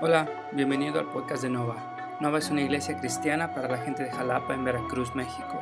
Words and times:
Hola, 0.00 0.28
bienvenido 0.52 1.00
al 1.00 1.06
podcast 1.06 1.42
de 1.42 1.50
Nova. 1.50 1.74
Nova 2.20 2.38
es 2.38 2.50
una 2.50 2.60
iglesia 2.60 2.96
cristiana 2.96 3.52
para 3.52 3.66
la 3.66 3.78
gente 3.78 4.04
de 4.04 4.12
Jalapa 4.12 4.54
en 4.54 4.62
Veracruz, 4.62 5.12
México. 5.16 5.60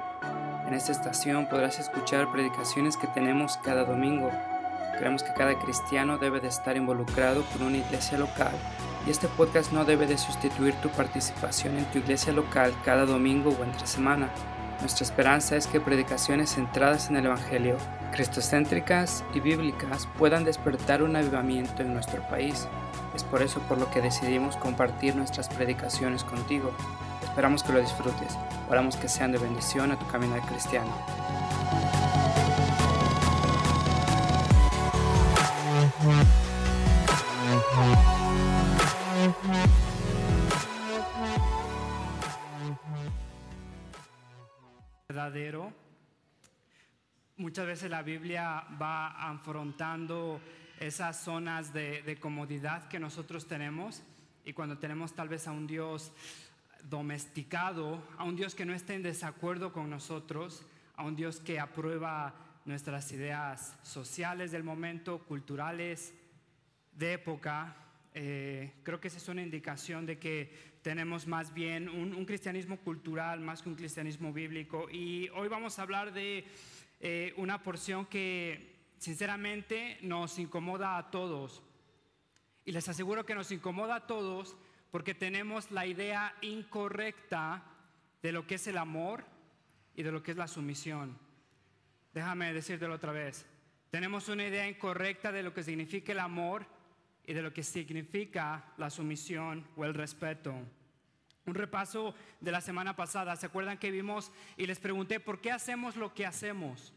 En 0.67 0.75
esta 0.75 0.93
estación 0.93 1.49
podrás 1.49 1.79
escuchar 1.79 2.31
predicaciones 2.31 2.99
que 2.99 3.07
tenemos 3.07 3.57
cada 3.57 3.87
domingo. 3.87 4.31
Creemos 4.99 5.23
que 5.23 5.33
cada 5.33 5.59
cristiano 5.59 6.19
debe 6.19 6.41
de 6.41 6.49
estar 6.49 6.77
involucrado 6.77 7.45
con 7.47 7.63
una 7.63 7.79
iglesia 7.79 8.19
local 8.19 8.53
y 9.07 9.11
este 9.11 9.27
podcast 9.27 9.73
no 9.73 9.87
debe 9.87 10.07
de 10.07 10.19
sustituir 10.19 10.75
tu 10.83 10.91
participación 10.91 11.79
en 11.79 11.87
tu 11.87 12.01
iglesia 12.01 12.35
local 12.35 12.75
cada 12.85 13.07
domingo 13.07 13.57
o 13.59 13.65
entre 13.65 13.87
semana. 13.87 14.29
Nuestra 14.81 15.05
esperanza 15.05 15.57
es 15.57 15.67
que 15.67 15.81
predicaciones 15.81 16.55
centradas 16.55 17.09
en 17.09 17.17
el 17.17 17.27
Evangelio, 17.27 17.77
cristocéntricas 18.13 19.25
y 19.35 19.41
bíblicas 19.41 20.07
puedan 20.19 20.45
despertar 20.45 21.03
un 21.03 21.17
avivamiento 21.17 21.83
en 21.83 21.95
nuestro 21.95 22.23
país. 22.29 22.69
Es 23.15 23.25
por 23.25 23.43
eso 23.43 23.61
por 23.61 23.79
lo 23.79 23.91
que 23.91 24.03
decidimos 24.03 24.57
compartir 24.57 25.17
nuestras 25.17 25.49
predicaciones 25.49 26.23
contigo. 26.25 26.73
Esperamos 27.23 27.63
que 27.63 27.73
lo 27.73 27.81
disfrutes. 27.81 28.37
Oramos 28.69 28.97
que 28.97 29.09
sean 29.09 29.33
de 29.33 29.39
bendición 29.39 29.93
a 29.93 29.99
tu 29.99 30.07
caminar 30.09 30.41
cristiano. 30.43 30.93
Muchas 47.37 47.67
veces 47.67 47.91
la 47.91 48.03
Biblia 48.03 48.65
va 48.81 49.09
afrontando 49.31 50.41
esas 50.81 51.23
zonas 51.23 51.73
de, 51.73 52.19
comodidad 52.21 52.89
que 52.89 52.99
nosotros 52.99 53.47
tenemos 53.47 54.03
y 54.45 54.53
cuando 54.53 54.79
tenemos 54.79 55.15
tal 55.15 55.29
vez 55.29 55.47
a 55.47 55.53
un 55.53 55.67
Dios 55.67 56.13
domesticado, 56.85 58.03
a 58.17 58.25
un 58.25 58.37
Dios 58.37 58.55
que 58.55 58.65
no 58.65 58.73
esté 58.73 58.95
en 58.95 59.03
desacuerdo 59.03 59.73
con 59.73 59.91
nosotros, 59.91 60.65
a 60.97 61.03
un 61.03 61.17
Dios 61.17 61.41
que 61.41 61.59
aprueba 61.59 62.35
nuestras 62.65 63.11
ideas 63.13 63.77
sociales 63.83 64.53
del 64.53 64.65
momento, 64.65 65.19
culturales, 65.19 66.15
de 66.93 67.15
época, 67.15 67.77
eh, 68.19 68.73
creo 68.83 68.99
que 68.99 69.09
esa 69.09 69.19
es 69.19 69.29
una 69.29 69.43
indicación 69.43 70.07
de 70.07 70.19
que 70.19 70.51
tenemos 70.81 71.27
más 71.27 71.53
bien 71.53 71.87
un, 71.91 72.25
cristianismo 72.25 72.79
cultural 72.79 73.41
más 73.41 73.61
que 73.61 73.69
un 73.69 73.75
cristianismo 73.75 74.33
bíblico. 74.33 74.89
Y 74.91 75.29
hoy 75.35 75.49
vamos 75.49 75.79
a 75.79 75.83
hablar 75.83 76.15
de 76.15 76.47
eh, 77.01 77.35
una 77.37 77.63
porción 77.63 78.07
que 78.07 78.75
sinceramente 78.97 79.99
nos 80.01 80.39
incomoda 80.39 80.97
a 80.97 81.11
todos. 81.11 81.63
Y 82.65 82.73
les 82.73 82.89
aseguro 82.89 83.27
que 83.27 83.35
nos 83.35 83.53
incomoda 83.53 83.97
a 83.97 84.07
todos 84.07 84.57
porque 84.91 85.13
tenemos 85.13 85.71
la 85.71 85.85
idea 85.85 86.35
incorrecta 86.41 87.65
de 88.23 88.33
lo 88.33 88.47
que 88.47 88.55
es 88.55 88.67
el 88.67 88.79
amor 88.79 89.27
y 89.95 90.03
de 90.03 90.11
lo 90.11 90.23
que 90.23 90.31
es 90.31 90.39
la 90.39 90.49
sumisión. 90.49 91.19
Déjame 92.15 92.55
decírtelo 92.55 92.95
otra 92.95 93.13
vez. 93.13 93.45
Tenemos 93.91 94.31
una 94.31 94.47
idea 94.47 94.67
incorrecta 94.67 95.33
de 95.33 95.43
lo 95.43 95.53
que 95.53 95.63
significa 95.63 96.13
el 96.13 96.21
amor 96.21 96.76
y 97.27 97.35
de 97.35 97.43
lo 97.43 97.53
que 97.53 97.63
significa 97.63 98.73
la 98.77 98.89
sumisión 98.89 99.67
o 99.77 99.85
el 99.85 99.95
respeto. 99.95 100.55
Un 101.45 101.55
repaso 101.55 102.15
de 102.41 102.53
la 102.53 102.61
semana 102.61 102.97
pasada, 102.97 103.37
¿se 103.37 103.47
acuerdan 103.47 103.79
que 103.79 103.91
vimos 103.91 104.33
y 104.57 104.67
les 104.67 104.81
pregunté 104.81 105.21
por 105.21 105.41
qué 105.41 105.51
hacemos 105.53 105.97
lo 105.97 106.15
que 106.15 106.27
hacemos? 106.27 106.93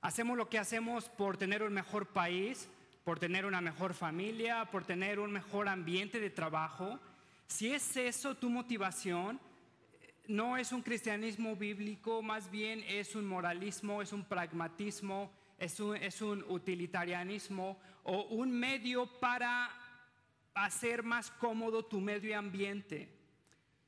Hacemos 0.00 0.36
lo 0.36 0.48
que 0.48 0.58
hacemos 0.58 1.08
por 1.08 1.36
tener 1.36 1.62
un 1.62 1.72
mejor 1.72 2.08
país, 2.08 2.68
por 3.04 3.18
tener 3.18 3.44
una 3.46 3.60
mejor 3.60 3.94
familia, 3.94 4.66
por 4.70 4.84
tener 4.84 5.18
un 5.18 5.32
mejor 5.32 5.68
ambiente 5.68 6.20
de 6.20 6.30
trabajo. 6.30 6.98
Si 7.46 7.72
es 7.72 7.96
eso 7.96 8.34
tu 8.34 8.48
motivación, 8.48 9.40
no 10.26 10.56
es 10.56 10.72
un 10.72 10.82
cristianismo 10.82 11.54
bíblico, 11.54 12.22
más 12.22 12.50
bien 12.50 12.82
es 12.88 13.14
un 13.14 13.26
moralismo, 13.26 14.00
es 14.00 14.12
un 14.12 14.24
pragmatismo, 14.24 15.30
es 15.58 15.78
un, 15.80 15.96
es 15.96 16.22
un 16.22 16.42
utilitarianismo 16.48 17.78
o 18.04 18.22
un 18.24 18.52
medio 18.52 19.06
para 19.18 19.70
hacer 20.54 21.02
más 21.02 21.30
cómodo 21.32 21.84
tu 21.84 22.00
medio 22.00 22.38
ambiente. 22.38 23.08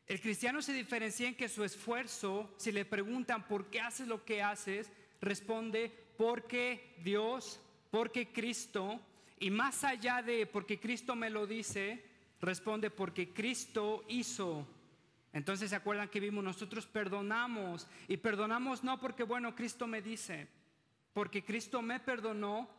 El 0.06 0.20
cristiano 0.20 0.62
se 0.62 0.72
diferencia 0.72 1.28
en 1.28 1.34
que 1.34 1.48
su 1.48 1.64
esfuerzo, 1.64 2.54
si 2.58 2.72
le 2.72 2.84
preguntan 2.84 3.46
por 3.46 3.70
qué 3.70 3.80
haces 3.80 4.06
lo 4.06 4.24
que 4.24 4.42
haces, 4.42 4.90
responde 5.20 5.92
porque 6.16 6.94
Dios, 7.02 7.60
porque 7.90 8.32
Cristo, 8.32 9.00
y 9.38 9.50
más 9.50 9.84
allá 9.84 10.22
de 10.22 10.46
porque 10.46 10.78
Cristo 10.78 11.16
me 11.16 11.30
lo 11.30 11.46
dice, 11.46 12.04
responde 12.40 12.90
porque 12.90 13.32
Cristo 13.32 14.04
hizo. 14.08 14.66
Entonces 15.32 15.70
se 15.70 15.76
acuerdan 15.76 16.08
que 16.08 16.20
vimos, 16.20 16.42
nosotros 16.42 16.86
perdonamos 16.86 17.86
y 18.08 18.16
perdonamos 18.16 18.84
no 18.84 18.98
porque, 18.98 19.24
bueno, 19.24 19.54
Cristo 19.54 19.86
me 19.86 20.00
dice, 20.00 20.48
porque 21.12 21.44
Cristo 21.44 21.82
me 21.82 22.00
perdonó, 22.00 22.70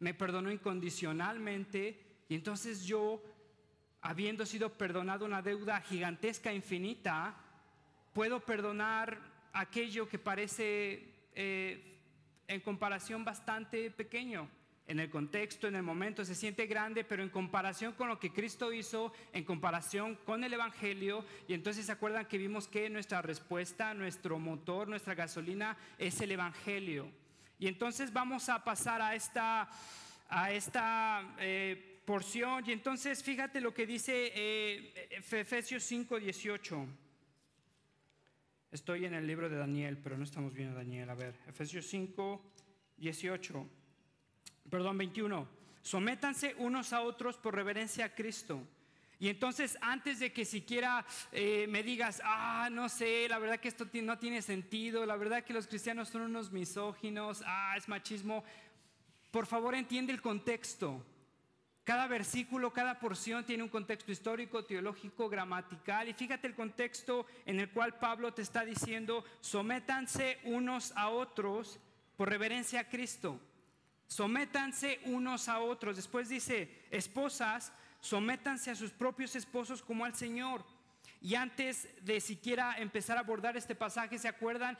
me 0.00 0.14
perdonó 0.14 0.50
incondicionalmente 0.50 1.98
y 2.28 2.34
entonces 2.34 2.84
yo, 2.84 3.22
habiendo 4.02 4.44
sido 4.46 4.70
perdonado 4.76 5.24
una 5.24 5.42
deuda 5.42 5.80
gigantesca, 5.80 6.52
infinita, 6.52 7.36
puedo 8.12 8.40
perdonar 8.40 9.20
aquello 9.52 10.08
que 10.08 10.18
parece 10.18 11.08
eh, 11.34 11.98
en 12.48 12.60
comparación 12.60 13.24
bastante 13.24 13.90
pequeño. 13.90 14.48
En 14.86 14.98
el 14.98 15.08
contexto, 15.08 15.68
en 15.68 15.76
el 15.76 15.84
momento, 15.84 16.24
se 16.24 16.34
siente 16.34 16.66
grande, 16.66 17.04
pero 17.04 17.22
en 17.22 17.28
comparación 17.28 17.92
con 17.92 18.08
lo 18.08 18.18
que 18.18 18.32
Cristo 18.32 18.72
hizo, 18.72 19.12
en 19.32 19.44
comparación 19.44 20.16
con 20.24 20.42
el 20.42 20.52
Evangelio, 20.52 21.24
y 21.46 21.54
entonces 21.54 21.86
se 21.86 21.92
acuerdan 21.92 22.26
que 22.26 22.38
vimos 22.38 22.66
que 22.66 22.90
nuestra 22.90 23.22
respuesta, 23.22 23.94
nuestro 23.94 24.40
motor, 24.40 24.88
nuestra 24.88 25.14
gasolina 25.14 25.76
es 25.96 26.20
el 26.20 26.32
Evangelio. 26.32 27.08
Y 27.60 27.68
entonces 27.68 28.10
vamos 28.10 28.48
a 28.48 28.64
pasar 28.64 29.02
a 29.02 29.14
esta, 29.14 29.68
a 30.30 30.50
esta 30.50 31.36
eh, 31.38 32.00
porción, 32.06 32.64
y 32.66 32.72
entonces 32.72 33.22
fíjate 33.22 33.60
lo 33.60 33.74
que 33.74 33.86
dice 33.86 34.32
eh, 34.34 35.10
Efesios 35.10 35.82
5, 35.82 36.18
18. 36.18 36.86
Estoy 38.72 39.04
en 39.04 39.12
el 39.12 39.26
libro 39.26 39.50
de 39.50 39.56
Daniel, 39.56 39.98
pero 39.98 40.16
no 40.16 40.24
estamos 40.24 40.54
viendo 40.54 40.74
Daniel. 40.74 41.10
A 41.10 41.14
ver, 41.14 41.34
Efesios 41.48 41.84
5, 41.86 42.40
18. 42.96 43.68
Perdón, 44.70 44.96
21. 44.96 45.46
Sométanse 45.82 46.54
unos 46.56 46.94
a 46.94 47.02
otros 47.02 47.36
por 47.36 47.54
reverencia 47.54 48.06
a 48.06 48.14
Cristo. 48.14 48.66
Y 49.20 49.28
entonces, 49.28 49.76
antes 49.82 50.18
de 50.18 50.32
que 50.32 50.46
siquiera 50.46 51.04
eh, 51.30 51.66
me 51.68 51.82
digas, 51.82 52.22
ah, 52.24 52.70
no 52.72 52.88
sé, 52.88 53.28
la 53.28 53.38
verdad 53.38 53.60
que 53.60 53.68
esto 53.68 53.86
no 53.92 54.18
tiene 54.18 54.40
sentido, 54.40 55.04
la 55.04 55.16
verdad 55.16 55.44
que 55.44 55.52
los 55.52 55.66
cristianos 55.66 56.08
son 56.08 56.22
unos 56.22 56.50
misóginos, 56.50 57.42
ah, 57.46 57.74
es 57.76 57.86
machismo, 57.86 58.42
por 59.30 59.44
favor 59.44 59.74
entiende 59.74 60.14
el 60.14 60.22
contexto. 60.22 61.04
Cada 61.84 62.06
versículo, 62.06 62.72
cada 62.72 62.98
porción 62.98 63.44
tiene 63.44 63.62
un 63.62 63.68
contexto 63.68 64.10
histórico, 64.10 64.64
teológico, 64.64 65.28
gramatical. 65.28 66.08
Y 66.08 66.14
fíjate 66.14 66.46
el 66.46 66.54
contexto 66.54 67.26
en 67.44 67.60
el 67.60 67.70
cual 67.70 67.98
Pablo 67.98 68.32
te 68.32 68.40
está 68.40 68.64
diciendo, 68.64 69.24
sométanse 69.40 70.38
unos 70.44 70.92
a 70.96 71.10
otros 71.10 71.78
por 72.16 72.30
reverencia 72.30 72.80
a 72.80 72.88
Cristo. 72.88 73.38
Sométanse 74.06 75.00
unos 75.04 75.48
a 75.48 75.60
otros. 75.60 75.96
Después 75.96 76.28
dice, 76.28 76.86
esposas, 76.90 77.72
sométanse 78.00 78.70
a 78.70 78.74
sus 78.74 78.90
propios 78.90 79.36
esposos 79.36 79.82
como 79.82 80.04
al 80.04 80.14
Señor. 80.14 80.64
Y 81.20 81.34
antes 81.34 81.88
de 82.02 82.20
siquiera 82.20 82.78
empezar 82.78 83.16
a 83.16 83.20
abordar 83.20 83.56
este 83.56 83.74
pasaje, 83.74 84.18
¿se 84.18 84.28
acuerdan 84.28 84.78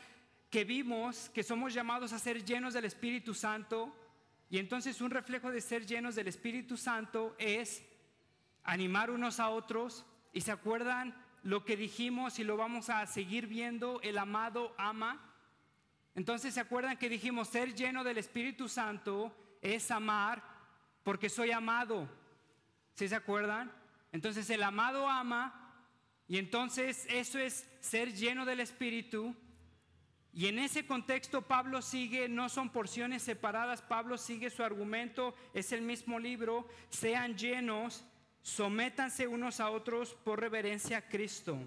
que 0.50 0.64
vimos 0.64 1.30
que 1.34 1.42
somos 1.42 1.74
llamados 1.74 2.12
a 2.12 2.18
ser 2.18 2.44
llenos 2.44 2.74
del 2.74 2.86
Espíritu 2.86 3.34
Santo? 3.34 3.94
Y 4.48 4.58
entonces 4.58 5.00
un 5.00 5.10
reflejo 5.10 5.50
de 5.50 5.60
ser 5.60 5.86
llenos 5.86 6.14
del 6.14 6.28
Espíritu 6.28 6.76
Santo 6.76 7.36
es 7.38 7.82
animar 8.64 9.10
unos 9.10 9.38
a 9.38 9.50
otros. 9.50 10.04
Y 10.32 10.40
se 10.40 10.52
acuerdan 10.52 11.14
lo 11.42 11.64
que 11.64 11.76
dijimos 11.76 12.38
y 12.38 12.44
lo 12.44 12.56
vamos 12.56 12.90
a 12.90 13.06
seguir 13.06 13.46
viendo, 13.46 14.00
el 14.02 14.18
amado 14.18 14.74
ama. 14.78 15.20
Entonces 16.14 16.54
se 16.54 16.60
acuerdan 16.60 16.96
que 16.96 17.08
dijimos 17.08 17.48
ser 17.48 17.74
lleno 17.74 18.02
del 18.02 18.18
Espíritu 18.18 18.68
Santo 18.68 19.34
es 19.62 19.90
amar 19.90 20.42
porque 21.02 21.28
soy 21.28 21.50
amado. 21.50 22.08
¿Sí 22.94 23.08
se 23.08 23.14
acuerdan? 23.14 23.72
Entonces 24.12 24.48
el 24.50 24.62
amado 24.62 25.08
ama 25.08 25.74
y 26.28 26.38
entonces 26.38 27.06
eso 27.08 27.38
es 27.38 27.66
ser 27.80 28.12
lleno 28.14 28.44
del 28.44 28.60
Espíritu 28.60 29.34
y 30.32 30.46
en 30.46 30.58
ese 30.58 30.86
contexto 30.86 31.42
Pablo 31.42 31.82
sigue, 31.82 32.28
no 32.28 32.48
son 32.48 32.70
porciones 32.70 33.22
separadas, 33.22 33.82
Pablo 33.82 34.16
sigue 34.16 34.50
su 34.50 34.62
argumento, 34.62 35.34
es 35.54 35.72
el 35.72 35.82
mismo 35.82 36.20
libro, 36.20 36.68
sean 36.88 37.36
llenos, 37.36 38.04
sométanse 38.42 39.26
unos 39.26 39.58
a 39.58 39.70
otros 39.70 40.14
por 40.14 40.38
reverencia 40.38 40.98
a 40.98 41.08
Cristo. 41.08 41.58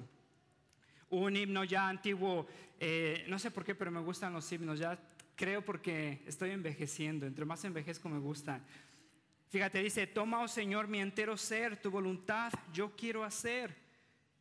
Un 1.09 1.35
himno 1.35 1.65
ya 1.65 1.89
antiguo, 1.89 2.47
eh, 2.79 3.25
no 3.27 3.37
sé 3.37 3.51
por 3.51 3.65
qué, 3.65 3.75
pero 3.75 3.91
me 3.91 3.99
gustan 3.99 4.33
los 4.33 4.49
himnos, 4.51 4.79
ya 4.79 4.97
creo 5.35 5.63
porque 5.63 6.23
estoy 6.25 6.51
envejeciendo, 6.51 7.25
entre 7.25 7.43
más 7.43 7.65
envejezco 7.65 8.07
me 8.07 8.19
gustan. 8.19 8.63
Fíjate, 9.53 9.83
dice, 9.83 10.07
toma, 10.07 10.41
oh 10.41 10.47
Señor, 10.47 10.87
mi 10.87 10.99
entero 10.99 11.37
ser, 11.37 11.79
tu 11.79 11.91
voluntad 11.91 12.51
yo 12.73 12.95
quiero 12.95 13.23
hacer. 13.23 13.77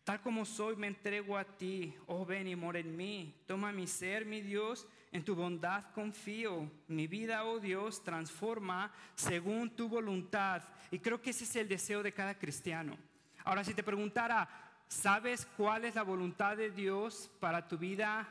Tal 0.04 0.22
como 0.22 0.46
soy, 0.46 0.74
me 0.74 0.86
entrego 0.86 1.36
a 1.36 1.44
ti. 1.44 1.94
Oh, 2.06 2.24
ven 2.24 2.48
y 2.48 2.56
mora 2.56 2.78
en 2.78 2.96
mí. 2.96 3.34
Toma 3.46 3.72
mi 3.72 3.86
ser, 3.86 4.24
mi 4.24 4.40
Dios, 4.40 4.88
en 5.10 5.22
tu 5.22 5.34
bondad 5.34 5.84
confío. 5.92 6.66
Mi 6.88 7.08
vida, 7.08 7.44
oh 7.44 7.60
Dios, 7.60 8.02
transforma 8.02 8.90
según 9.14 9.76
tu 9.76 9.86
voluntad. 9.86 10.62
Y 10.90 10.98
creo 10.98 11.20
que 11.20 11.28
ese 11.28 11.44
es 11.44 11.56
el 11.56 11.68
deseo 11.68 12.02
de 12.02 12.14
cada 12.14 12.38
cristiano. 12.38 12.96
Ahora, 13.44 13.64
si 13.64 13.74
te 13.74 13.82
preguntara, 13.82 14.48
¿sabes 14.88 15.46
cuál 15.58 15.84
es 15.84 15.94
la 15.94 16.04
voluntad 16.04 16.56
de 16.56 16.70
Dios 16.70 17.30
para 17.38 17.68
tu 17.68 17.76
vida 17.76 18.26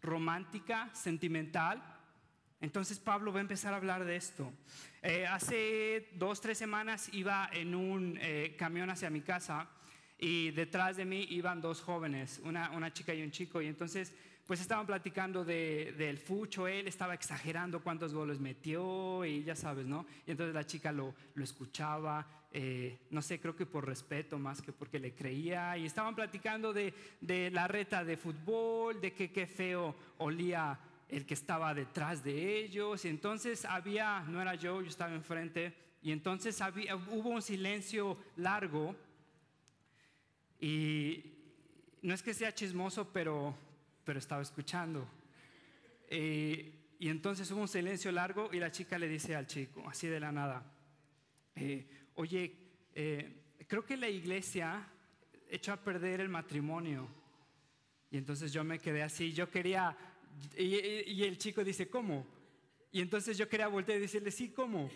romántica, 0.00 0.90
sentimental? 0.92 1.99
Entonces 2.60 2.98
Pablo 2.98 3.32
va 3.32 3.38
a 3.38 3.42
empezar 3.42 3.72
a 3.72 3.76
hablar 3.76 4.04
de 4.04 4.16
esto. 4.16 4.52
Eh, 5.02 5.26
hace 5.26 6.10
dos, 6.14 6.40
tres 6.40 6.58
semanas 6.58 7.08
iba 7.12 7.48
en 7.52 7.74
un 7.74 8.18
eh, 8.20 8.54
camión 8.58 8.90
hacia 8.90 9.08
mi 9.08 9.22
casa 9.22 9.68
y 10.18 10.50
detrás 10.50 10.98
de 10.98 11.06
mí 11.06 11.26
iban 11.30 11.62
dos 11.62 11.80
jóvenes, 11.80 12.40
una, 12.44 12.70
una 12.72 12.92
chica 12.92 13.14
y 13.14 13.22
un 13.22 13.30
chico, 13.30 13.62
y 13.62 13.66
entonces 13.66 14.14
pues 14.46 14.60
estaban 14.60 14.84
platicando 14.84 15.44
de, 15.44 15.94
del 15.96 16.18
fucho, 16.18 16.66
él 16.66 16.88
estaba 16.88 17.14
exagerando 17.14 17.80
cuántos 17.80 18.12
goles 18.12 18.40
metió 18.40 19.24
y 19.24 19.44
ya 19.44 19.54
sabes, 19.54 19.86
¿no? 19.86 20.04
Y 20.26 20.32
entonces 20.32 20.54
la 20.54 20.66
chica 20.66 20.92
lo, 20.92 21.14
lo 21.34 21.44
escuchaba, 21.44 22.26
eh, 22.52 22.98
no 23.10 23.22
sé, 23.22 23.40
creo 23.40 23.54
que 23.54 23.64
por 23.64 23.86
respeto 23.86 24.38
más 24.38 24.60
que 24.60 24.72
porque 24.72 24.98
le 24.98 25.14
creía, 25.14 25.78
y 25.78 25.86
estaban 25.86 26.16
platicando 26.16 26.72
de, 26.72 26.92
de 27.20 27.50
la 27.52 27.68
reta 27.68 28.04
de 28.04 28.16
fútbol, 28.16 29.00
de 29.00 29.12
que 29.12 29.30
qué 29.30 29.46
feo 29.46 29.94
olía 30.18 30.78
el 31.10 31.26
que 31.26 31.34
estaba 31.34 31.74
detrás 31.74 32.22
de 32.24 32.58
ellos, 32.58 33.04
y 33.04 33.08
entonces 33.08 33.64
había, 33.64 34.20
no 34.28 34.40
era 34.40 34.54
yo, 34.54 34.80
yo 34.80 34.88
estaba 34.88 35.14
enfrente, 35.14 35.74
y 36.02 36.12
entonces 36.12 36.60
había, 36.60 36.96
hubo 36.96 37.28
un 37.30 37.42
silencio 37.42 38.16
largo 38.36 38.96
y 40.60 41.24
no 42.02 42.14
es 42.14 42.22
que 42.22 42.32
sea 42.32 42.54
chismoso, 42.54 43.12
pero, 43.12 43.54
pero 44.04 44.18
estaba 44.18 44.42
escuchando. 44.42 45.06
Eh, 46.08 46.72
y 46.98 47.08
entonces 47.08 47.50
hubo 47.50 47.60
un 47.60 47.68
silencio 47.68 48.12
largo 48.12 48.50
y 48.52 48.58
la 48.58 48.70
chica 48.70 48.98
le 48.98 49.08
dice 49.08 49.34
al 49.34 49.46
chico, 49.46 49.82
así 49.88 50.06
de 50.06 50.20
la 50.20 50.32
nada, 50.32 50.62
eh, 51.56 51.86
oye, 52.14 52.54
eh, 52.94 53.40
creo 53.66 53.84
que 53.84 53.96
la 53.96 54.08
iglesia 54.08 54.86
echó 55.48 55.72
a 55.72 55.76
perder 55.76 56.20
el 56.20 56.28
matrimonio. 56.28 57.08
Y 58.10 58.18
entonces 58.18 58.52
yo 58.52 58.64
me 58.64 58.78
quedé 58.78 59.02
así, 59.02 59.32
yo 59.32 59.50
quería, 59.50 59.96
y, 60.56 61.22
el 61.22 61.38
chico 61.38 61.64
dice, 61.64 61.88
¿cómo? 61.88 62.26
Y 62.92 63.00
entonces 63.00 63.38
yo 63.38 63.48
quería 63.48 63.68
voltear 63.68 63.98
y 63.98 64.02
decirle, 64.02 64.30
sí, 64.30 64.50
¿cómo? 64.50 64.90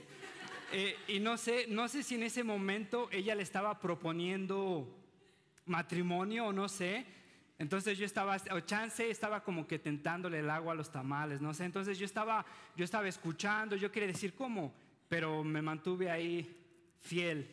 y 1.06 1.20
no 1.20 1.36
sé, 1.36 1.66
no 1.68 1.86
sé 1.86 2.02
si 2.02 2.16
en 2.16 2.24
ese 2.24 2.42
momento 2.42 3.08
ella 3.12 3.36
le 3.36 3.44
estaba 3.44 3.78
proponiendo 3.78 4.88
matrimonio 5.66 6.46
o 6.46 6.52
no 6.52 6.68
sé. 6.68 7.06
Entonces 7.58 7.96
yo 7.96 8.04
estaba, 8.04 8.36
o 8.50 8.60
chance 8.60 9.08
estaba 9.08 9.44
como 9.44 9.66
que 9.66 9.78
tentándole 9.78 10.40
el 10.40 10.50
agua 10.50 10.72
a 10.72 10.76
los 10.76 10.90
tamales, 10.90 11.40
no 11.40 11.54
sé. 11.54 11.64
Entonces 11.64 11.98
yo 11.98 12.04
estaba, 12.04 12.44
yo 12.76 12.84
estaba 12.84 13.06
escuchando, 13.06 13.76
yo 13.76 13.92
quería 13.92 14.08
decir 14.08 14.34
cómo, 14.34 14.74
pero 15.08 15.44
me 15.44 15.62
mantuve 15.62 16.10
ahí 16.10 16.56
fiel. 17.00 17.48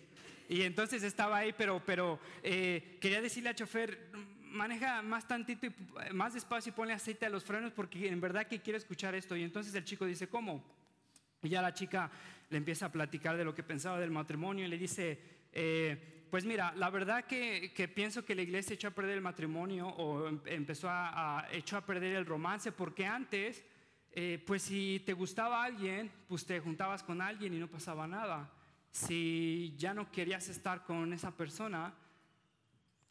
Y 0.49 0.63
entonces 0.63 1.03
estaba 1.03 1.37
ahí, 1.37 1.53
pero, 1.55 1.81
pero 1.85 2.19
eh, 2.43 2.97
quería 2.99 3.21
decirle 3.21 3.49
al 3.49 3.55
chofer, 3.55 4.09
maneja 4.51 5.01
más 5.01 5.27
tantito 5.27 5.67
y 5.67 6.13
más 6.13 6.33
despacio 6.33 6.71
y 6.71 6.75
ponle 6.75 6.93
aceite 6.93 7.25
a 7.25 7.29
los 7.29 7.43
frenos 7.43 7.71
porque 7.71 8.07
en 8.07 8.21
verdad 8.21 8.47
que 8.47 8.61
quiero 8.61 8.77
escuchar 8.77 9.15
esto. 9.15 9.35
Y 9.35 9.43
entonces 9.43 9.73
el 9.75 9.83
chico 9.83 10.05
dice, 10.05 10.27
¿cómo? 10.27 10.63
Y 11.41 11.49
ya 11.49 11.61
la 11.61 11.73
chica 11.73 12.11
le 12.49 12.57
empieza 12.57 12.87
a 12.87 12.91
platicar 12.91 13.37
de 13.37 13.45
lo 13.45 13.55
que 13.55 13.63
pensaba 13.63 13.99
del 13.99 14.11
matrimonio 14.11 14.65
y 14.65 14.67
le 14.67 14.77
dice, 14.77 15.19
eh, 15.53 16.27
pues 16.29 16.45
mira, 16.45 16.73
la 16.75 16.89
verdad 16.89 17.25
que, 17.25 17.91
pienso 17.93 18.23
que 18.23 18.35
la 18.35 18.41
iglesia 18.41 18.73
echó 18.73 18.89
a 18.89 18.91
perder 18.91 19.15
el 19.15 19.21
matrimonio 19.21 19.87
o 19.87 20.27
em, 20.27 20.39
empezó 20.45 20.87
a, 20.89 21.47
echó 21.51 21.77
a 21.77 21.85
perder 21.85 22.15
el 22.15 22.25
romance, 22.25 22.71
porque 22.71 23.05
antes, 23.05 23.65
eh, 24.11 24.41
pues 24.45 24.61
si 24.61 25.01
te 25.05 25.13
gustaba 25.13 25.63
alguien, 25.63 26.11
pues 26.27 26.45
te 26.45 26.59
juntabas 26.59 27.03
con 27.03 27.21
alguien 27.21 27.53
y 27.53 27.59
no 27.59 27.67
pasaba 27.67 28.07
nada. 28.07 28.49
Si 28.91 29.73
ya 29.77 29.93
no 29.93 30.11
querías 30.11 30.47
estar 30.47 30.83
con 30.83 31.11
esa 31.11 31.31
persona, 31.31 31.93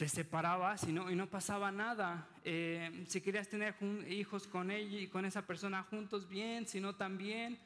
te 0.01 0.09
separabas 0.09 0.85
y 0.85 0.93
no, 0.95 1.11
y 1.11 1.15
no 1.15 1.27
pasaba 1.27 1.71
nada. 1.71 2.27
Eh, 2.43 3.05
si 3.07 3.21
querías 3.21 3.51
tener 3.51 3.75
hijos 4.09 4.47
con 4.47 4.71
ella 4.71 4.99
y 4.99 5.09
con 5.09 5.27
esa 5.27 5.47
persona 5.47 5.83
juntos, 5.83 6.27
bien, 6.27 6.67
si 6.67 6.81
no, 6.81 6.95
también. 6.95 7.59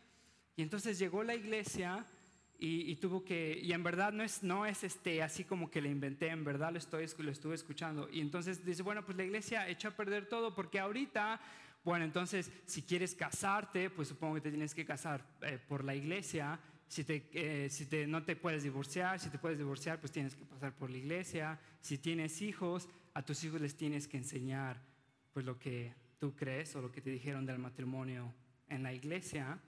Y 0.57 0.63
entonces 0.63 0.99
llegó 0.99 1.23
la 1.23 1.37
iglesia 1.37 2.05
y, 2.59 2.97
tuvo 2.97 3.25
que, 3.25 3.61
y 3.63 3.73
en 3.73 3.85
verdad 3.85 4.13
no 4.13 4.25
es, 4.25 4.43
no 4.43 4.67
es 4.67 4.83
este, 4.83 5.23
así 5.23 5.45
como 5.45 5.71
que 5.71 5.81
le 5.81 5.91
inventé, 5.91 6.27
en 6.27 6.43
verdad 6.43 6.73
lo, 6.73 6.79
estoy, 6.79 7.07
lo 7.19 7.31
estuve 7.31 7.55
escuchando. 7.55 8.09
Y 8.11 8.21
entonces 8.21 8.65
dice, 8.65 8.83
bueno, 8.83 9.05
pues 9.05 9.17
la 9.17 9.23
iglesia 9.23 9.69
echó 9.69 9.87
a 9.87 9.91
perder 9.93 10.27
todo 10.27 10.57
porque 10.57 10.81
ahorita, 10.81 11.41
bueno, 11.85 12.05
entonces 12.05 12.51
si 12.67 12.83
quieres 12.83 13.15
casarte, 13.15 13.91
pues 13.91 14.09
supongo 14.09 14.35
que 14.35 14.41
te 14.41 14.51
tienes 14.51 14.75
que 14.75 14.85
casar 14.85 15.25
eh, 15.43 15.61
por 15.69 15.85
la 15.85 15.95
iglesia. 15.95 16.59
Si, 16.94 17.02
te, 17.02 17.29
eh, 17.32 17.69
si 17.70 17.87
te, 17.87 18.06
no 18.06 18.23
te 18.23 18.37
puedes 18.37 18.62
divorciar, 18.62 19.19
si 19.19 19.29
te 19.29 19.37
puedes 19.37 19.58
divorciar, 19.58 19.99
pues 19.99 20.12
tienes 20.12 20.37
que 20.37 20.44
pasar 20.44 20.73
por 20.76 20.91
la 20.91 20.99
iglesia. 20.99 21.58
Si 21.81 21.99
tienes 21.99 22.41
hijos, 22.41 22.88
a 23.14 23.23
tus 23.23 23.43
hijos 23.43 23.61
les 23.61 23.76
tienes 23.76 24.06
que 24.06 24.17
enseñar 24.17 24.81
pues 25.32 25.44
lo 25.44 25.58
que 25.58 25.93
tú 26.20 26.37
crees 26.37 26.76
o 26.76 26.81
lo 26.81 26.93
que 26.93 27.00
te 27.00 27.11
dijeron 27.11 27.46
del 27.46 27.58
matrimonio 27.58 28.32
en 28.69 28.85
la 28.85 28.93
iglesia. 28.93 29.58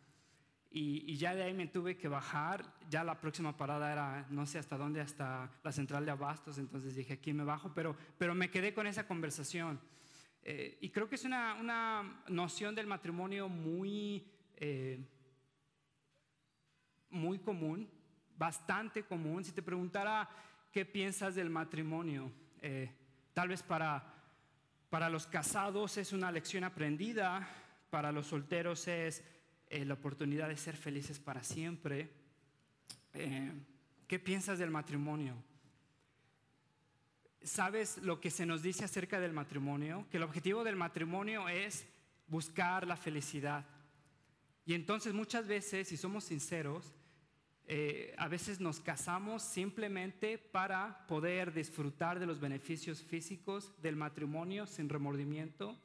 Y, 0.70 1.16
ya 1.16 1.34
de 1.34 1.42
ahí 1.42 1.52
me 1.52 1.66
tuve 1.66 1.96
que 1.96 2.06
bajar. 2.06 2.64
Ya 2.90 3.02
la 3.02 3.20
próxima 3.20 3.56
parada 3.56 3.90
era, 3.90 4.24
no 4.30 4.46
sé 4.46 4.60
hasta 4.60 4.78
dónde, 4.78 5.00
hasta 5.00 5.50
la 5.64 5.72
central 5.72 6.04
de 6.04 6.12
Abastos. 6.12 6.58
Entonces 6.58 6.94
dije, 6.94 7.14
aquí 7.14 7.32
me 7.32 7.42
bajo, 7.42 7.72
pero, 7.74 7.96
pero 8.18 8.36
me 8.36 8.52
quedé 8.52 8.72
con 8.72 8.86
esa 8.86 9.04
conversación. 9.04 9.80
Eh, 10.44 10.78
y 10.80 10.90
creo 10.90 11.08
que 11.08 11.16
es 11.16 11.24
una, 11.24 11.54
una 11.54 12.22
noción 12.28 12.76
del 12.76 12.86
matrimonio 12.86 13.48
muy, 13.48 14.28
eh, 14.58 15.00
muy 17.10 17.38
común, 17.38 17.88
bastante 18.36 19.02
común. 19.04 19.44
Si 19.44 19.52
te 19.52 19.62
preguntara 19.62 20.28
qué 20.72 20.84
piensas 20.84 21.34
del 21.34 21.50
matrimonio, 21.50 22.30
eh, 22.60 22.90
tal 23.32 23.48
vez 23.48 23.62
para, 23.62 24.14
para 24.90 25.08
los 25.08 25.26
casados 25.26 25.96
es 25.96 26.12
una 26.12 26.30
lección 26.32 26.64
aprendida, 26.64 27.48
para 27.90 28.12
los 28.12 28.26
solteros 28.26 28.88
es 28.88 29.24
eh, 29.68 29.84
la 29.84 29.94
oportunidad 29.94 30.48
de 30.48 30.56
ser 30.56 30.76
felices 30.76 31.18
para 31.18 31.42
siempre. 31.42 32.10
Eh, 33.14 33.52
¿Qué 34.06 34.18
piensas 34.18 34.58
del 34.58 34.70
matrimonio? 34.70 35.34
¿Sabes 37.42 37.98
lo 37.98 38.20
que 38.20 38.30
se 38.30 38.46
nos 38.46 38.62
dice 38.62 38.84
acerca 38.84 39.18
del 39.18 39.32
matrimonio? 39.32 40.06
Que 40.10 40.16
el 40.16 40.22
objetivo 40.22 40.64
del 40.64 40.76
matrimonio 40.76 41.48
es 41.48 41.86
buscar 42.28 42.86
la 42.86 42.96
felicidad. 42.96 43.64
Y 44.66 44.74
entonces 44.74 45.14
muchas 45.14 45.46
veces, 45.46 45.88
si 45.88 45.96
somos 45.96 46.24
sinceros, 46.24 46.92
eh, 47.68 48.14
a 48.18 48.28
veces 48.28 48.60
nos 48.60 48.80
casamos 48.80 49.42
simplemente 49.42 50.38
para 50.38 51.06
poder 51.06 51.54
disfrutar 51.54 52.18
de 52.18 52.26
los 52.26 52.40
beneficios 52.40 53.02
físicos 53.02 53.72
del 53.80 53.96
matrimonio 53.96 54.66
sin 54.66 54.88
remordimiento 54.88 55.76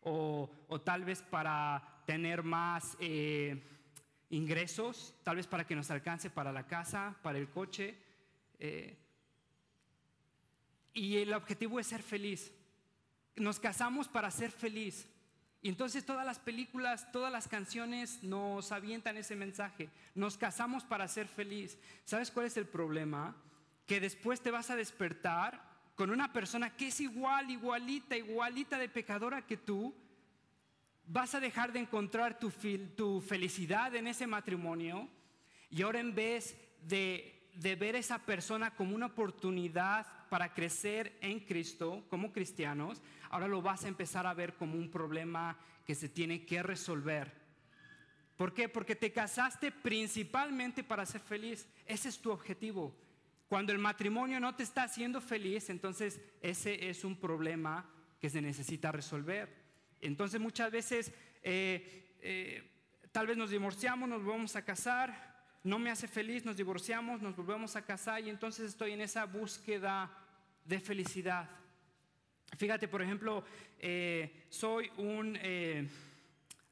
o, 0.00 0.50
o 0.68 0.80
tal 0.80 1.04
vez 1.04 1.22
para 1.22 2.02
tener 2.06 2.42
más 2.42 2.96
eh, 3.00 3.62
ingresos, 4.30 5.14
tal 5.22 5.36
vez 5.36 5.46
para 5.46 5.66
que 5.66 5.76
nos 5.76 5.90
alcance 5.90 6.30
para 6.30 6.52
la 6.52 6.66
casa, 6.66 7.16
para 7.22 7.38
el 7.38 7.48
coche. 7.48 7.96
Eh, 8.58 8.96
y 10.92 11.16
el 11.16 11.32
objetivo 11.32 11.80
es 11.80 11.86
ser 11.86 12.02
feliz. 12.02 12.52
Nos 13.36 13.58
casamos 13.58 14.08
para 14.08 14.30
ser 14.30 14.50
feliz. 14.50 15.08
Y 15.64 15.70
entonces 15.70 16.04
todas 16.04 16.26
las 16.26 16.38
películas, 16.38 17.10
todas 17.10 17.32
las 17.32 17.48
canciones 17.48 18.22
nos 18.22 18.70
avientan 18.70 19.16
ese 19.16 19.34
mensaje. 19.34 19.88
Nos 20.14 20.36
casamos 20.36 20.84
para 20.84 21.08
ser 21.08 21.26
feliz. 21.26 21.78
¿Sabes 22.04 22.30
cuál 22.30 22.44
es 22.44 22.58
el 22.58 22.66
problema? 22.66 23.34
Que 23.86 23.98
después 23.98 24.42
te 24.42 24.50
vas 24.50 24.68
a 24.68 24.76
despertar 24.76 25.66
con 25.94 26.10
una 26.10 26.34
persona 26.34 26.76
que 26.76 26.88
es 26.88 27.00
igual, 27.00 27.50
igualita, 27.50 28.14
igualita 28.14 28.76
de 28.76 28.90
pecadora 28.90 29.46
que 29.46 29.56
tú, 29.56 29.94
vas 31.06 31.34
a 31.34 31.40
dejar 31.40 31.72
de 31.72 31.80
encontrar 31.80 32.38
tu, 32.38 32.52
tu 32.94 33.22
felicidad 33.22 33.94
en 33.94 34.06
ese 34.06 34.26
matrimonio 34.26 35.08
y 35.70 35.80
ahora 35.80 36.00
en 36.00 36.14
vez 36.14 36.58
de, 36.82 37.43
de 37.54 37.76
ver 37.76 37.96
esa 37.96 38.18
persona 38.18 38.74
como 38.74 38.94
una 38.94 39.06
oportunidad 39.06 40.06
para 40.28 40.52
crecer 40.52 41.16
en 41.20 41.40
Cristo 41.40 42.04
como 42.08 42.32
cristianos, 42.32 43.00
ahora 43.30 43.48
lo 43.48 43.62
vas 43.62 43.84
a 43.84 43.88
empezar 43.88 44.26
a 44.26 44.34
ver 44.34 44.54
como 44.54 44.76
un 44.76 44.90
problema 44.90 45.56
que 45.86 45.94
se 45.94 46.08
tiene 46.08 46.44
que 46.44 46.62
resolver. 46.62 47.44
¿Por 48.36 48.52
qué? 48.52 48.68
Porque 48.68 48.96
te 48.96 49.12
casaste 49.12 49.70
principalmente 49.70 50.82
para 50.82 51.06
ser 51.06 51.20
feliz. 51.20 51.68
Ese 51.86 52.08
es 52.08 52.18
tu 52.18 52.32
objetivo. 52.32 52.96
Cuando 53.48 53.72
el 53.72 53.78
matrimonio 53.78 54.40
no 54.40 54.56
te 54.56 54.64
está 54.64 54.82
haciendo 54.82 55.20
feliz, 55.20 55.70
entonces 55.70 56.20
ese 56.40 56.88
es 56.88 57.04
un 57.04 57.16
problema 57.16 57.88
que 58.20 58.30
se 58.30 58.42
necesita 58.42 58.90
resolver. 58.90 59.48
Entonces 60.00 60.40
muchas 60.40 60.72
veces 60.72 61.12
eh, 61.42 62.16
eh, 62.20 62.70
tal 63.12 63.26
vez 63.26 63.36
nos 63.36 63.50
divorciamos, 63.50 64.08
nos 64.08 64.24
vamos 64.24 64.56
a 64.56 64.64
casar, 64.64 65.33
no 65.64 65.78
me 65.78 65.90
hace 65.90 66.06
feliz, 66.06 66.44
nos 66.44 66.58
divorciamos, 66.58 67.22
nos 67.22 67.34
volvemos 67.34 67.74
a 67.74 67.82
casar 67.82 68.22
y 68.22 68.28
entonces 68.28 68.66
estoy 68.66 68.92
en 68.92 69.00
esa 69.00 69.24
búsqueda 69.24 70.10
de 70.62 70.78
felicidad. 70.78 71.48
Fíjate, 72.58 72.86
por 72.86 73.02
ejemplo, 73.02 73.44
eh, 73.78 74.44
soy 74.50 74.90
un... 74.98 75.36
Eh, 75.40 75.88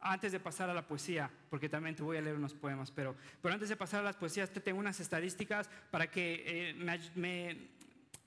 antes 0.05 0.33
de 0.33 0.41
pasar 0.41 0.69
a 0.69 0.75
la 0.75 0.87
poesía, 0.87 1.31
porque 1.49 1.69
también 1.69 1.95
te 1.95 2.03
voy 2.03 2.17
a 2.17 2.21
leer 2.21 2.35
unos 2.35 2.55
poemas, 2.55 2.91
pero, 2.91 3.15
pero 3.41 3.55
antes 3.55 3.69
de 3.69 3.77
pasar 3.77 4.01
a 4.01 4.03
las 4.03 4.17
poesías, 4.17 4.51
te 4.51 4.61
tengo 4.61 4.81
unas 4.81 4.99
estadísticas 4.99 5.71
para 5.93 6.11
que 6.11 6.43
eh, 6.45 7.69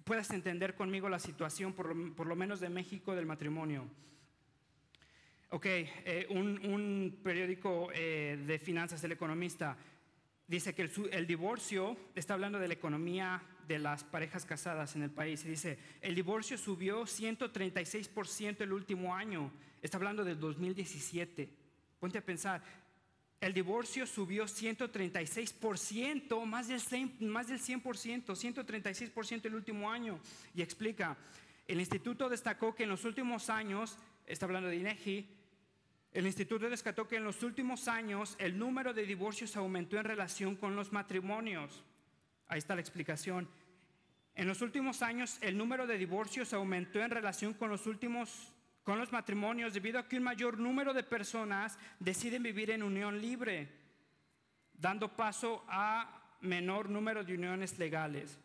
puedas 0.06 0.30
entender 0.32 0.74
conmigo 0.74 1.10
la 1.10 1.20
situación, 1.20 1.74
por 1.74 1.94
lo, 2.26 2.36
menos 2.38 2.62
de 2.62 2.70
México, 2.70 3.14
del 3.14 3.26
matrimonio. 3.26 3.90
Ok, 5.50 5.68
un, 6.30 7.20
periódico 7.22 7.90
de 7.90 8.62
finanzas, 8.64 9.04
El 9.04 9.12
Economista, 9.12 9.78
dice 10.48 10.76
que 10.76 10.90
el, 11.12 11.28
divorcio, 11.28 11.98
está 12.16 12.36
hablando 12.36 12.60
de 12.60 12.68
la 12.68 12.74
economía 12.74 13.42
de 13.68 13.80
las 13.80 14.04
parejas 14.04 14.46
casadas 14.46 14.96
en 14.96 15.04
el 15.04 15.12
país, 15.12 15.46
y 15.46 15.50
dice, 15.50 15.78
el 16.02 16.16
divorcio 16.16 16.58
subió 16.58 17.04
136% 17.04 18.62
el 18.62 18.74
último 18.74 19.16
año, 19.16 19.52
está 19.82 19.98
hablando 19.98 20.24
del 20.24 20.40
2017. 20.40 21.50
Ponte 22.00 22.20
a 22.20 22.26
pensar, 22.26 22.64
el 23.42 23.54
divorcio 23.54 24.08
subió 24.08 24.46
136%, 24.46 26.46
más 26.46 26.68
del 26.68 26.80
100%, 26.80 27.20
más 27.22 27.48
del 27.48 27.60
100%, 27.60 28.26
136% 28.26 29.46
el 29.46 29.56
último 29.56 29.92
año. 29.92 30.20
Y 30.54 30.62
explica, 30.62 31.18
el 31.68 31.80
instituto 31.80 32.30
destacó 32.30 32.76
que 32.76 32.84
en 32.84 32.90
los 32.90 33.06
últimos 33.06 33.50
años, 33.50 33.98
está 34.26 34.46
hablando 34.46 34.70
de 34.70 34.78
INEGI, 34.78 35.28
el 36.16 36.26
instituto 36.26 36.70
descató 36.70 37.10
que 37.10 37.18
en 37.18 37.26
los 37.26 37.44
últimos 37.44 37.90
años 37.90 38.38
el 38.40 38.58
número 38.58 38.94
de 38.94 39.06
divorcios 39.06 39.58
aumentó 39.58 39.98
en 39.98 40.06
relación 40.06 40.56
con 40.56 40.74
los 40.74 40.94
matrimonios. 40.94 41.84
Ahí 42.48 42.58
está 42.58 42.74
la 42.74 42.80
explicación. 42.80 43.50
En 44.34 44.48
los 44.48 44.62
últimos 44.62 45.02
años 45.02 45.38
el 45.42 45.58
número 45.58 45.86
de 45.86 45.98
divorcios 45.98 46.54
aumentó 46.54 47.02
en 47.02 47.12
relación 47.12 47.54
con 47.54 47.70
los 47.70 47.86
últimos 47.86 48.54
con 48.84 48.98
los 48.98 49.12
matrimonios 49.12 49.74
debido 49.74 50.00
a 50.00 50.08
que 50.08 50.16
un 50.16 50.24
mayor 50.24 50.58
número 50.58 50.94
de 50.94 51.04
personas 51.04 51.78
deciden 52.00 52.44
vivir 52.44 52.72
en 52.72 52.84
unión 52.84 53.20
libre, 53.20 53.68
dando 54.72 55.18
paso 55.18 55.66
a 55.68 56.38
menor 56.40 56.90
número 56.90 57.26
de 57.26 57.34
uniones 57.34 57.78
legales. 57.78 58.40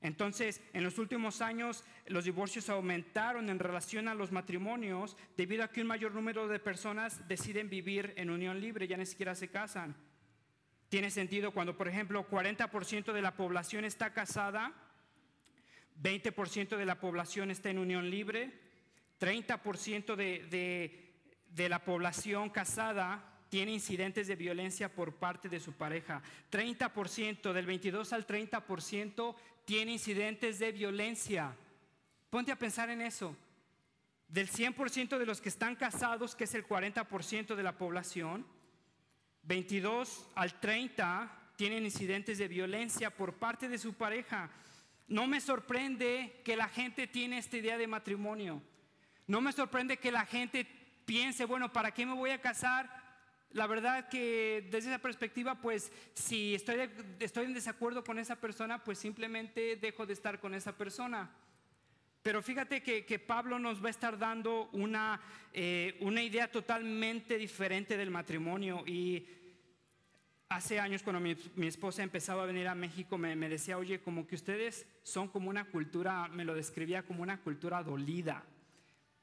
Entonces, 0.00 0.60
en 0.72 0.84
los 0.84 0.98
últimos 0.98 1.40
años 1.40 1.84
los 2.06 2.24
divorcios 2.24 2.68
aumentaron 2.68 3.48
en 3.48 3.58
relación 3.58 4.08
a 4.08 4.14
los 4.14 4.30
matrimonios 4.30 5.16
debido 5.36 5.64
a 5.64 5.68
que 5.68 5.80
un 5.80 5.86
mayor 5.86 6.14
número 6.14 6.48
de 6.48 6.58
personas 6.58 7.26
deciden 7.28 7.70
vivir 7.70 8.12
en 8.16 8.30
unión 8.30 8.60
libre, 8.60 8.86
ya 8.86 8.96
ni 8.96 9.06
siquiera 9.06 9.34
se 9.34 9.48
casan. 9.48 9.96
Tiene 10.88 11.10
sentido 11.10 11.50
cuando, 11.52 11.76
por 11.76 11.88
ejemplo, 11.88 12.28
40% 12.28 13.12
de 13.12 13.22
la 13.22 13.34
población 13.36 13.84
está 13.84 14.12
casada, 14.12 14.72
20% 16.00 16.76
de 16.76 16.86
la 16.86 17.00
población 17.00 17.50
está 17.50 17.70
en 17.70 17.78
unión 17.78 18.10
libre, 18.10 18.52
30% 19.18 20.14
de, 20.14 21.12
de 21.48 21.68
la 21.68 21.84
población 21.84 22.50
casada 22.50 23.35
tiene 23.48 23.72
incidentes 23.72 24.26
de 24.26 24.36
violencia 24.36 24.92
por 24.92 25.14
parte 25.14 25.48
de 25.48 25.60
su 25.60 25.72
pareja. 25.72 26.22
30%, 26.50 27.52
del 27.52 27.66
22 27.66 28.12
al 28.12 28.26
30% 28.26 29.34
tiene 29.64 29.92
incidentes 29.92 30.58
de 30.58 30.72
violencia. 30.72 31.54
Ponte 32.30 32.52
a 32.52 32.58
pensar 32.58 32.90
en 32.90 33.00
eso. 33.00 33.36
Del 34.28 34.48
100% 34.50 35.18
de 35.18 35.26
los 35.26 35.40
que 35.40 35.48
están 35.48 35.76
casados, 35.76 36.34
que 36.34 36.44
es 36.44 36.54
el 36.54 36.66
40% 36.66 37.54
de 37.54 37.62
la 37.62 37.78
población, 37.78 38.44
22 39.42 40.26
al 40.34 40.58
30 40.58 41.52
tienen 41.56 41.84
incidentes 41.84 42.38
de 42.38 42.48
violencia 42.48 43.10
por 43.10 43.34
parte 43.34 43.68
de 43.68 43.78
su 43.78 43.94
pareja. 43.94 44.50
No 45.08 45.26
me 45.28 45.40
sorprende 45.40 46.42
que 46.44 46.56
la 46.56 46.68
gente 46.68 47.06
tiene 47.06 47.38
esta 47.38 47.56
idea 47.56 47.78
de 47.78 47.86
matrimonio. 47.86 48.60
No 49.28 49.40
me 49.40 49.52
sorprende 49.52 49.98
que 49.98 50.10
la 50.10 50.26
gente 50.26 50.66
piense, 51.04 51.44
bueno, 51.44 51.72
¿para 51.72 51.92
qué 51.92 52.04
me 52.04 52.14
voy 52.14 52.30
a 52.30 52.40
casar? 52.40 53.05
La 53.50 53.66
verdad 53.66 54.08
que 54.08 54.68
desde 54.70 54.90
esa 54.90 54.98
perspectiva, 54.98 55.60
pues 55.60 55.92
si 56.14 56.54
estoy, 56.54 56.90
estoy 57.20 57.46
en 57.46 57.54
desacuerdo 57.54 58.04
con 58.04 58.18
esa 58.18 58.36
persona, 58.36 58.82
pues 58.82 58.98
simplemente 58.98 59.76
dejo 59.76 60.04
de 60.04 60.12
estar 60.12 60.40
con 60.40 60.54
esa 60.54 60.76
persona. 60.76 61.30
Pero 62.26 62.42
fíjate 62.42 62.82
que, 62.82 63.18
Pablo 63.20 63.56
nos 63.60 63.80
va 63.80 63.86
a 63.86 63.90
estar 63.90 64.18
dando 64.18 64.68
una, 64.72 65.20
eh, 65.52 65.96
una 66.00 66.20
idea 66.20 66.50
totalmente 66.50 67.38
diferente 67.38 67.96
del 67.96 68.10
matrimonio. 68.10 68.82
Y 68.84 69.24
hace 70.48 70.80
años 70.80 71.04
cuando 71.04 71.20
mi, 71.20 71.66
esposa 71.68 72.02
empezaba 72.02 72.42
a 72.42 72.46
venir 72.46 72.66
a 72.66 72.74
México, 72.74 73.16
me, 73.16 73.36
decía, 73.48 73.78
oye, 73.78 74.00
como 74.00 74.26
que 74.26 74.34
ustedes 74.34 74.88
son 75.04 75.28
como 75.28 75.48
una 75.48 75.66
cultura, 75.66 76.26
me 76.26 76.44
lo 76.44 76.56
describía 76.56 77.04
como 77.04 77.22
una 77.22 77.40
cultura 77.40 77.84
dolida. 77.84 78.44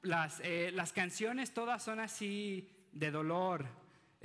Las, 0.02 0.40
eh, 0.42 0.72
las 0.74 0.94
canciones 0.94 1.54
todas 1.54 1.84
son 1.84 2.00
así 2.00 2.70
de 2.94 3.12
dolor, 3.12 3.66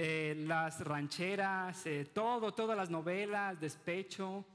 eh, 0.00 0.36
las 0.46 0.78
rancheras, 0.84 1.84
eh, 1.84 2.04
todo, 2.14 2.54
todas 2.54 2.76
las 2.76 2.88
novelas, 2.88 3.58
despecho, 3.58 4.46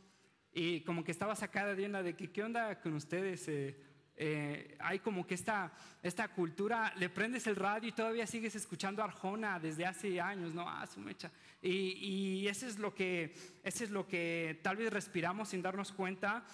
y 0.53 0.79
como 0.85 1.03
que 1.03 1.12
estaba 1.12 1.35
sacada 1.35 1.75
de 1.75 1.85
una 1.85 2.01
de 2.01 2.15
que, 2.15 2.31
¿qué 2.31 2.43
onda 2.43 2.79
con 2.79 2.93
ustedes? 2.93 3.50
Eh, 3.50 4.77
hay 4.79 5.00
como 5.00 5.27
que 5.27 5.33
esta, 5.33 5.73
esta 6.01 6.29
cultura, 6.29 6.93
le 6.95 7.09
prendes 7.09 7.45
el 7.47 7.57
radio 7.57 7.89
y 7.89 7.91
todavía 7.91 8.25
sigues 8.25 8.55
escuchando 8.55 9.03
Arjona 9.03 9.59
desde 9.59 9.85
hace 9.85 10.21
años, 10.21 10.53
¿no? 10.53 10.63
Ah, 10.69 10.88
su 10.88 11.01
mecha. 11.01 11.29
Y, 11.62 12.39
y 12.39 12.47
eso 12.47 12.65
es 12.65 12.79
lo 12.79 12.95
que, 12.95 13.35
eso 13.65 13.83
es 13.83 13.89
lo 13.89 14.07
que 14.07 14.62
tal 14.63 14.77
vez 14.77 14.93
respiramos 14.93 15.50
sin 15.50 15.62
darnos 15.62 15.91
cuenta. 15.91 16.45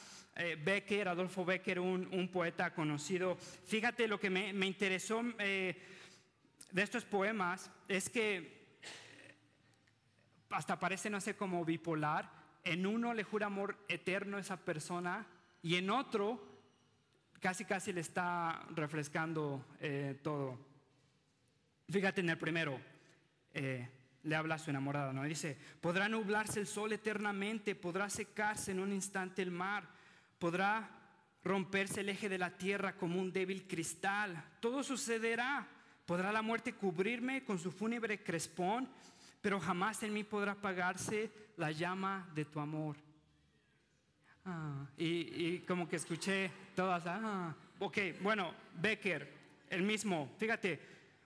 Becker, 0.63 1.09
Adolfo 1.09 1.45
Becker, 1.45 1.79
un, 1.79 2.07
un, 2.11 2.31
poeta 2.31 2.73
conocido. 2.73 3.35
Fíjate 3.35 4.07
lo 4.07 4.19
que 4.19 4.29
me, 4.31 4.53
me 4.53 4.65
interesó 4.65 5.21
de 5.31 5.75
estos 6.73 7.03
poemas 7.03 7.69
es 7.87 8.09
que 8.09 8.58
hasta 10.49 10.79
parece, 10.79 11.09
no 11.09 11.21
sé, 11.21 11.35
como 11.35 11.63
bipolar. 11.65 12.29
En 12.63 12.85
uno 12.85 13.13
le 13.13 13.23
jura 13.23 13.47
amor 13.47 13.77
eterno 13.87 14.37
a 14.37 14.41
esa 14.41 14.57
persona 14.57 15.25
y 15.61 15.75
en 15.75 15.89
otro 15.89 16.49
casi 17.39 17.65
casi 17.65 17.93
le 17.93 18.01
está 18.01 18.65
refrescando 18.75 19.65
eh, 19.79 20.19
todo. 20.21 20.59
Fíjate 21.89 22.21
en 22.21 22.29
el 22.29 22.37
primero, 22.37 22.79
eh, 23.53 23.87
le 24.23 24.35
habla 24.35 24.55
a 24.55 24.59
su 24.59 24.69
enamorada, 24.69 25.13
¿no? 25.13 25.23
dice, 25.23 25.57
podrá 25.81 26.09
nublarse 26.09 26.59
el 26.59 26.67
sol 26.67 26.93
eternamente, 26.93 27.75
podrá 27.75 28.09
secarse 28.09 28.71
en 28.71 28.79
un 28.79 28.91
instante 28.91 29.41
el 29.41 29.51
mar, 29.51 29.87
podrá 30.37 30.89
romperse 31.43 32.01
el 32.01 32.09
eje 32.09 32.27
de 32.27 32.37
la 32.37 32.57
tierra 32.57 32.95
como 32.97 33.19
un 33.19 33.31
débil 33.31 33.65
cristal, 33.67 34.43
todo 34.59 34.83
sucederá, 34.83 35.67
podrá 36.05 36.31
la 36.31 36.41
muerte 36.41 36.73
cubrirme 36.73 37.43
con 37.45 37.57
su 37.57 37.71
fúnebre 37.71 38.21
crespón 38.21 38.89
pero 39.41 39.59
jamás 39.59 40.03
en 40.03 40.13
mí 40.13 40.23
podrá 40.23 40.53
apagarse 40.53 41.31
la 41.57 41.71
llama 41.71 42.27
de 42.33 42.45
tu 42.45 42.59
amor. 42.59 42.95
Ah, 44.45 44.85
y, 44.97 45.59
como 45.59 45.87
que 45.87 45.97
escuché 45.97 46.51
todas, 46.75 47.03
ah, 47.05 47.55
ok, 47.79 47.97
bueno, 48.21 48.53
Becker, 48.75 49.31
el 49.69 49.83
mismo, 49.83 50.31
fíjate, 50.37 50.79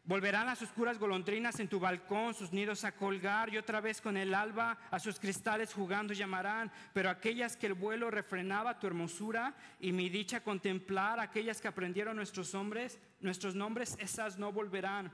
volverán 0.03 0.47
las 0.47 0.61
oscuras 0.61 0.99
golondrinas 0.99 1.59
en 1.59 1.69
tu 1.69 1.79
balcón, 1.79 2.33
sus 2.33 2.51
nidos 2.51 2.83
a 2.83 2.91
colgar, 2.91 3.53
y 3.53 3.57
otra 3.57 3.79
vez 3.79 4.01
con 4.01 4.17
el 4.17 4.33
alba 4.33 4.77
a 4.91 4.99
sus 4.99 5.19
cristales 5.19 5.73
jugando 5.73 6.13
llamarán, 6.13 6.71
pero 6.93 7.09
aquellas 7.09 7.55
que 7.55 7.67
el 7.67 7.73
vuelo 7.73 8.11
refrenaba 8.11 8.79
tu 8.79 8.87
hermosura 8.87 9.55
y 9.79 9.91
mi 9.93 10.09
dicha 10.09 10.43
contemplar, 10.43 11.19
aquellas 11.19 11.61
que 11.61 11.69
aprendieron 11.69 12.17
nuestros 12.17 12.53
hombres, 12.53 12.99
nuestros 13.21 13.55
nombres, 13.55 13.95
esas 13.99 14.37
no 14.37 14.51
volverán 14.51 15.11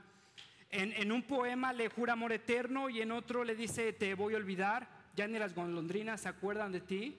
en, 0.70 1.12
un 1.12 1.22
poema 1.22 1.72
le 1.72 1.88
jura 1.88 2.12
amor 2.12 2.32
eterno 2.32 2.88
y 2.88 3.00
en 3.00 3.12
otro 3.12 3.44
le 3.44 3.54
dice 3.54 3.92
te 3.92 4.14
voy 4.14 4.34
a 4.34 4.36
olvidar, 4.36 4.88
ya 5.16 5.26
ni 5.26 5.38
las 5.38 5.54
golondrinas 5.54 6.20
se 6.20 6.28
acuerdan 6.28 6.72
de 6.72 6.80
ti. 6.80 7.18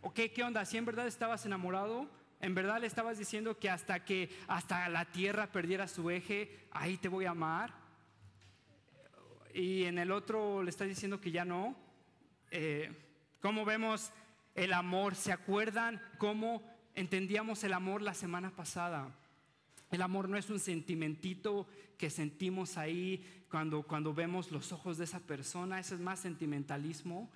¿O 0.00 0.12
qué, 0.12 0.32
qué 0.32 0.42
onda? 0.42 0.64
Si 0.64 0.76
en 0.76 0.84
verdad 0.84 1.06
estabas 1.06 1.46
enamorado, 1.46 2.08
en 2.40 2.54
verdad 2.54 2.80
le 2.80 2.86
estabas 2.86 3.18
diciendo 3.18 3.58
que 3.58 3.70
hasta 3.70 4.04
que 4.04 4.30
hasta 4.48 4.88
la 4.88 5.04
tierra 5.04 5.46
perdiera 5.52 5.86
su 5.86 6.10
eje, 6.10 6.66
ahí 6.70 6.96
te 6.96 7.08
voy 7.08 7.26
a 7.26 7.30
amar. 7.30 7.74
Y 9.52 9.84
en 9.84 9.98
el 9.98 10.10
otro 10.10 10.62
le 10.62 10.70
estás 10.70 10.88
diciendo 10.88 11.20
que 11.20 11.30
ya 11.30 11.44
no. 11.44 11.76
Eh, 12.50 12.92
¿Cómo 13.40 13.64
vemos 13.64 14.12
el 14.54 14.72
amor? 14.72 15.14
¿Se 15.14 15.32
acuerdan 15.32 16.02
cómo 16.18 16.62
entendíamos 16.94 17.62
el 17.62 17.72
amor 17.72 18.02
la 18.02 18.14
semana 18.14 18.50
pasada? 18.50 19.14
El 19.90 20.02
amor 20.02 20.28
no 20.28 20.36
es 20.36 20.50
un 20.50 20.60
sentimentito 20.60 21.66
que 21.98 22.10
sentimos 22.10 22.76
ahí 22.76 23.44
cuando, 23.50 23.82
cuando 23.82 24.14
vemos 24.14 24.52
los 24.52 24.72
ojos 24.72 24.98
de 24.98 25.04
esa 25.04 25.20
persona, 25.20 25.80
eso 25.80 25.94
es 25.94 26.00
más 26.00 26.20
sentimentalismo. 26.20 27.30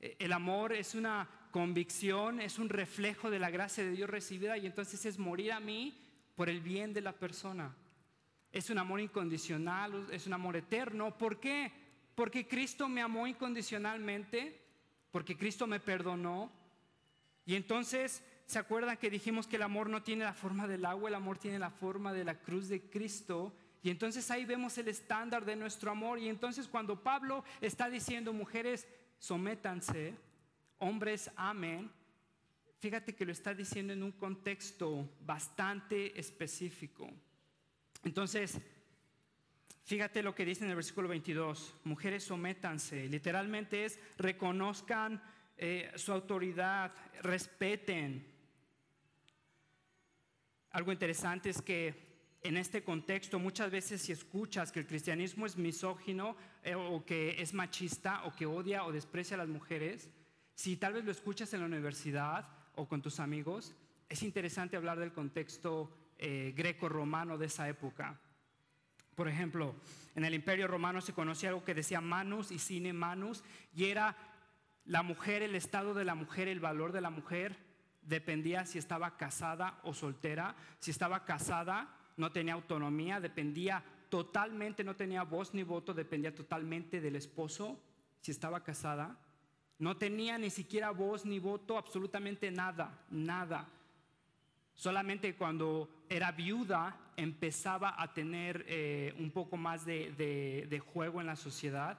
Eh, 0.00 0.16
el 0.18 0.32
amor 0.32 0.72
es 0.72 0.94
una 0.94 1.28
convicción, 1.50 2.40
es 2.40 2.58
un 2.58 2.68
reflejo 2.68 3.30
de 3.30 3.38
la 3.38 3.50
gracia 3.50 3.84
de 3.84 3.92
Dios 3.92 4.08
recibida 4.08 4.56
y 4.56 4.66
entonces 4.66 5.04
es 5.04 5.18
morir 5.18 5.52
a 5.52 5.60
mí 5.60 5.98
por 6.34 6.48
el 6.48 6.60
bien 6.60 6.92
de 6.94 7.00
la 7.00 7.12
persona. 7.12 7.74
Es 8.50 8.70
un 8.70 8.78
amor 8.78 9.00
incondicional, 9.00 10.06
es 10.10 10.26
un 10.26 10.32
amor 10.32 10.56
eterno. 10.56 11.16
¿Por 11.18 11.38
qué? 11.38 11.70
Porque 12.14 12.48
Cristo 12.48 12.88
me 12.88 13.02
amó 13.02 13.26
incondicionalmente 13.26 14.68
porque 15.10 15.36
Cristo 15.36 15.66
me 15.66 15.80
perdonó. 15.80 16.50
Y 17.46 17.54
entonces, 17.54 18.22
¿se 18.48 18.58
acuerdan 18.58 18.96
que 18.96 19.10
dijimos 19.10 19.46
que 19.46 19.56
el 19.56 19.62
amor 19.62 19.90
no 19.90 20.02
tiene 20.02 20.24
la 20.24 20.32
forma 20.32 20.66
del 20.66 20.86
agua, 20.86 21.10
el 21.10 21.14
amor 21.14 21.36
tiene 21.36 21.58
la 21.58 21.68
forma 21.68 22.14
de 22.14 22.24
la 22.24 22.40
cruz 22.40 22.68
de 22.68 22.80
Cristo? 22.80 23.54
Y 23.82 23.90
entonces 23.90 24.30
ahí 24.30 24.46
vemos 24.46 24.78
el 24.78 24.88
estándar 24.88 25.44
de 25.44 25.54
nuestro 25.54 25.90
amor. 25.90 26.18
Y 26.18 26.30
entonces 26.30 26.66
cuando 26.66 27.02
Pablo 27.02 27.44
está 27.60 27.90
diciendo, 27.90 28.32
mujeres, 28.32 28.88
sométanse, 29.18 30.14
hombres, 30.78 31.30
amen, 31.36 31.90
fíjate 32.78 33.14
que 33.14 33.26
lo 33.26 33.32
está 33.32 33.52
diciendo 33.52 33.92
en 33.92 34.02
un 34.02 34.12
contexto 34.12 35.10
bastante 35.20 36.18
específico. 36.18 37.10
Entonces, 38.02 38.58
fíjate 39.84 40.22
lo 40.22 40.34
que 40.34 40.46
dice 40.46 40.64
en 40.64 40.70
el 40.70 40.76
versículo 40.76 41.06
22, 41.08 41.74
mujeres 41.84 42.24
sométanse, 42.24 43.08
literalmente 43.08 43.84
es 43.84 44.00
reconozcan 44.16 45.22
eh, 45.58 45.92
su 45.96 46.12
autoridad, 46.12 46.94
respeten. 47.20 48.37
Algo 50.78 50.92
interesante 50.92 51.50
es 51.50 51.60
que 51.60 51.92
en 52.40 52.56
este 52.56 52.84
contexto 52.84 53.40
muchas 53.40 53.68
veces 53.68 54.00
si 54.00 54.12
escuchas 54.12 54.70
que 54.70 54.78
el 54.78 54.86
cristianismo 54.86 55.44
es 55.44 55.56
misógino 55.56 56.36
eh, 56.62 56.76
o 56.76 57.04
que 57.04 57.42
es 57.42 57.52
machista 57.52 58.22
o 58.26 58.32
que 58.32 58.46
odia 58.46 58.84
o 58.84 58.92
desprecia 58.92 59.34
a 59.34 59.38
las 59.38 59.48
mujeres, 59.48 60.08
si 60.54 60.76
tal 60.76 60.92
vez 60.92 61.04
lo 61.04 61.10
escuchas 61.10 61.52
en 61.52 61.62
la 61.62 61.66
universidad 61.66 62.48
o 62.76 62.86
con 62.86 63.02
tus 63.02 63.18
amigos, 63.18 63.74
es 64.08 64.22
interesante 64.22 64.76
hablar 64.76 65.00
del 65.00 65.12
contexto 65.12 65.90
eh, 66.16 66.54
greco-romano 66.56 67.38
de 67.38 67.46
esa 67.46 67.68
época. 67.68 68.20
Por 69.16 69.26
ejemplo, 69.26 69.74
en 70.14 70.24
el 70.24 70.32
imperio 70.32 70.68
romano 70.68 71.00
se 71.00 71.12
conocía 71.12 71.48
algo 71.48 71.64
que 71.64 71.74
decía 71.74 72.00
manus 72.00 72.52
y 72.52 72.60
sine 72.60 72.92
manus, 72.92 73.42
y 73.74 73.86
era 73.86 74.16
la 74.84 75.02
mujer, 75.02 75.42
el 75.42 75.56
estado 75.56 75.92
de 75.92 76.04
la 76.04 76.14
mujer, 76.14 76.46
el 76.46 76.60
valor 76.60 76.92
de 76.92 77.00
la 77.00 77.10
mujer, 77.10 77.67
dependía 78.08 78.64
si 78.64 78.78
estaba 78.78 79.16
casada 79.16 79.78
o 79.84 79.92
soltera. 79.92 80.56
Si 80.80 80.90
estaba 80.90 81.24
casada, 81.24 81.94
no 82.16 82.32
tenía 82.32 82.54
autonomía, 82.54 83.20
dependía 83.20 83.84
totalmente, 84.08 84.82
no 84.82 84.96
tenía 84.96 85.22
voz 85.22 85.52
ni 85.54 85.62
voto, 85.62 85.92
dependía 85.92 86.34
totalmente 86.34 87.00
del 87.00 87.16
esposo, 87.16 87.78
si 88.20 88.30
estaba 88.30 88.64
casada. 88.64 89.18
No 89.78 89.96
tenía 89.96 90.38
ni 90.38 90.50
siquiera 90.50 90.90
voz 90.90 91.24
ni 91.24 91.38
voto, 91.38 91.76
absolutamente 91.76 92.50
nada, 92.50 92.98
nada. 93.10 93.68
Solamente 94.74 95.36
cuando 95.36 96.04
era 96.08 96.32
viuda 96.32 97.12
empezaba 97.16 97.94
a 98.00 98.14
tener 98.14 98.64
eh, 98.68 99.14
un 99.18 99.30
poco 99.30 99.56
más 99.56 99.84
de, 99.84 100.66
de 100.68 100.80
juego 100.80 101.20
en 101.20 101.26
la 101.26 101.36
sociedad. 101.36 101.98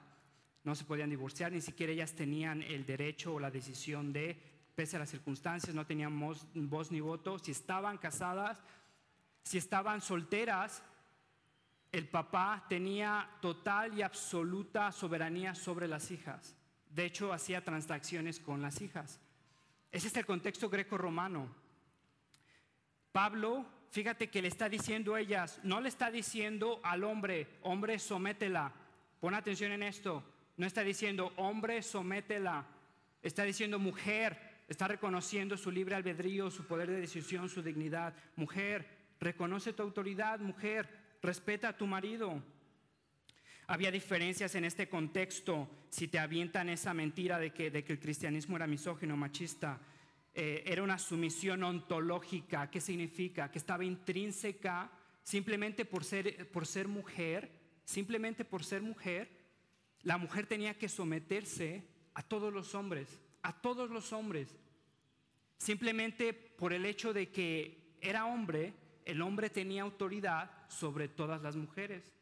No 0.64 0.74
se 0.74 0.84
podían 0.84 1.08
divorciar, 1.08 1.52
ni 1.52 1.60
siquiera 1.60 1.92
ellas 1.92 2.14
tenían 2.14 2.62
el 2.62 2.84
derecho 2.84 3.34
o 3.34 3.40
la 3.40 3.50
decisión 3.50 4.12
de, 4.12 4.38
pese 4.80 4.96
a 4.96 5.00
las 5.00 5.10
circunstancias, 5.10 5.74
no 5.74 5.84
tenían 5.84 6.18
voz, 6.18 6.90
ni 6.90 7.00
voto. 7.00 7.38
Si 7.38 7.50
estaban 7.50 7.98
casadas, 7.98 8.62
si 9.42 9.58
estaban 9.58 10.00
solteras, 10.00 10.82
el 11.92 12.08
papá 12.08 12.64
tenía 12.66 13.28
total 13.42 13.92
y 13.92 14.00
absoluta 14.00 14.90
soberanía 14.90 15.54
sobre 15.54 15.86
las 15.86 16.10
hijas. 16.10 16.56
De 16.88 17.04
hecho, 17.04 17.30
hacía 17.30 17.62
transacciones 17.62 18.40
con 18.40 18.62
las 18.62 18.80
hijas. 18.80 19.20
Ese 19.92 20.08
es 20.08 20.16
el 20.16 20.24
contexto 20.24 20.70
greco-romano. 20.70 21.54
Pablo, 23.12 23.66
fíjate 23.90 24.30
que 24.30 24.40
le 24.40 24.48
está 24.48 24.70
diciendo 24.70 25.14
a 25.14 25.20
ellas, 25.20 25.60
no 25.62 25.82
le 25.82 25.90
está 25.90 26.10
diciendo 26.10 26.80
al 26.82 27.04
hombre, 27.04 27.58
hombre, 27.60 27.98
sométela. 27.98 28.72
Pon 29.20 29.34
atención 29.34 29.72
en 29.72 29.82
esto. 29.82 30.24
No 30.56 30.66
está 30.66 30.80
diciendo, 30.80 31.34
hombre, 31.36 31.82
sométela. 31.82 32.64
Está 33.22 33.42
diciendo, 33.42 33.78
mujer, 33.78 34.49
está 34.70 34.86
reconociendo 34.86 35.56
su 35.56 35.70
libre 35.70 35.96
albedrío, 35.96 36.48
su 36.48 36.64
poder 36.64 36.88
de 36.88 37.00
decisión, 37.00 37.48
su 37.48 37.60
dignidad. 37.60 38.14
Mujer, 38.36 38.86
reconoce 39.18 39.72
tu 39.72 39.82
autoridad, 39.82 40.38
mujer, 40.38 40.88
respeta 41.20 41.70
a 41.70 41.76
tu 41.76 41.88
marido. 41.88 42.40
Había 43.66 43.90
diferencias 43.90 44.54
en 44.54 44.64
este 44.64 44.88
contexto 44.88 45.68
si 45.90 46.06
te 46.06 46.20
avientan 46.20 46.68
esa 46.68 46.94
mentira 46.94 47.40
de 47.40 47.52
que, 47.52 47.66
el 47.66 47.98
cristianismo 47.98 48.56
era 48.56 48.68
misógino, 48.68 49.16
machista. 49.16 49.80
Eh, 50.32 50.62
era 50.64 50.84
una 50.84 50.98
sumisión 50.98 51.64
ontológica. 51.64 52.70
¿Qué 52.70 52.80
significa? 52.80 53.50
Que 53.50 53.58
estaba 53.58 53.84
intrínseca 53.84 54.92
simplemente 55.24 55.84
por 55.84 56.04
ser, 56.04 56.48
por 56.52 56.64
ser 56.64 56.86
mujer, 56.86 57.50
simplemente 57.84 58.44
por 58.44 58.64
ser 58.64 58.82
mujer, 58.82 59.36
la 60.02 60.16
mujer 60.16 60.46
tenía 60.46 60.78
que 60.78 60.88
someterse 60.88 61.84
a 62.14 62.22
todos 62.22 62.52
los 62.52 62.76
hombres, 62.76 63.20
a 63.42 63.60
todos 63.60 63.90
los 63.90 64.12
hombres. 64.12 64.56
Simplemente 65.56 66.32
por 66.32 66.72
el 66.72 66.86
hecho 66.86 67.12
de 67.12 67.30
que 67.30 67.96
era 68.00 68.26
hombre, 68.26 68.74
el 69.04 69.22
hombre 69.22 69.50
tenía 69.50 69.82
autoridad 69.82 70.50
sobre 70.68 71.08
todas 71.08 71.42
las 71.42 71.56
mujeres. 71.56 72.12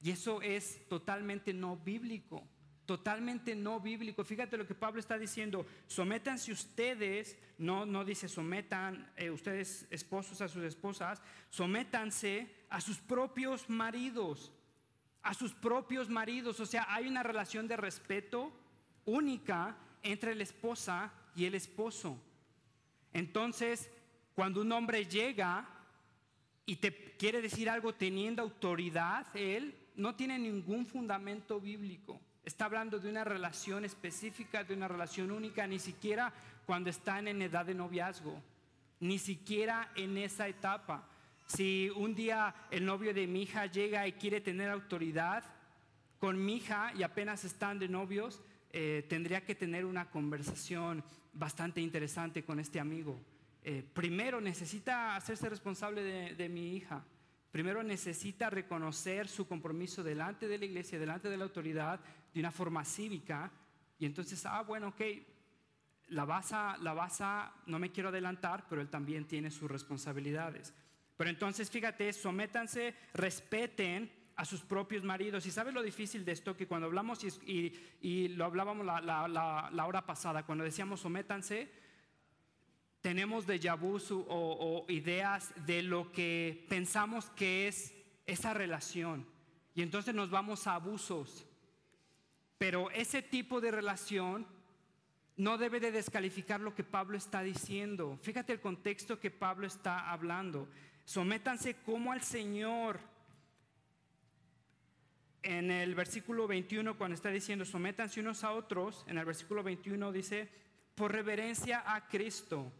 Y 0.00 0.10
eso 0.10 0.40
es 0.42 0.86
totalmente 0.88 1.52
no 1.52 1.76
bíblico, 1.76 2.46
totalmente 2.86 3.56
no 3.56 3.80
bíblico. 3.80 4.24
Fíjate 4.24 4.56
lo 4.56 4.66
que 4.66 4.74
Pablo 4.74 5.00
está 5.00 5.18
diciendo, 5.18 5.66
sométanse 5.88 6.52
ustedes, 6.52 7.36
no, 7.58 7.84
no 7.84 8.04
dice 8.04 8.28
sometan 8.28 9.10
eh, 9.16 9.30
ustedes 9.30 9.88
esposos 9.90 10.40
a 10.40 10.48
sus 10.48 10.62
esposas, 10.62 11.20
sométanse 11.50 12.64
a 12.70 12.80
sus 12.80 12.98
propios 12.98 13.68
maridos, 13.68 14.52
a 15.22 15.34
sus 15.34 15.52
propios 15.52 16.08
maridos. 16.08 16.60
O 16.60 16.66
sea, 16.66 16.86
hay 16.88 17.08
una 17.08 17.24
relación 17.24 17.66
de 17.66 17.76
respeto 17.76 18.52
única 19.04 19.76
entre 20.12 20.34
la 20.34 20.42
esposa 20.42 21.12
y 21.36 21.44
el 21.44 21.54
esposo. 21.54 22.18
Entonces, 23.12 23.90
cuando 24.34 24.62
un 24.62 24.72
hombre 24.72 25.04
llega 25.06 25.68
y 26.64 26.76
te 26.76 27.16
quiere 27.16 27.42
decir 27.42 27.68
algo 27.68 27.94
teniendo 27.94 28.42
autoridad, 28.42 29.26
él 29.34 29.74
no 29.96 30.14
tiene 30.14 30.38
ningún 30.38 30.86
fundamento 30.86 31.60
bíblico. 31.60 32.20
Está 32.44 32.64
hablando 32.64 32.98
de 32.98 33.10
una 33.10 33.24
relación 33.24 33.84
específica, 33.84 34.64
de 34.64 34.74
una 34.74 34.88
relación 34.88 35.30
única, 35.30 35.66
ni 35.66 35.78
siquiera 35.78 36.32
cuando 36.64 36.88
están 36.88 37.28
en 37.28 37.42
edad 37.42 37.66
de 37.66 37.74
noviazgo, 37.74 38.40
ni 39.00 39.18
siquiera 39.18 39.92
en 39.94 40.16
esa 40.16 40.48
etapa. 40.48 41.06
Si 41.46 41.90
un 41.96 42.14
día 42.14 42.54
el 42.70 42.86
novio 42.86 43.12
de 43.12 43.26
mi 43.26 43.42
hija 43.42 43.66
llega 43.66 44.06
y 44.06 44.12
quiere 44.12 44.40
tener 44.40 44.70
autoridad 44.70 45.44
con 46.18 46.42
mi 46.42 46.56
hija 46.56 46.92
y 46.96 47.02
apenas 47.02 47.44
están 47.44 47.78
de 47.78 47.88
novios, 47.88 48.40
eh, 48.70 49.06
tendría 49.08 49.44
que 49.44 49.54
tener 49.54 49.84
una 49.84 50.10
conversación 50.10 51.02
bastante 51.32 51.80
interesante 51.80 52.44
con 52.44 52.60
este 52.60 52.80
amigo 52.80 53.18
eh, 53.70 53.84
primero 53.92 54.40
necesita 54.40 55.14
hacerse 55.14 55.46
responsable 55.46 56.02
de, 56.34 56.48
mi 56.48 56.74
hija. 56.74 57.04
Primero 57.50 57.82
necesita 57.82 58.48
reconocer 58.48 59.28
su 59.28 59.46
compromiso 59.46 60.02
delante 60.02 60.48
de 60.48 60.56
la 60.56 60.64
iglesia, 60.64 60.98
delante 60.98 61.28
de 61.28 61.36
la 61.36 61.44
autoridad, 61.44 62.00
de 62.32 62.40
una 62.40 62.50
forma 62.50 62.82
cívica. 62.84 63.50
Y 63.98 64.06
entonces, 64.06 64.46
ah, 64.46 64.62
bueno, 64.62 64.88
ok, 64.88 65.02
la 66.08 66.24
vas 66.24 66.52
a, 66.54 66.78
la 66.78 66.94
vas 66.94 67.20
a, 67.20 67.52
no 67.66 67.78
me 67.78 67.90
quiero 67.90 68.08
adelantar, 68.08 68.64
pero 68.70 68.80
él 68.80 68.88
también 68.88 69.26
tiene 69.26 69.50
sus 69.50 69.70
responsabilidades. 69.70 70.72
Pero 71.18 71.28
entonces, 71.28 71.70
fíjate, 71.70 72.10
sométanse, 72.14 72.94
respeten 73.12 74.10
a 74.38 74.44
sus 74.44 74.60
propios 74.60 75.02
maridos. 75.02 75.44
Y 75.46 75.50
sabes 75.50 75.74
lo 75.74 75.82
difícil 75.82 76.24
de 76.24 76.30
esto, 76.30 76.56
que 76.56 76.68
cuando 76.68 76.86
hablamos, 76.86 77.18
y, 77.44 78.28
lo 78.28 78.44
hablábamos 78.44 78.86
la, 78.86 79.84
hora 79.86 80.06
pasada, 80.06 80.46
cuando 80.46 80.62
decíamos 80.62 81.00
sométanse, 81.00 81.68
tenemos 83.00 83.46
de 83.48 83.58
vu 83.78 83.98
o, 84.28 84.86
ideas 84.88 85.52
de 85.66 85.82
lo 85.82 86.12
que 86.12 86.64
pensamos 86.68 87.30
que 87.30 87.66
es 87.66 87.92
esa 88.26 88.54
relación. 88.54 89.26
Y 89.74 89.82
entonces 89.82 90.14
nos 90.14 90.30
vamos 90.30 90.68
a 90.68 90.76
abusos. 90.76 91.44
Pero 92.58 92.92
ese 92.92 93.22
tipo 93.22 93.60
de 93.60 93.72
relación 93.72 94.46
no 95.36 95.58
debe 95.58 95.80
de 95.80 95.90
descalificar 95.90 96.60
lo 96.60 96.76
que 96.76 96.84
Pablo 96.84 97.18
está 97.18 97.42
diciendo. 97.42 98.18
Fíjate 98.22 98.52
el 98.52 98.60
contexto 98.60 99.18
que 99.18 99.32
Pablo 99.32 99.66
está 99.66 100.10
hablando. 100.10 100.68
Sométanse 101.04 101.74
como 101.74 102.12
al 102.12 102.22
Señor. 102.22 103.17
En 105.42 105.70
el 105.70 105.94
versículo 105.94 106.46
21, 106.46 106.98
cuando 106.98 107.14
está 107.14 107.30
diciendo 107.30 107.64
sométanse 107.64 108.20
unos 108.20 108.42
a 108.44 108.52
otros, 108.52 109.04
en 109.08 109.18
el 109.18 109.24
versículo 109.24 109.62
21 109.62 110.12
dice, 110.12 110.48
por 110.94 111.12
reverencia 111.12 111.84
a 111.86 112.08
Cristo. 112.08 112.72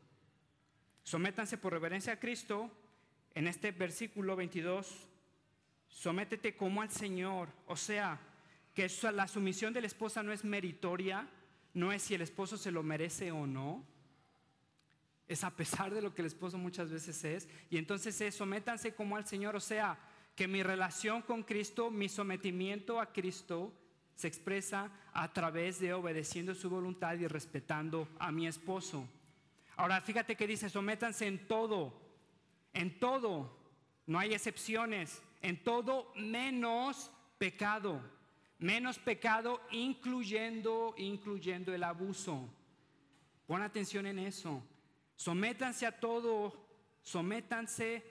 Sométanse 1.05 1.57
por 1.57 1.73
reverencia 1.73 2.15
a 2.15 2.21
Cristo. 2.21 2.71
En 3.35 3.47
este 3.47 3.71
versículo 3.71 4.35
22, 4.35 5.09
sométete 5.89 6.57
como 6.57 6.83
al 6.83 6.91
Señor. 6.91 7.49
O 7.67 7.77
sea, 7.77 8.21
que 8.75 8.91
la 9.13 9.29
sumisión 9.29 9.73
de 9.73 9.81
la 9.81 9.87
esposa 9.87 10.23
no 10.23 10.33
es 10.33 10.45
meritoria, 10.45 11.29
no 11.75 11.93
es 11.93 12.03
si 12.03 12.15
el 12.15 12.23
esposo 12.23 12.57
se 12.57 12.73
lo 12.73 12.83
merece 12.83 13.31
o 13.31 13.47
no. 13.47 13.85
Es 15.29 15.45
a 15.45 15.55
pesar 15.55 15.95
de 15.95 16.03
lo 16.03 16.15
que 16.15 16.23
el 16.23 16.27
esposo 16.27 16.59
muchas 16.59 16.91
veces 16.91 17.23
es. 17.23 17.49
Y 17.71 17.79
entonces 17.79 18.21
es, 18.21 18.35
sométanse 18.35 18.95
como 18.95 19.17
al 19.17 19.27
Señor. 19.27 19.55
O 19.55 19.61
sea, 19.61 19.99
que 20.39 20.47
mi 20.47 20.63
relación 20.63 21.23
con 21.23 21.43
Cristo, 21.43 21.91
mi 21.91 22.09
sometimiento 22.09 23.01
a 23.01 23.13
Cristo, 23.13 23.73
se 24.15 24.29
expresa 24.29 24.89
a 25.13 25.33
través 25.33 25.81
de 25.81 25.93
obedeciendo 25.93 26.55
su 26.55 26.71
voluntad 26.71 27.19
y 27.19 27.27
respetando 27.27 28.07
a 28.21 28.31
mi 28.31 28.47
esposo. 28.47 29.05
Ahora 29.75 30.01
fíjate 30.01 30.37
que 30.37 30.47
dice, 30.47 30.71
sométanse 30.71 31.27
en 31.27 31.49
todo, 31.49 31.93
en 32.73 33.01
todo, 33.01 33.59
no 34.07 34.17
hay 34.17 34.33
excepciones, 34.33 35.21
en 35.43 35.61
todo 35.65 36.13
menos 36.15 37.11
pecado, 37.39 38.01
menos 38.61 39.01
pecado 39.01 39.61
incluyendo, 39.73 40.95
incluyendo 40.99 41.75
el 41.75 41.83
abuso. 41.83 42.49
Pon 43.49 43.61
atención 43.61 44.07
en 44.07 44.21
eso. 44.21 44.63
Sométanse 45.17 45.85
a 45.85 45.99
todo, 45.99 46.55
sométanse 47.03 48.05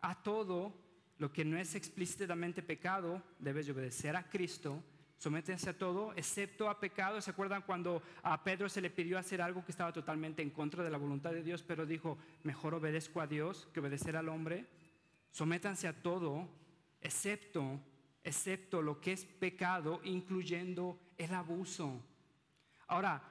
a 0.00 0.22
todo 0.22 0.80
lo 1.22 1.32
que 1.32 1.44
no 1.44 1.56
es 1.56 1.74
explícitamente 1.74 2.62
pecado, 2.62 3.22
debes 3.38 3.70
obedecer 3.70 4.16
a 4.16 4.28
Cristo 4.28 4.82
Sométense 5.22 5.70
a 5.70 5.78
todo, 5.78 6.12
excepto 6.16 6.68
a 6.68 6.80
pecado. 6.80 7.20
¿Se 7.20 7.30
acuerdan 7.30 7.62
cuando 7.62 8.02
a 8.24 8.42
Pedro 8.42 8.68
se 8.68 8.80
le 8.80 8.90
pidió 8.90 9.20
hacer 9.20 9.40
algo 9.40 9.64
que 9.64 9.70
estaba 9.70 9.92
totalmente 9.92 10.42
en 10.42 10.50
contra 10.50 10.82
de 10.82 10.90
la 10.90 10.98
voluntad 10.98 11.30
de 11.30 11.44
Dios, 11.44 11.62
pero 11.62 11.86
dijo, 11.86 12.18
mejor 12.42 12.74
obedezco 12.74 13.20
a 13.20 13.28
Dios 13.28 13.68
que 13.72 13.78
obedecer 13.78 14.16
al 14.16 14.28
hombre? 14.28 14.66
Sométanse 15.30 15.86
a 15.86 16.02
todo, 16.02 16.48
excepto, 17.00 17.78
excepto 18.24 18.82
lo 18.82 19.00
que 19.00 19.12
es 19.12 19.24
pecado, 19.24 20.00
incluyendo 20.02 20.98
el 21.16 21.32
abuso. 21.34 22.02
Ahora, 22.88 23.22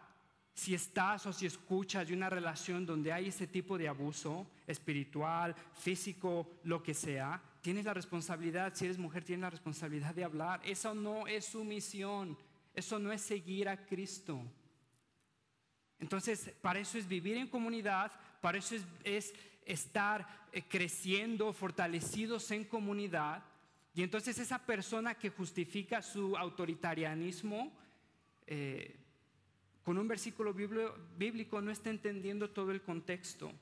si 0.53 0.73
estás 0.73 1.25
o 1.25 1.33
si 1.33 1.45
escuchas 1.45 2.07
de 2.07 2.13
una 2.13 2.29
relación 2.29 2.85
donde 2.85 3.11
hay 3.11 3.27
ese 3.27 3.47
tipo 3.47 3.77
de 3.77 3.89
abuso 3.89 4.47
espiritual, 4.65 5.53
físico, 5.73 6.51
lo 6.63 6.81
que 6.81 6.93
sea, 6.93 7.41
tienes 7.61 7.85
la 7.85 7.93
responsabilidad, 7.93 8.73
si 8.75 8.85
eres 8.85 8.97
mujer, 8.97 9.23
tienes 9.23 9.41
la 9.41 9.49
responsabilidad 9.49 10.13
de 10.13 10.23
hablar. 10.23 10.61
Eso 10.63 10.93
no 10.93 11.27
es 11.27 11.45
sumisión, 11.45 12.37
eso 12.73 12.99
no 12.99 13.11
es 13.11 13.21
seguir 13.21 13.69
a 13.69 13.85
Cristo. 13.85 14.41
Entonces, 15.99 16.51
para 16.61 16.79
eso 16.79 16.97
es 16.97 17.07
vivir 17.07 17.37
en 17.37 17.47
comunidad, 17.47 18.11
para 18.41 18.57
eso 18.57 18.75
es, 19.03 19.33
estar 19.63 20.47
eh, 20.51 20.63
creciendo, 20.67 21.53
fortalecidos 21.53 22.49
en 22.49 22.65
comunidad. 22.65 23.43
Y 23.93 24.01
entonces 24.01 24.39
esa 24.39 24.65
persona 24.65 25.13
que 25.13 25.29
justifica 25.29 26.01
su 26.01 26.35
autoritarianismo 26.35 27.71
eh, 28.47 28.97
con 29.83 29.99
un 29.99 30.07
versículo 30.07 30.53
bíblico 30.53 31.61
no 31.61 31.69
está 31.69 31.91
entendiendo 31.91 32.49
todo 32.49 32.71
el 32.71 32.81
contexto. 32.81 33.53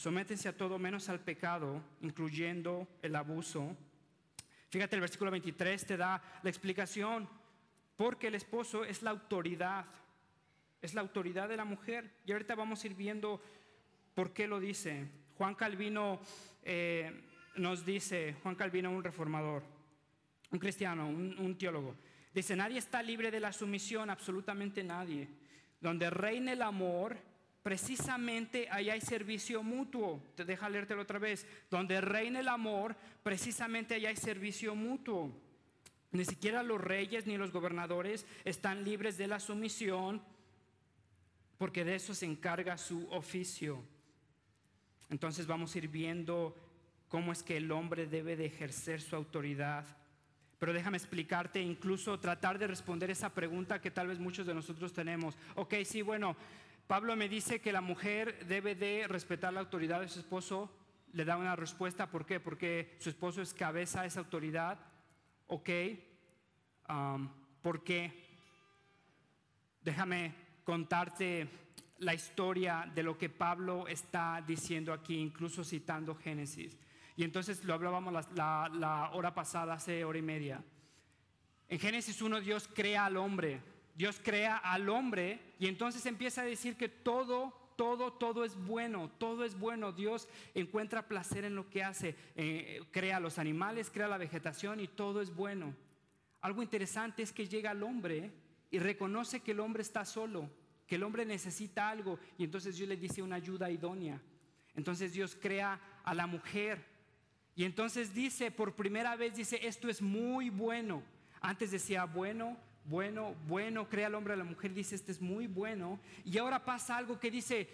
Sométense 0.00 0.48
a 0.48 0.56
todo 0.56 0.78
menos 0.78 1.10
al 1.10 1.20
pecado, 1.20 1.82
incluyendo 2.00 2.88
el 3.02 3.14
abuso. 3.14 3.76
Fíjate, 4.70 4.96
el 4.96 5.02
versículo 5.02 5.30
23 5.30 5.84
te 5.84 5.98
da 5.98 6.22
la 6.42 6.48
explicación, 6.48 7.28
porque 7.98 8.28
el 8.28 8.34
esposo 8.34 8.82
es 8.82 9.02
la 9.02 9.10
autoridad, 9.10 9.84
es 10.80 10.94
la 10.94 11.02
autoridad 11.02 11.50
de 11.50 11.58
la 11.58 11.66
mujer. 11.66 12.10
Y 12.24 12.32
ahorita 12.32 12.54
vamos 12.54 12.82
a 12.82 12.86
ir 12.86 12.94
viendo 12.94 13.42
por 14.14 14.32
qué 14.32 14.48
lo 14.48 14.58
dice. 14.58 15.06
Juan 15.36 15.54
Calvino 15.54 16.22
eh, 16.62 17.12
nos 17.56 17.84
dice, 17.84 18.36
Juan 18.42 18.54
Calvino, 18.54 18.90
un 18.90 19.04
reformador, 19.04 19.64
un 20.50 20.58
cristiano, 20.58 21.10
un, 21.10 21.38
un 21.38 21.58
teólogo, 21.58 21.94
dice, 22.32 22.56
nadie 22.56 22.78
está 22.78 23.02
libre 23.02 23.30
de 23.30 23.40
la 23.40 23.52
sumisión, 23.52 24.08
absolutamente 24.08 24.82
nadie. 24.82 25.28
Donde 25.78 26.08
reina 26.08 26.52
el 26.52 26.62
amor, 26.62 27.18
precisamente 27.62 28.68
ahí 28.70 28.90
hay 28.90 29.00
servicio 29.00 29.62
mutuo. 29.62 30.22
Te 30.34 30.44
deja 30.44 30.68
leértelo 30.68 31.02
otra 31.02 31.18
vez. 31.18 31.46
Donde 31.70 32.00
reina 32.00 32.40
el 32.40 32.48
amor, 32.48 32.96
precisamente 33.22 33.94
ahí 33.94 34.06
hay 34.06 34.16
servicio 34.16 34.74
mutuo. 34.74 35.32
Ni 36.12 36.24
siquiera 36.24 36.62
los 36.62 36.80
reyes 36.80 37.26
ni 37.26 37.36
los 37.36 37.52
gobernadores 37.52 38.26
están 38.44 38.84
libres 38.84 39.16
de 39.16 39.28
la 39.28 39.38
sumisión, 39.38 40.22
porque 41.56 41.84
de 41.84 41.94
eso 41.94 42.14
se 42.14 42.26
encarga 42.26 42.76
su 42.78 43.08
oficio. 43.10 43.84
Entonces 45.08 45.46
vamos 45.46 45.74
a 45.74 45.78
ir 45.78 45.88
viendo 45.88 46.56
cómo 47.08 47.32
es 47.32 47.42
que 47.42 47.56
el 47.56 47.70
hombre 47.70 48.06
debe 48.06 48.36
de 48.36 48.46
ejercer 48.46 49.00
su 49.00 49.14
autoridad. 49.14 49.84
Pero 50.58 50.72
déjame 50.72 50.96
explicarte, 50.96 51.60
incluso 51.60 52.18
tratar 52.18 52.58
de 52.58 52.66
responder 52.66 53.10
esa 53.10 53.32
pregunta 53.32 53.80
que 53.80 53.90
tal 53.90 54.08
vez 54.08 54.18
muchos 54.18 54.46
de 54.46 54.54
nosotros 54.54 54.92
tenemos. 54.92 55.36
Ok, 55.54 55.74
sí, 55.84 56.02
bueno, 56.02 56.36
Pablo 56.90 57.14
me 57.14 57.28
dice 57.28 57.60
que 57.60 57.70
la 57.70 57.80
mujer 57.80 58.44
debe 58.48 58.74
de 58.74 59.06
respetar 59.06 59.52
la 59.52 59.60
autoridad 59.60 60.00
de 60.00 60.08
su 60.08 60.18
esposo. 60.18 60.68
Le 61.12 61.24
da 61.24 61.36
una 61.36 61.54
respuesta. 61.54 62.10
¿Por 62.10 62.26
qué? 62.26 62.40
Porque 62.40 62.96
su 62.98 63.10
esposo 63.10 63.40
es 63.40 63.54
cabeza, 63.54 64.04
es 64.04 64.16
autoridad. 64.16 64.76
¿Ok? 65.46 65.68
Um, 66.88 67.28
¿Por 67.62 67.84
qué? 67.84 68.12
Déjame 69.84 70.34
contarte 70.64 71.48
la 71.98 72.12
historia 72.12 72.90
de 72.92 73.04
lo 73.04 73.16
que 73.16 73.30
Pablo 73.30 73.86
está 73.86 74.42
diciendo 74.44 74.92
aquí, 74.92 75.16
incluso 75.16 75.62
citando 75.62 76.16
Génesis. 76.16 76.76
Y 77.14 77.22
entonces 77.22 77.62
lo 77.62 77.74
hablábamos 77.74 78.12
la, 78.34 78.68
la 78.74 79.10
hora 79.12 79.32
pasada, 79.32 79.74
hace 79.74 80.04
hora 80.04 80.18
y 80.18 80.22
media. 80.22 80.60
En 81.68 81.78
Génesis 81.78 82.20
1 82.20 82.40
Dios 82.40 82.68
crea 82.74 83.04
al 83.04 83.16
hombre 83.16 83.62
Dios 84.00 84.18
crea 84.24 84.56
al 84.56 84.88
hombre 84.88 85.38
y 85.58 85.66
entonces 85.66 86.06
empieza 86.06 86.40
a 86.40 86.46
decir 86.46 86.74
que 86.74 86.88
todo, 86.88 87.52
todo, 87.76 88.14
todo 88.14 88.46
es 88.46 88.56
bueno, 88.56 89.10
todo 89.18 89.44
es 89.44 89.58
bueno. 89.58 89.92
Dios 89.92 90.26
encuentra 90.54 91.06
placer 91.06 91.44
en 91.44 91.54
lo 91.54 91.68
que 91.68 91.84
hace, 91.84 92.16
eh, 92.34 92.80
crea 92.92 93.20
los 93.20 93.38
animales, 93.38 93.90
crea 93.90 94.08
la 94.08 94.16
vegetación 94.16 94.80
y 94.80 94.88
todo 94.88 95.20
es 95.20 95.34
bueno. 95.34 95.74
Algo 96.40 96.62
interesante 96.62 97.22
es 97.22 97.30
que 97.30 97.46
llega 97.46 97.72
al 97.72 97.82
hombre 97.82 98.30
y 98.70 98.78
reconoce 98.78 99.40
que 99.40 99.50
el 99.50 99.60
hombre 99.60 99.82
está 99.82 100.06
solo, 100.06 100.48
que 100.86 100.94
el 100.94 101.02
hombre 101.02 101.26
necesita 101.26 101.90
algo 101.90 102.18
y 102.38 102.44
entonces 102.44 102.78
Dios 102.78 102.88
le 102.88 102.96
dice 102.96 103.20
una 103.20 103.36
ayuda 103.36 103.70
idónea. 103.70 104.18
Entonces 104.76 105.12
Dios 105.12 105.36
crea 105.38 105.78
a 106.04 106.14
la 106.14 106.26
mujer 106.26 106.86
y 107.54 107.64
entonces 107.64 108.14
dice, 108.14 108.50
por 108.50 108.74
primera 108.74 109.14
vez 109.14 109.36
dice, 109.36 109.60
esto 109.62 109.90
es 109.90 110.00
muy 110.00 110.48
bueno. 110.48 111.02
Antes 111.42 111.70
decía, 111.70 112.06
bueno, 112.06 112.56
bueno, 112.84 113.34
bueno, 113.46 113.88
crea 113.88 114.08
el 114.08 114.14
hombre 114.14 114.34
a 114.34 114.36
la 114.36 114.44
mujer, 114.44 114.72
dice, 114.74 114.94
este 114.94 115.12
es 115.12 115.20
muy 115.20 115.46
bueno. 115.46 116.00
Y 116.24 116.38
ahora 116.38 116.64
pasa 116.64 116.96
algo 116.96 117.18
que 117.20 117.30
dice, 117.30 117.68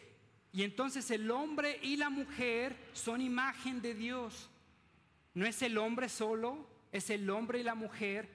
y 0.52 0.62
entonces 0.62 1.10
el 1.10 1.30
hombre 1.30 1.78
y 1.82 1.96
la 1.96 2.10
mujer 2.10 2.76
son 2.92 3.20
imagen 3.20 3.80
de 3.80 3.94
Dios. 3.94 4.50
No 5.34 5.46
es 5.46 5.60
el 5.62 5.76
hombre 5.76 6.08
solo, 6.08 6.66
es 6.92 7.10
el 7.10 7.28
hombre 7.28 7.60
y 7.60 7.62
la 7.62 7.74
mujer 7.74 8.28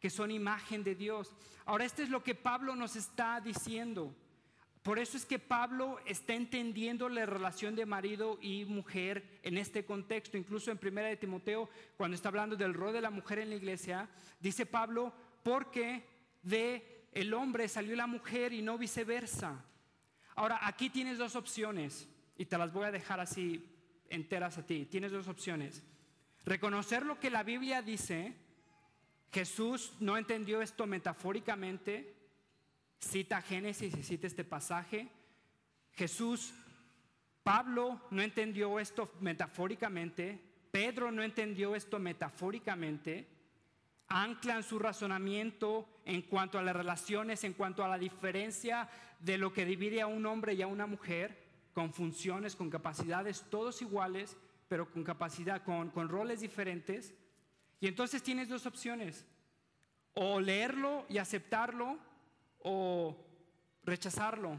que 0.00 0.10
son 0.10 0.30
imagen 0.30 0.82
de 0.82 0.94
Dios. 0.94 1.32
Ahora, 1.64 1.84
esto 1.84 2.02
es 2.02 2.08
lo 2.08 2.24
que 2.24 2.34
Pablo 2.34 2.74
nos 2.74 2.96
está 2.96 3.40
diciendo. 3.40 4.14
Por 4.82 4.98
eso 4.98 5.16
es 5.16 5.26
que 5.26 5.38
Pablo 5.38 5.98
está 6.06 6.34
entendiendo 6.34 7.08
la 7.08 7.26
relación 7.26 7.76
de 7.76 7.84
marido 7.84 8.38
y 8.40 8.64
mujer 8.64 9.38
en 9.42 9.58
este 9.58 9.84
contexto. 9.84 10.38
Incluso 10.38 10.70
en 10.70 10.78
Primera 10.78 11.08
de 11.08 11.18
Timoteo, 11.18 11.68
cuando 11.98 12.14
está 12.14 12.30
hablando 12.30 12.56
del 12.56 12.72
rol 12.74 12.94
de 12.94 13.02
la 13.02 13.10
mujer 13.10 13.40
en 13.40 13.50
la 13.50 13.56
iglesia, 13.56 14.08
dice 14.40 14.64
Pablo, 14.64 15.12
porque 15.42 16.04
de 16.42 17.08
el 17.12 17.34
hombre 17.34 17.68
salió 17.68 17.96
la 17.96 18.06
mujer 18.06 18.52
y 18.52 18.62
no 18.62 18.78
viceversa. 18.78 19.64
Ahora, 20.34 20.60
aquí 20.62 20.90
tienes 20.90 21.18
dos 21.18 21.34
opciones 21.36 22.08
y 22.36 22.46
te 22.46 22.56
las 22.56 22.72
voy 22.72 22.86
a 22.86 22.92
dejar 22.92 23.20
así 23.20 23.66
enteras 24.08 24.58
a 24.58 24.66
ti. 24.66 24.86
Tienes 24.86 25.12
dos 25.12 25.28
opciones. 25.28 25.82
Reconocer 26.44 27.04
lo 27.04 27.18
que 27.18 27.30
la 27.30 27.42
Biblia 27.42 27.82
dice. 27.82 28.34
Jesús 29.32 29.92
no 30.00 30.16
entendió 30.16 30.62
esto 30.62 30.86
metafóricamente. 30.86 32.14
Cita 32.98 33.40
Génesis 33.42 33.96
y 33.96 34.02
cita 34.02 34.26
este 34.26 34.44
pasaje. 34.44 35.08
Jesús, 35.92 36.52
Pablo 37.42 38.00
no 38.10 38.22
entendió 38.22 38.78
esto 38.78 39.12
metafóricamente. 39.20 40.38
Pedro 40.70 41.10
no 41.10 41.22
entendió 41.22 41.74
esto 41.74 41.98
metafóricamente 41.98 43.39
anclan 44.10 44.64
su 44.64 44.78
razonamiento 44.78 45.88
en 46.04 46.22
cuanto 46.22 46.58
a 46.58 46.62
las 46.62 46.74
relaciones, 46.74 47.44
en 47.44 47.54
cuanto 47.54 47.84
a 47.84 47.88
la 47.88 47.96
diferencia 47.96 48.88
de 49.20 49.38
lo 49.38 49.52
que 49.52 49.64
divide 49.64 50.00
a 50.00 50.08
un 50.08 50.26
hombre 50.26 50.54
y 50.54 50.62
a 50.62 50.66
una 50.66 50.86
mujer, 50.86 51.48
con 51.72 51.92
funciones, 51.92 52.56
con 52.56 52.68
capacidades, 52.68 53.46
todos 53.48 53.80
iguales, 53.80 54.36
pero 54.68 54.90
con 54.90 55.04
capacidad, 55.04 55.62
con, 55.62 56.08
roles 56.08 56.40
diferentes. 56.40 57.14
Y 57.80 57.86
entonces 57.86 58.22
tienes 58.22 58.48
dos 58.48 58.66
opciones, 58.66 59.24
o 60.14 60.40
leerlo 60.40 61.06
y 61.08 61.18
aceptarlo, 61.18 61.96
o 62.62 63.16
rechazarlo, 63.84 64.58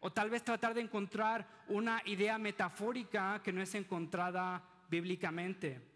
o 0.00 0.10
tal 0.10 0.30
vez 0.30 0.42
tratar 0.42 0.72
de 0.72 0.80
encontrar 0.80 1.46
una 1.68 2.00
idea 2.06 2.38
metafórica 2.38 3.42
que 3.42 3.52
no 3.52 3.60
es 3.60 3.74
encontrada 3.74 4.64
bíblicamente. 4.88 5.95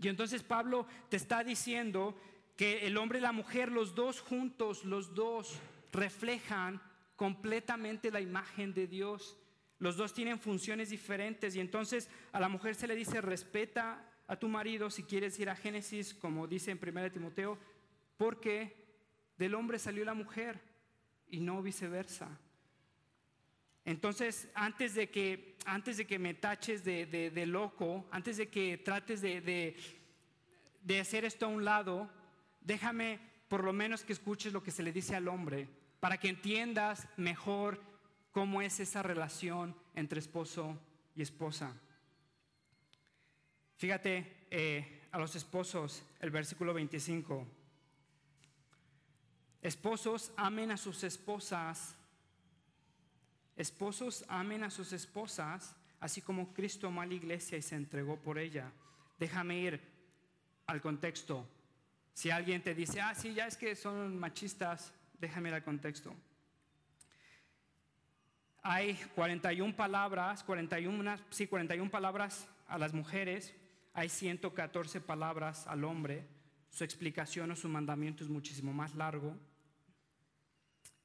Y 0.00 0.08
entonces 0.08 0.42
Pablo 0.42 0.86
te 1.08 1.16
está 1.16 1.42
diciendo 1.42 2.16
que 2.56 2.86
el 2.86 2.96
hombre 2.96 3.18
y 3.18 3.22
la 3.22 3.32
mujer, 3.32 3.70
los 3.70 3.94
dos 3.94 4.20
juntos, 4.20 4.84
los 4.84 5.14
dos 5.14 5.58
reflejan 5.92 6.80
completamente 7.16 8.10
la 8.10 8.20
imagen 8.20 8.74
de 8.74 8.86
Dios. 8.86 9.36
Los 9.78 9.96
dos 9.96 10.12
tienen 10.12 10.38
funciones 10.38 10.90
diferentes 10.90 11.54
y 11.54 11.60
entonces 11.60 12.08
a 12.32 12.40
la 12.40 12.48
mujer 12.48 12.74
se 12.74 12.86
le 12.86 12.94
dice 12.94 13.20
respeta 13.20 14.04
a 14.26 14.36
tu 14.36 14.48
marido 14.48 14.90
si 14.90 15.04
quieres 15.04 15.38
ir 15.38 15.50
a 15.50 15.56
Génesis, 15.56 16.14
como 16.14 16.46
dice 16.46 16.70
en 16.70 16.80
1 16.82 17.12
Timoteo, 17.12 17.58
porque 18.16 18.86
Del 19.38 19.54
hombre 19.54 19.78
salió 19.78 20.04
la 20.04 20.14
mujer 20.14 20.60
y 21.28 21.38
no 21.38 21.62
viceversa. 21.62 22.28
Entonces, 23.88 24.48
antes 24.54 24.92
de 24.92 25.08
que, 25.08 25.56
antes 25.64 25.96
de 25.96 26.06
que 26.06 26.18
me 26.18 26.34
taches 26.34 26.84
de, 26.84 27.46
loco, 27.46 28.06
antes 28.10 28.36
de 28.36 28.50
que 28.50 28.76
trates 28.76 29.22
de, 29.22 29.74
de 30.82 31.00
hacer 31.00 31.24
esto 31.24 31.46
a 31.46 31.48
un 31.48 31.64
lado, 31.64 32.10
déjame 32.60 33.18
por 33.48 33.64
lo 33.64 33.72
menos 33.72 34.04
que 34.04 34.12
escuches 34.12 34.52
lo 34.52 34.62
que 34.62 34.72
se 34.72 34.82
le 34.82 34.92
dice 34.92 35.16
al 35.16 35.26
hombre, 35.26 35.70
para 36.00 36.18
que 36.18 36.28
entiendas 36.28 37.08
mejor 37.16 37.82
cómo 38.30 38.60
es 38.60 38.78
esa 38.78 39.02
relación 39.02 39.74
entre 39.94 40.20
esposo 40.20 40.78
y 41.16 41.22
esposa. 41.22 41.74
Fíjate 43.76 44.44
eh, 44.50 45.00
a 45.12 45.18
los 45.18 45.34
esposos, 45.34 46.04
el 46.20 46.30
versículo 46.30 46.74
25. 46.74 47.46
Esposos 49.62 50.30
amen 50.36 50.72
a 50.72 50.76
sus 50.76 51.04
esposas. 51.04 51.97
Esposos 53.58 54.24
amen 54.28 54.62
a 54.62 54.70
sus 54.70 54.92
esposas, 54.92 55.74
así 55.98 56.22
como 56.22 56.54
Cristo 56.54 56.86
amó 56.86 57.02
a 57.02 57.06
la 57.06 57.14
iglesia 57.14 57.58
y 57.58 57.62
se 57.62 57.74
entregó 57.74 58.16
por 58.16 58.38
ella. 58.38 58.70
Déjame 59.18 59.58
ir 59.58 59.80
al 60.68 60.80
contexto. 60.80 61.44
Si 62.14 62.30
alguien 62.30 62.62
te 62.62 62.72
dice, 62.72 63.00
ah, 63.00 63.16
sí, 63.16 63.34
ya 63.34 63.48
es 63.48 63.56
que 63.56 63.74
son 63.74 64.16
machistas, 64.16 64.92
déjame 65.18 65.48
ir 65.48 65.56
al 65.56 65.64
contexto. 65.64 66.14
Hay 68.62 68.94
41 69.16 69.74
palabras, 69.74 70.44
41, 70.44 71.16
sí, 71.30 71.48
41 71.48 71.90
palabras 71.90 72.46
a 72.68 72.78
las 72.78 72.94
mujeres, 72.94 73.52
hay 73.92 74.08
114 74.08 75.00
palabras 75.00 75.66
al 75.66 75.82
hombre. 75.82 76.24
Su 76.70 76.84
explicación 76.84 77.50
o 77.50 77.56
su 77.56 77.68
mandamiento 77.68 78.22
es 78.22 78.30
muchísimo 78.30 78.72
más 78.72 78.94
largo. 78.94 79.36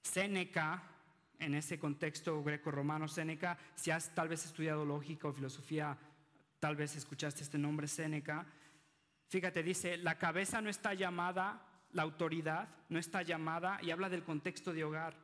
Séneca, 0.03 0.83
en 1.43 1.55
ese 1.55 1.77
contexto 1.77 2.43
greco-romano, 2.43 3.07
Séneca, 3.07 3.57
si 3.75 3.91
has 3.91 4.13
tal 4.15 4.27
vez 4.29 4.45
estudiado 4.45 4.85
lógica 4.85 5.27
o 5.27 5.33
filosofía, 5.33 5.97
tal 6.59 6.75
vez 6.75 6.95
escuchaste 6.95 7.43
este 7.43 7.57
nombre 7.57 7.87
Séneca. 7.87 8.45
Fíjate, 9.27 9.63
dice, 9.63 9.97
la 9.97 10.17
cabeza 10.17 10.61
no 10.61 10.69
está 10.69 10.93
llamada, 10.93 11.65
la 11.91 12.03
autoridad 12.03 12.69
no 12.89 12.99
está 12.99 13.21
llamada, 13.21 13.79
y 13.81 13.91
habla 13.91 14.09
del 14.09 14.23
contexto 14.23 14.73
de 14.73 14.83
hogar, 14.83 15.15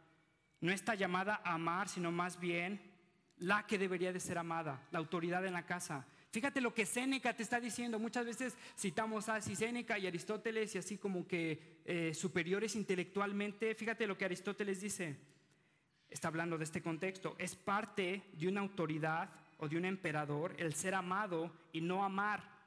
no 0.62 0.72
está 0.72 0.96
llamada 0.96 1.42
a 1.44 1.54
amar, 1.54 1.88
sino 1.88 2.12
más 2.12 2.40
bien 2.40 2.82
la 3.38 3.66
que 3.66 3.78
debería 3.78 4.12
de 4.12 4.20
ser 4.20 4.38
amada, 4.38 4.88
la 4.92 5.00
autoridad 5.00 5.46
en 5.46 5.54
la 5.54 5.66
casa. 5.66 6.06
Fíjate 6.32 6.62
lo 6.62 6.74
que 6.74 6.86
Séneca 6.86 7.36
te 7.36 7.42
está 7.42 7.60
diciendo. 7.60 7.98
Muchas 7.98 8.26
veces 8.26 8.56
citamos 8.78 9.30
a 9.30 9.42
Séneca 9.42 9.98
y 9.98 10.06
Aristóteles 10.06 10.76
y 10.76 10.78
así 10.78 10.98
como 10.98 11.28
que 11.28 11.82
eh, 11.86 12.14
superiores 12.14 12.76
intelectualmente. 12.76 13.74
Fíjate 13.74 14.06
lo 14.06 14.16
que 14.16 14.26
Aristóteles 14.26 14.82
dice. 14.82 15.18
Está 16.10 16.28
hablando 16.28 16.58
de 16.58 16.64
este 16.64 16.82
contexto. 16.82 17.36
Es 17.38 17.56
parte 17.56 18.24
de 18.34 18.48
una 18.48 18.62
autoridad 18.62 19.30
o 19.58 19.68
de 19.68 19.78
un 19.78 19.86
emperador 19.86 20.56
el 20.58 20.74
ser 20.74 20.96
amado 20.96 21.52
y 21.72 21.82
no 21.82 22.04
amar. 22.04 22.58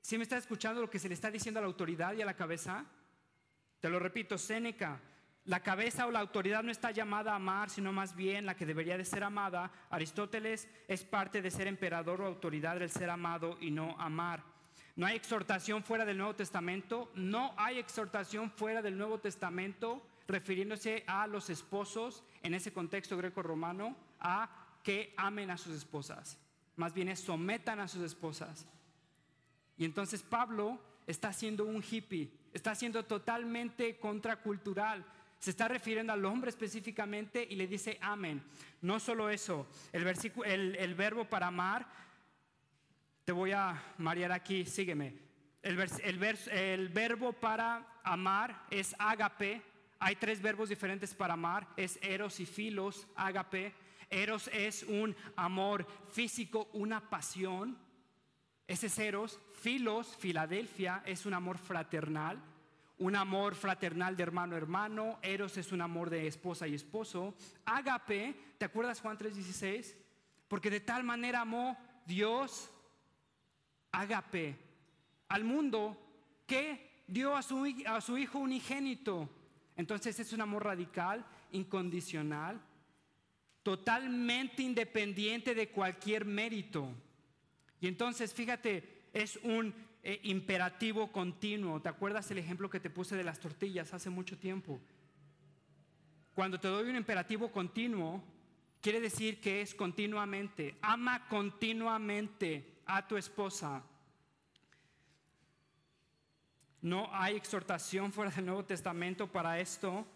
¿Sí 0.00 0.16
me 0.16 0.22
está 0.22 0.36
escuchando 0.36 0.80
lo 0.80 0.90
que 0.90 0.98
se 0.98 1.08
le 1.08 1.14
está 1.14 1.30
diciendo 1.30 1.58
a 1.58 1.62
la 1.62 1.66
autoridad 1.66 2.14
y 2.14 2.22
a 2.22 2.26
la 2.26 2.36
cabeza? 2.36 2.84
Te 3.80 3.88
lo 3.88 3.98
repito, 3.98 4.38
Séneca 4.38 5.00
la 5.44 5.60
cabeza 5.60 6.06
o 6.06 6.10
la 6.10 6.20
autoridad 6.20 6.62
no 6.62 6.70
está 6.70 6.90
llamada 6.90 7.32
a 7.32 7.36
amar, 7.36 7.70
sino 7.70 7.92
más 7.92 8.14
bien 8.14 8.46
la 8.46 8.54
que 8.54 8.66
debería 8.66 8.98
de 8.98 9.04
ser 9.04 9.24
amada. 9.24 9.72
Aristóteles 9.88 10.68
es 10.86 11.02
parte 11.02 11.40
de 11.40 11.50
ser 11.50 11.66
emperador 11.66 12.20
o 12.20 12.26
autoridad 12.26 12.78
del 12.78 12.90
ser 12.90 13.10
amado 13.10 13.56
y 13.60 13.70
no 13.70 13.96
amar. 13.98 14.42
No 14.96 15.06
hay 15.06 15.16
exhortación 15.16 15.82
fuera 15.82 16.04
del 16.04 16.18
Nuevo 16.18 16.36
Testamento, 16.36 17.10
no 17.14 17.54
hay 17.56 17.78
exhortación 17.78 18.50
fuera 18.50 18.82
del 18.82 18.98
Nuevo 18.98 19.18
Testamento 19.18 20.06
refiriéndose 20.30 21.04
a 21.06 21.26
los 21.26 21.50
esposos 21.50 22.22
en 22.42 22.54
ese 22.54 22.72
contexto 22.72 23.16
greco-romano 23.16 23.96
a 24.20 24.48
que 24.82 25.12
amen 25.16 25.50
a 25.50 25.58
sus 25.58 25.74
esposas. 25.74 26.38
Más 26.76 26.94
bien 26.94 27.14
sometan 27.16 27.80
a 27.80 27.88
sus 27.88 28.02
esposas. 28.02 28.66
Y 29.76 29.84
entonces 29.84 30.22
Pablo 30.22 30.80
está 31.06 31.32
siendo 31.32 31.64
un 31.64 31.82
hippie, 31.82 32.30
está 32.52 32.74
siendo 32.74 33.04
totalmente 33.04 33.98
contracultural 33.98 35.04
se 35.40 35.50
está 35.50 35.68
refiriendo 35.68 36.12
al 36.12 36.24
hombre 36.26 36.50
específicamente 36.50 37.46
y 37.48 37.56
le 37.56 37.66
dice 37.66 37.98
amén. 38.02 38.42
No 38.82 39.00
solo 39.00 39.30
eso, 39.30 39.66
el, 39.90 40.06
el, 40.76 40.94
verbo 40.94 41.24
para 41.24 41.46
amar, 41.46 41.88
te 43.24 43.32
voy 43.32 43.52
a 43.52 43.82
marear 43.96 44.32
aquí, 44.32 44.66
sígueme. 44.66 45.14
El, 45.62 45.78
el 46.52 46.88
verbo 46.90 47.32
para 47.32 48.00
amar 48.04 48.66
es 48.70 48.94
agape. 48.98 49.62
Hay 50.00 50.16
tres 50.16 50.42
verbos 50.42 50.68
diferentes 50.68 51.14
para 51.14 51.34
amar, 51.34 51.68
es 51.76 51.98
eros 52.02 52.40
y 52.40 52.46
filos, 52.46 53.06
agape. 53.14 53.74
Eros 54.08 54.50
es 54.52 54.82
un 54.82 55.14
amor 55.36 55.86
físico, 56.10 56.68
una 56.72 57.08
pasión. 57.08 57.78
Ese 58.66 58.86
es 58.86 58.98
eros. 58.98 59.38
Filos, 59.52 60.16
Filadelfia, 60.18 61.02
es 61.06 61.26
un 61.26 61.34
amor 61.34 61.58
fraternal 61.58 62.42
un 63.00 63.16
amor 63.16 63.54
fraternal 63.54 64.14
de 64.14 64.22
hermano 64.22 64.54
a 64.54 64.58
hermano, 64.58 65.18
eros 65.22 65.56
es 65.56 65.72
un 65.72 65.80
amor 65.80 66.10
de 66.10 66.26
esposa 66.26 66.68
y 66.68 66.74
esposo, 66.74 67.34
ágape, 67.64 68.34
¿te 68.58 68.66
acuerdas 68.66 69.00
Juan 69.00 69.16
3:16? 69.16 69.96
Porque 70.46 70.68
de 70.68 70.80
tal 70.80 71.02
manera 71.02 71.40
amó 71.40 71.78
Dios, 72.04 72.70
ágape, 73.90 74.54
al 75.28 75.44
mundo 75.44 75.96
que 76.46 77.04
dio 77.06 77.34
a 77.34 77.42
su, 77.42 77.64
a 77.86 78.02
su 78.02 78.18
hijo 78.18 78.38
unigénito. 78.38 79.30
Entonces 79.80 80.20
es 80.20 80.32
un 80.34 80.42
amor 80.42 80.64
radical, 80.64 81.24
incondicional, 81.52 82.60
totalmente 83.62 84.62
independiente 84.62 85.54
de 85.54 85.70
cualquier 85.70 86.26
mérito. 86.26 86.94
Y 87.80 87.88
entonces, 87.88 88.34
fíjate, 88.34 89.06
es 89.14 89.36
un 89.42 89.74
eh, 90.02 90.20
imperativo 90.24 91.10
continuo. 91.10 91.80
¿Te 91.80 91.88
acuerdas 91.88 92.30
el 92.30 92.38
ejemplo 92.38 92.68
que 92.68 92.78
te 92.78 92.90
puse 92.90 93.16
de 93.16 93.24
las 93.24 93.40
tortillas 93.40 93.94
hace 93.94 94.10
mucho 94.10 94.38
tiempo? 94.38 94.78
Cuando 96.34 96.60
te 96.60 96.68
doy 96.68 96.90
un 96.90 96.96
imperativo 96.96 97.50
continuo, 97.50 98.22
quiere 98.82 99.00
decir 99.00 99.40
que 99.40 99.62
es 99.62 99.74
continuamente. 99.74 100.76
Ama 100.82 101.26
continuamente 101.26 102.82
a 102.84 103.08
tu 103.08 103.16
esposa. 103.16 103.82
No 106.82 107.08
hay 107.12 107.36
exhortación 107.36 108.12
fuera 108.14 108.30
del 108.30 108.46
Nuevo 108.46 108.64
Testamento 108.64 109.26
para 109.26 109.60
esto. 109.60 110.06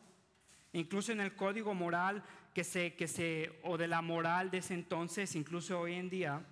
Incluso 0.72 1.12
en 1.12 1.20
el 1.20 1.36
código 1.36 1.74
moral 1.74 2.22
que 2.52 2.64
se, 2.64 2.94
que 2.94 3.06
se, 3.06 3.60
o 3.62 3.76
de 3.76 3.88
la 3.88 4.02
moral 4.02 4.50
de 4.50 4.58
ese 4.58 4.74
entonces, 4.74 5.34
incluso 5.36 5.78
hoy 5.78 5.94
en 5.94 6.10
día, 6.10 6.44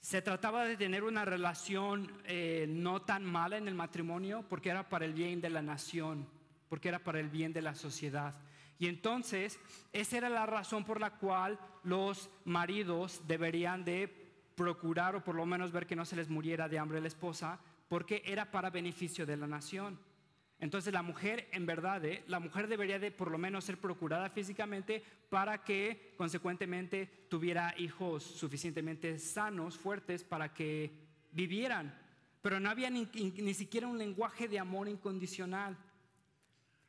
se 0.00 0.20
trataba 0.20 0.64
de 0.64 0.76
tener 0.76 1.04
una 1.04 1.24
relación 1.24 2.10
eh, 2.24 2.66
no 2.68 3.02
tan 3.02 3.24
mala 3.24 3.56
en 3.56 3.68
el 3.68 3.74
matrimonio 3.76 4.44
porque 4.48 4.70
era 4.70 4.88
para 4.88 5.04
el 5.04 5.14
bien 5.14 5.40
de 5.40 5.48
la 5.48 5.62
nación, 5.62 6.28
porque 6.68 6.88
era 6.88 6.98
para 6.98 7.20
el 7.20 7.28
bien 7.28 7.52
de 7.52 7.62
la 7.62 7.76
sociedad. 7.76 8.34
Y 8.80 8.88
entonces, 8.88 9.60
esa 9.92 10.16
era 10.16 10.28
la 10.28 10.44
razón 10.44 10.84
por 10.84 11.00
la 11.00 11.10
cual 11.18 11.60
los 11.84 12.30
maridos 12.44 13.22
deberían 13.28 13.84
de 13.84 14.08
procurar 14.56 15.14
o 15.14 15.22
por 15.22 15.36
lo 15.36 15.46
menos 15.46 15.70
ver 15.70 15.86
que 15.86 15.94
no 15.94 16.04
se 16.04 16.16
les 16.16 16.28
muriera 16.28 16.68
de 16.68 16.80
hambre 16.80 17.00
la 17.00 17.06
esposa, 17.06 17.60
porque 17.92 18.22
era 18.24 18.50
para 18.50 18.70
beneficio 18.70 19.26
de 19.26 19.36
la 19.36 19.46
nación. 19.46 19.98
Entonces 20.58 20.94
la 20.94 21.02
mujer, 21.02 21.50
en 21.52 21.66
verdad, 21.66 22.02
¿eh? 22.06 22.24
la 22.26 22.40
mujer 22.40 22.66
debería 22.66 22.98
de 22.98 23.10
por 23.10 23.30
lo 23.30 23.36
menos 23.36 23.64
ser 23.64 23.76
procurada 23.76 24.30
físicamente 24.30 25.04
para 25.28 25.62
que 25.62 26.14
consecuentemente 26.16 27.26
tuviera 27.28 27.74
hijos 27.76 28.22
suficientemente 28.22 29.18
sanos, 29.18 29.76
fuertes, 29.76 30.24
para 30.24 30.54
que 30.54 30.90
vivieran. 31.32 31.94
Pero 32.40 32.60
no 32.60 32.70
había 32.70 32.88
ni, 32.88 33.04
ni 33.12 33.52
siquiera 33.52 33.86
un 33.86 33.98
lenguaje 33.98 34.48
de 34.48 34.58
amor 34.58 34.88
incondicional. 34.88 35.76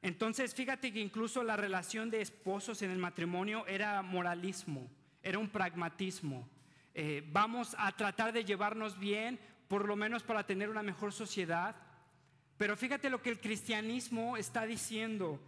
Entonces, 0.01 0.55
fíjate 0.55 0.93
que 0.93 1.01
incluso 1.01 1.43
la 1.43 1.57
relación 1.57 2.11
de 2.11 2.21
esposos 2.21 2.81
en 2.81 2.91
el 2.91 2.97
matrimonio 2.97 3.67
era 3.67 4.01
moralismo, 4.03 4.89
era 5.21 5.37
un 5.37 5.49
pragmatismo. 5.49 6.47
Eh, 6.95 7.27
vamos 7.31 7.75
a 7.77 7.91
tratar 7.91 8.31
de 8.31 8.45
llevarnos 8.45 8.97
bien, 8.99 9.39
por 9.73 9.87
lo 9.87 9.95
menos 9.95 10.21
para 10.21 10.45
tener 10.45 10.69
una 10.69 10.83
mejor 10.83 11.11
sociedad 11.11 11.75
pero 12.57 12.77
fíjate 12.77 13.09
lo 13.09 13.21
que 13.21 13.29
el 13.29 13.39
cristianismo 13.39 14.37
está 14.37 14.65
diciendo. 14.65 15.39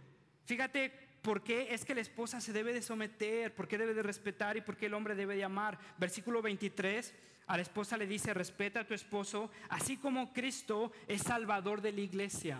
Fíjate 0.44 0.90
por 1.22 1.42
qué 1.42 1.72
es 1.72 1.84
que 1.84 1.94
la 1.94 2.00
esposa 2.00 2.40
se 2.40 2.52
debe 2.52 2.74
de 2.74 2.82
someter, 2.82 3.54
por 3.54 3.68
qué 3.68 3.78
debe 3.78 3.94
de 3.94 4.02
respetar 4.02 4.56
y 4.56 4.60
por 4.60 4.76
qué 4.76 4.86
el 4.86 4.94
hombre 4.94 5.14
debe 5.14 5.36
de 5.36 5.44
amar. 5.44 5.78
Versículo 5.98 6.42
23, 6.42 7.14
a 7.46 7.56
la 7.56 7.62
esposa 7.62 7.96
le 7.96 8.06
dice, 8.06 8.34
respeta 8.34 8.80
a 8.80 8.86
tu 8.86 8.94
esposo, 8.94 9.50
así 9.68 9.96
como 9.96 10.32
Cristo 10.32 10.92
es 11.06 11.22
salvador 11.22 11.80
de 11.80 11.92
la 11.92 12.00
iglesia. 12.00 12.58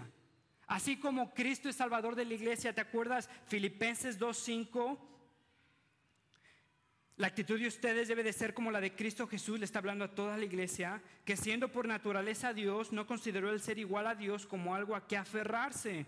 Así 0.68 0.96
como 0.96 1.35
Cristo 1.35 1.68
es 1.68 1.76
salvador 1.76 2.14
de 2.14 2.24
la 2.24 2.35
iglesia, 2.35 2.72
¿te 2.72 2.81
acuerdas? 2.81 3.29
Filipenses 3.46 4.18
2.5. 4.18 4.98
La 7.18 7.29
actitud 7.29 7.59
de 7.59 7.66
ustedes 7.66 8.09
debe 8.09 8.22
de 8.22 8.35
ser 8.35 8.52
como 8.52 8.70
la 8.70 8.79
de 8.79 8.94
Cristo 8.94 9.26
Jesús, 9.26 9.59
le 9.59 9.64
está 9.64 9.79
hablando 9.79 10.05
a 10.05 10.14
toda 10.14 10.37
la 10.37 10.44
iglesia, 10.44 11.02
que 11.24 11.35
siendo 11.35 11.72
por 11.72 11.88
naturaleza 11.88 12.52
Dios, 12.52 12.92
no 12.92 13.07
consideró 13.07 13.50
el 13.50 13.62
ser 13.62 13.79
igual 13.79 14.07
a 14.07 14.14
Dios 14.14 14.46
como 14.46 14.74
algo 14.74 14.94
a 14.94 15.07
que 15.07 15.16
aferrarse. 15.16 16.05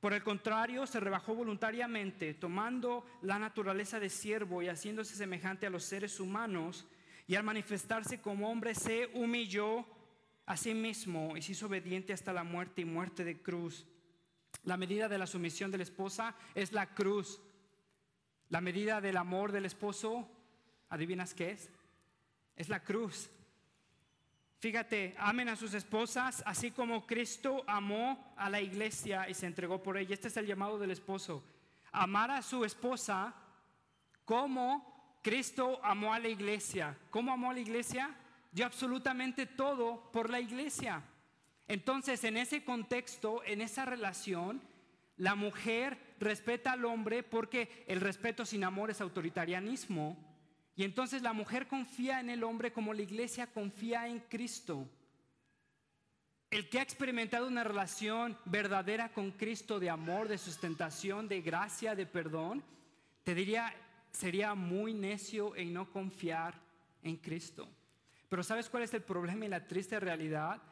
Por 0.00 0.12
el 0.14 0.24
contrario, 0.24 0.84
se 0.84 0.98
rebajó 0.98 1.36
voluntariamente, 1.36 2.34
tomando 2.34 3.06
la 3.22 3.38
naturaleza 3.38 4.00
de 4.00 4.08
siervo 4.08 4.60
y 4.60 4.68
haciéndose 4.68 5.14
semejante 5.14 5.64
a 5.64 5.70
los 5.70 5.84
seres 5.84 6.18
humanos, 6.18 6.88
y 7.28 7.36
al 7.36 7.44
manifestarse 7.44 8.20
como 8.20 8.50
hombre 8.50 8.74
se 8.74 9.10
humilló 9.14 9.86
a 10.44 10.56
sí 10.56 10.74
mismo 10.74 11.36
y 11.36 11.42
se 11.42 11.52
hizo 11.52 11.66
obediente 11.66 12.12
hasta 12.12 12.32
la 12.32 12.42
muerte 12.42 12.82
y 12.82 12.84
muerte 12.84 13.22
de 13.22 13.40
cruz. 13.40 13.86
La 14.64 14.76
medida 14.76 15.08
de 15.08 15.18
la 15.18 15.26
sumisión 15.28 15.70
de 15.70 15.78
la 15.78 15.84
esposa 15.84 16.34
es 16.56 16.72
la 16.72 16.94
cruz. 16.94 17.40
La 18.48 18.60
medida 18.60 19.00
del 19.00 19.18
amor 19.18 19.52
del 19.52 19.66
esposo 19.66 20.28
¿Adivinas 20.88 21.34
qué 21.34 21.52
es? 21.52 21.70
Es 22.56 22.68
la 22.68 22.82
cruz. 22.82 23.30
Fíjate, 24.60 25.14
amen 25.18 25.48
a 25.48 25.56
sus 25.56 25.72
esposas, 25.74 26.42
así 26.44 26.72
como 26.72 27.06
Cristo 27.06 27.62
amó 27.68 28.34
a 28.36 28.50
la 28.50 28.60
iglesia 28.60 29.28
y 29.28 29.34
se 29.34 29.46
entregó 29.46 29.80
por 29.80 29.96
ella. 29.96 30.14
Este 30.14 30.28
es 30.28 30.36
el 30.36 30.46
llamado 30.46 30.78
del 30.78 30.90
esposo. 30.90 31.44
Amar 31.92 32.32
a 32.32 32.42
su 32.42 32.64
esposa 32.64 33.34
como 34.24 35.20
Cristo 35.22 35.78
amó 35.84 36.12
a 36.12 36.18
la 36.18 36.28
iglesia. 36.28 36.98
¿Cómo 37.10 37.32
amó 37.32 37.50
a 37.50 37.54
la 37.54 37.60
iglesia? 37.60 38.14
Dio 38.50 38.66
absolutamente 38.66 39.46
todo 39.46 40.10
por 40.10 40.28
la 40.28 40.40
iglesia. 40.40 41.02
Entonces, 41.68 42.24
en 42.24 42.36
ese 42.36 42.64
contexto, 42.64 43.44
en 43.44 43.60
esa 43.60 43.84
relación, 43.84 44.60
la 45.18 45.36
mujer 45.36 46.16
respeta 46.18 46.72
al 46.72 46.84
hombre 46.84 47.22
porque 47.22 47.84
el 47.86 48.00
respeto 48.00 48.44
sin 48.44 48.64
amor 48.64 48.90
es 48.90 49.00
autoritarianismo 49.00 50.27
y 50.78 50.84
entonces 50.84 51.22
la 51.22 51.32
mujer 51.32 51.66
confía 51.66 52.20
en 52.20 52.30
el 52.30 52.44
hombre 52.44 52.72
como 52.72 52.94
la 52.94 53.02
iglesia 53.02 53.48
confía 53.48 54.06
en 54.06 54.20
Cristo. 54.20 54.88
El 56.52 56.68
que 56.68 56.78
ha 56.78 56.82
experimentado 56.82 57.48
una 57.48 57.64
relación 57.64 58.38
verdadera 58.44 59.12
con 59.12 59.32
Cristo 59.32 59.80
de 59.80 59.90
amor, 59.90 60.28
de 60.28 60.38
sustentación, 60.38 61.26
de 61.26 61.40
gracia, 61.40 61.96
de 61.96 62.06
perdón, 62.06 62.62
te 63.24 63.34
diría, 63.34 63.74
sería 64.12 64.54
muy 64.54 64.94
necio 64.94 65.56
en 65.56 65.72
no 65.72 65.90
confiar 65.90 66.54
en 67.02 67.16
Cristo. 67.16 67.68
Pero 68.28 68.44
¿sabes 68.44 68.70
cuál 68.70 68.84
es 68.84 68.94
el 68.94 69.02
problema 69.02 69.46
y 69.46 69.48
la 69.48 69.66
triste 69.66 69.98
realidad? 69.98 70.62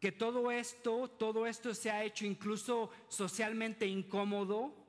Que 0.00 0.10
todo 0.10 0.50
esto, 0.50 1.06
todo 1.06 1.46
esto 1.46 1.72
se 1.72 1.88
ha 1.88 2.02
hecho 2.02 2.26
incluso 2.26 2.90
socialmente 3.06 3.86
incómodo, 3.86 4.81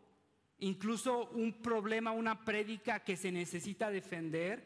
incluso 0.64 1.26
un 1.32 1.62
problema, 1.62 2.12
una 2.12 2.46
prédica 2.46 3.02
que 3.02 3.18
se 3.18 3.34
necesita 3.34 3.92
defender, 3.92 4.64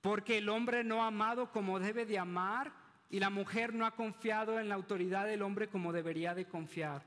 porque 0.00 0.38
el 0.38 0.48
hombre 0.48 0.82
no 0.82 1.04
ha 1.04 1.08
amado 1.08 1.52
como 1.52 1.78
debe 1.78 2.06
de 2.06 2.18
amar 2.18 2.72
y 3.08 3.20
la 3.20 3.30
mujer 3.30 3.72
no 3.72 3.86
ha 3.86 3.94
confiado 3.94 4.58
en 4.58 4.68
la 4.68 4.74
autoridad 4.74 5.26
del 5.26 5.42
hombre 5.42 5.68
como 5.68 5.92
debería 5.92 6.34
de 6.34 6.46
confiar. 6.46 7.04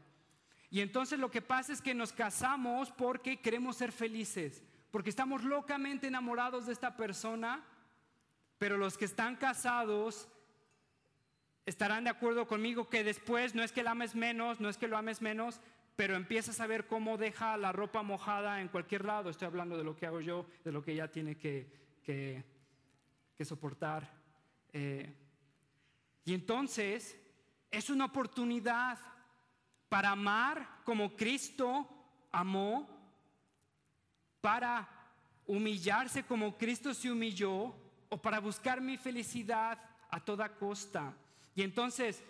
Y 0.69 0.79
entonces 0.79 1.19
lo 1.19 1.29
que 1.29 1.41
pasa 1.41 1.73
es 1.73 1.81
que 1.81 1.93
nos 1.93 2.13
casamos 2.13 2.89
porque 2.89 3.41
queremos 3.41 3.75
ser 3.75 3.91
felices, 3.91 4.63
porque 4.89 5.09
estamos 5.09 5.43
locamente 5.43 6.07
enamorados 6.07 6.67
de 6.67 6.73
esta 6.73 6.95
persona, 6.95 7.65
pero 8.59 8.77
los 8.77 8.97
que 8.97 9.05
están 9.05 9.35
casados 9.35 10.29
estarán 11.65 12.05
de 12.05 12.11
acuerdo 12.11 12.47
conmigo 12.47 12.89
que 12.89 13.03
después 13.03 13.55
no 13.55 13.61
es 13.61 13.73
que 13.73 13.83
la 13.83 13.91
ames 13.91 14.15
menos, 14.15 14.61
no 14.61 14.69
es 14.69 14.77
que 14.77 14.87
lo 14.87 14.97
ames 14.97 15.21
menos, 15.21 15.59
pero 15.95 16.15
empiezas 16.15 16.59
a 16.59 16.67
ver 16.67 16.87
cómo 16.87 17.17
deja 17.17 17.55
la 17.57 17.71
ropa 17.71 18.01
mojada 18.01 18.61
en 18.61 18.69
cualquier 18.69 19.05
lado. 19.05 19.29
Estoy 19.29 19.47
hablando 19.47 19.77
de 19.77 19.83
lo 19.83 19.95
que 19.95 20.05
hago 20.05 20.21
yo, 20.21 20.45
de 20.63 20.71
lo 20.71 20.83
que 20.83 20.93
ella 20.93 21.11
tiene 21.11 21.37
que, 21.37 21.67
que, 22.03 22.43
soportar. 23.45 24.09
Eh, 24.71 25.13
y 26.23 26.33
entonces 26.33 27.19
es 27.69 27.89
una 27.89 28.05
oportunidad 28.05 28.97
para 29.89 30.11
amar 30.11 30.79
como 30.85 31.15
Cristo 31.15 31.87
amó, 32.31 32.89
para 34.39 34.89
humillarse 35.45 36.23
como 36.23 36.57
Cristo 36.57 36.93
se 36.93 37.11
humilló, 37.11 37.75
o 38.09 38.21
para 38.21 38.39
buscar 38.39 38.79
mi 38.79 38.97
felicidad 38.97 39.77
a 40.09 40.19
toda 40.19 40.55
costa. 40.55 41.13
Y 41.55 41.63
entonces 41.63 42.23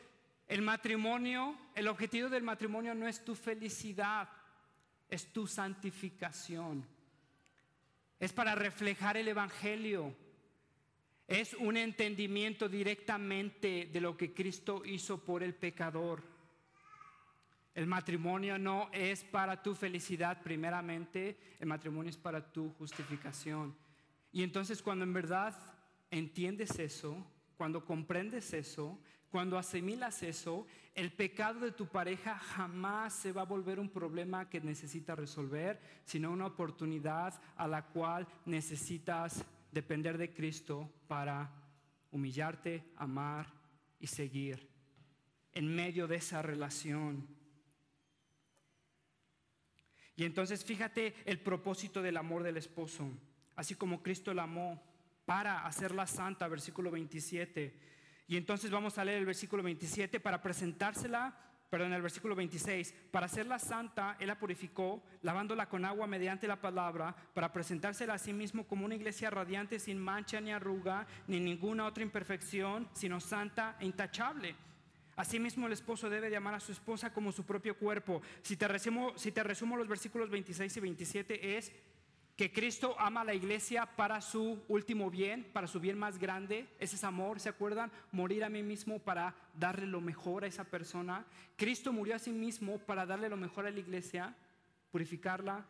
el 0.54 0.62
matrimonio, 0.62 1.58
el 1.74 1.88
objetivo 1.88 2.30
del 2.30 2.44
matrimonio 2.44 2.94
no 2.94 3.08
es 3.08 3.26
tu 3.26 3.34
felicidad, 3.34 4.30
es 5.10 5.34
tu 5.34 5.48
santificación. 5.48 6.86
Es 8.20 8.34
para 8.34 8.54
reflejar 8.54 9.18
el 9.18 9.28
Evangelio. 9.30 10.16
Es 11.28 11.56
un 11.56 11.76
entendimiento 11.76 12.70
directamente 12.70 13.89
de 13.92 14.00
lo 14.00 14.16
que 14.16 14.32
Cristo 14.32 14.84
hizo 14.86 15.24
por 15.24 15.42
el 15.42 15.56
pecador. 15.56 16.22
El 17.74 17.88
matrimonio 17.88 18.60
no 18.60 18.92
es 18.94 19.24
para 19.24 19.63
tu 19.63 19.74
felicidad 19.74 20.44
primeramente, 20.44 21.56
el 21.60 21.66
matrimonio 21.66 22.12
es 22.12 22.18
para 22.18 22.54
tu 22.54 22.70
justificación. 22.74 23.76
Y 24.32 24.44
entonces 24.44 24.84
cuando 24.84 25.04
en 25.04 25.13
verdad 25.13 25.56
entiendes 26.12 26.78
eso, 26.78 27.26
cuando 27.58 27.84
comprendes 27.84 28.54
eso, 28.54 29.00
cuando 29.34 29.58
asimilas 29.58 30.22
eso, 30.22 30.67
el 30.93 31.12
pecado 31.12 31.62
de 31.62 31.72
tu 31.72 31.88
pareja 31.88 32.38
jamás 32.38 33.15
se 33.15 33.32
va 33.32 33.41
a 33.41 33.46
volver 33.46 33.80
un 33.80 33.89
problema 33.89 34.48
que 34.48 34.62
necesitas 34.62 35.17
resolver, 35.17 35.82
sino 36.06 36.30
una 36.30 36.46
oportunidad 36.46 37.41
a 37.56 37.67
la 37.67 37.88
cual 37.88 38.28
necesitas 38.46 39.43
depender 39.72 40.19
de 40.19 40.32
Cristo 40.32 40.88
para 41.08 41.50
humillarte, 42.12 42.84
amar 42.96 43.52
y 44.00 44.06
seguir 44.06 44.69
en 45.52 45.76
medio 45.76 46.06
de 46.06 46.17
esa 46.17 46.43
relación. 46.43 47.28
Y 50.15 50.26
entonces 50.26 50.63
fíjate 50.63 51.15
el 51.26 51.39
propósito 51.39 52.04
del 52.04 52.17
amor 52.17 52.43
del 52.43 52.58
esposo, 52.58 53.10
así 53.56 53.74
como 53.74 54.04
Cristo 54.04 54.32
la 54.32 54.43
amó 54.43 54.80
para 55.26 55.65
hacerla 55.65 56.06
santa, 56.06 56.48
versículo 56.48 56.91
27 56.91 57.92
y 58.34 58.38
entonces 58.38 58.72
vamos 58.72 58.98
a 58.98 59.06
leer 59.06 59.19
el 59.19 59.28
versículo 59.28 59.62
27 59.62 60.19
para 60.19 60.41
presentársela, 60.41 61.38
perdón, 61.69 61.93
el 61.93 62.02
versículo 62.02 62.34
26, 62.34 62.91
para 63.12 63.28
hacerla 63.28 63.60
santa, 63.60 64.17
Él 64.19 64.26
la 64.26 64.39
purificó, 64.39 65.04
lavándola 65.22 65.69
con 65.69 65.86
agua 65.86 66.08
mediante 66.08 66.48
la 66.48 66.60
palabra, 66.60 67.15
para 67.36 67.54
presentársela 67.54 68.15
a 68.15 68.17
sí 68.17 68.34
mismo 68.34 68.65
como 68.65 68.86
una 68.86 68.96
iglesia 68.96 69.30
radiante, 69.30 69.78
sin 69.78 70.00
mancha 70.00 70.41
ni 70.41 70.52
arruga, 70.52 71.06
ni 71.28 71.39
ninguna 71.39 71.86
otra 71.86 72.02
imperfección, 72.02 72.89
sino 72.93 73.19
santa 73.19 73.78
e 73.80 73.86
intachable. 73.86 74.56
Asimismo, 75.15 75.67
el 75.67 75.74
esposo 75.74 76.10
debe 76.10 76.32
de 76.32 76.36
amar 76.36 76.56
a 76.56 76.60
su 76.60 76.72
esposa 76.72 77.13
como 77.13 77.32
su 77.32 77.46
propio 77.46 77.78
cuerpo. 77.78 78.24
Si 78.41 78.58
te 78.58 78.67
resumo, 78.67 79.15
si 79.15 79.32
te 79.32 79.43
resumo 79.43 79.78
los 79.78 79.88
versículos 79.88 80.32
26 80.32 80.76
y 80.76 80.80
27 80.80 81.58
es 81.58 81.72
que 82.36 82.52
Cristo 82.52 82.96
ama 83.00 83.22
a 83.22 83.26
la 83.26 83.36
iglesia 83.36 83.86
para 83.86 84.19
su 84.19 84.63
último 84.67 85.12
bien, 85.12 85.48
para 85.54 85.67
su 85.67 85.80
bien 85.80 85.98
más 85.98 86.17
grande. 86.17 86.67
Ese 86.80 86.96
es 86.96 87.04
amor, 87.04 87.39
¿se 87.39 87.50
acuerdan? 87.50 87.91
Morir 88.12 88.43
a 88.43 88.50
mí 88.50 88.63
mismo 88.63 89.00
para 89.00 89.36
darle 89.54 89.86
lo 89.86 90.02
mejor 90.02 90.43
a 90.43 90.48
esa 90.48 90.63
persona. 90.63 91.26
Cristo 91.56 91.93
murió 91.93 92.15
a 92.15 92.19
sí 92.19 92.32
mismo 92.32 92.80
para 92.80 93.06
darle 93.06 93.30
lo 93.30 93.38
mejor 93.38 93.67
a 93.67 93.72
la 93.72 93.80
iglesia, 93.80 94.36
purificarla, 94.91 95.65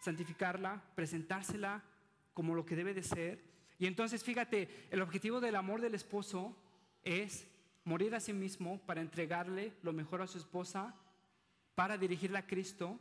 santificarla, 0.00 0.80
presentársela 0.94 1.82
como 2.34 2.54
lo 2.54 2.64
que 2.64 2.76
debe 2.76 2.94
de 2.94 3.02
ser. 3.02 3.42
Y 3.80 3.86
entonces, 3.86 4.22
fíjate, 4.22 4.86
el 4.90 5.02
objetivo 5.02 5.40
del 5.40 5.56
amor 5.56 5.80
del 5.80 5.96
esposo 5.96 6.56
es 7.02 7.48
morir 7.84 8.14
a 8.14 8.20
sí 8.20 8.32
mismo 8.32 8.78
para 8.86 9.00
entregarle 9.00 9.72
lo 9.82 9.92
mejor 9.92 10.22
a 10.22 10.28
su 10.28 10.38
esposa, 10.38 10.94
para 11.74 11.98
dirigirla 11.98 12.40
a 12.40 12.46
Cristo 12.46 13.00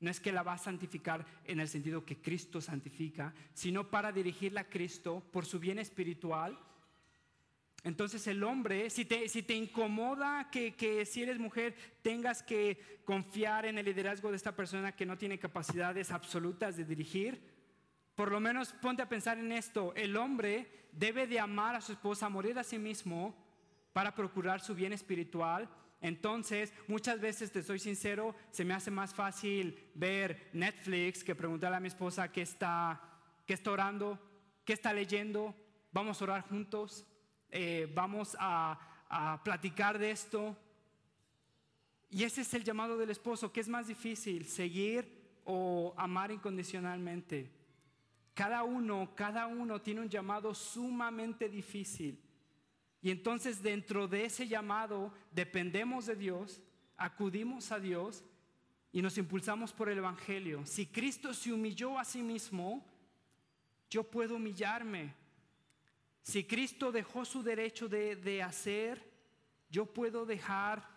no 0.00 0.10
es 0.10 0.18
que 0.18 0.32
la 0.32 0.42
va 0.42 0.54
a 0.54 0.58
santificar 0.58 1.26
en 1.44 1.60
el 1.60 1.68
sentido 1.68 2.04
que 2.04 2.20
Cristo 2.20 2.60
santifica, 2.60 3.34
sino 3.52 3.90
para 3.90 4.12
dirigirla 4.12 4.62
a 4.62 4.68
Cristo 4.68 5.22
por 5.30 5.44
su 5.44 5.60
bien 5.60 5.78
espiritual. 5.78 6.58
Entonces 7.84 8.26
el 8.26 8.42
hombre, 8.42 8.90
si 8.90 9.04
te, 9.04 9.28
si 9.28 9.42
te 9.42 9.54
incomoda 9.54 10.50
que, 10.50 10.74
que, 10.74 11.04
si 11.06 11.22
eres 11.22 11.38
mujer 11.38 11.74
tengas 12.02 12.42
que 12.42 13.00
confiar 13.04 13.66
en 13.66 13.78
el 13.78 13.86
liderazgo 13.86 14.30
de 14.30 14.36
esta 14.36 14.56
persona 14.56 14.92
que 14.92 15.06
no 15.06 15.16
tiene 15.16 15.38
capacidades 15.38 16.10
absolutas 16.10 16.76
de 16.76 16.84
dirigir, 16.84 17.40
por 18.14 18.30
lo 18.30 18.40
menos 18.40 18.72
ponte 18.72 19.02
a 19.02 19.08
pensar 19.08 19.38
en 19.38 19.52
esto. 19.52 19.94
El 19.94 20.16
hombre 20.16 20.88
debe 20.92 21.26
de 21.26 21.40
amar 21.40 21.74
a 21.74 21.80
su 21.80 21.92
esposa, 21.92 22.28
morir 22.28 22.58
a 22.58 22.64
sí 22.64 22.78
mismo 22.78 23.34
para 23.92 24.14
procurar 24.14 24.60
su 24.60 24.74
bien 24.74 24.92
espiritual 24.92 25.68
entonces, 26.00 26.72
muchas 26.88 27.20
veces, 27.20 27.52
te 27.52 27.62
soy 27.62 27.78
sincero, 27.78 28.34
se 28.50 28.64
me 28.64 28.72
hace 28.72 28.90
más 28.90 29.14
fácil 29.14 29.78
ver 29.94 30.48
Netflix 30.54 31.22
que 31.22 31.34
preguntarle 31.34 31.76
a 31.76 31.80
mi 31.80 31.88
esposa 31.88 32.32
qué 32.32 32.42
está, 32.42 33.00
qué 33.46 33.52
está 33.54 33.70
orando, 33.70 34.18
qué 34.64 34.72
está 34.72 34.94
leyendo, 34.94 35.54
vamos 35.92 36.20
a 36.20 36.24
orar 36.24 36.48
juntos, 36.48 37.06
eh, 37.50 37.90
vamos 37.94 38.34
a, 38.40 38.78
a 39.10 39.42
platicar 39.44 39.98
de 39.98 40.10
esto. 40.10 40.56
Y 42.08 42.24
ese 42.24 42.40
es 42.40 42.54
el 42.54 42.64
llamado 42.64 42.96
del 42.96 43.10
esposo, 43.10 43.52
que 43.52 43.60
es 43.60 43.68
más 43.68 43.86
difícil, 43.86 44.46
seguir 44.46 45.20
o 45.44 45.94
amar 45.98 46.30
incondicionalmente. 46.30 47.50
Cada 48.32 48.62
uno, 48.62 49.12
cada 49.14 49.46
uno 49.46 49.82
tiene 49.82 50.00
un 50.00 50.08
llamado 50.08 50.54
sumamente 50.54 51.48
difícil. 51.50 52.18
Y 53.02 53.10
entonces 53.10 53.62
dentro 53.62 54.08
de 54.08 54.24
ese 54.26 54.46
llamado 54.46 55.12
dependemos 55.32 56.06
de 56.06 56.16
Dios, 56.16 56.60
acudimos 56.96 57.72
a 57.72 57.80
Dios 57.80 58.22
y 58.92 59.02
nos 59.02 59.16
impulsamos 59.16 59.72
por 59.72 59.88
el 59.88 59.98
Evangelio. 59.98 60.66
Si 60.66 60.86
Cristo 60.86 61.32
se 61.32 61.52
humilló 61.52 61.98
a 61.98 62.04
sí 62.04 62.22
mismo, 62.22 62.84
yo 63.88 64.04
puedo 64.04 64.36
humillarme. 64.36 65.14
Si 66.22 66.44
Cristo 66.44 66.92
dejó 66.92 67.24
su 67.24 67.42
derecho 67.42 67.88
de, 67.88 68.42
hacer, 68.42 69.10
yo 69.70 69.86
puedo 69.86 70.26
dejar 70.26 70.88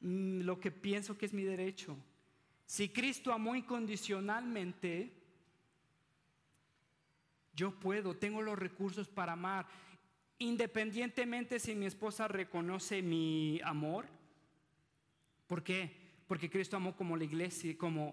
mm, 0.00 0.40
lo 0.40 0.58
que 0.58 0.70
pienso 0.70 1.16
que 1.16 1.26
es 1.26 1.32
mi 1.32 1.44
derecho. 1.44 1.96
Si 2.66 2.88
Cristo 2.88 3.32
amó 3.32 3.54
incondicionalmente, 3.54 5.12
yo 7.54 7.78
puedo, 7.78 8.16
tengo 8.16 8.42
los 8.42 8.58
recursos 8.58 9.08
para 9.08 9.32
amar. 9.32 9.68
Independientemente 10.42 11.60
si 11.60 11.76
mi 11.76 11.86
esposa 11.86 12.26
reconoce 12.26 13.00
mi 13.00 13.60
amor. 13.62 14.06
¿Por 15.46 15.62
qué? 15.62 15.94
Porque 16.26 16.50
Cristo 16.50 16.76
amó 16.76 16.96
como 16.96 17.16
la 17.16 17.22
iglesia, 17.22 17.78
como 17.78 18.12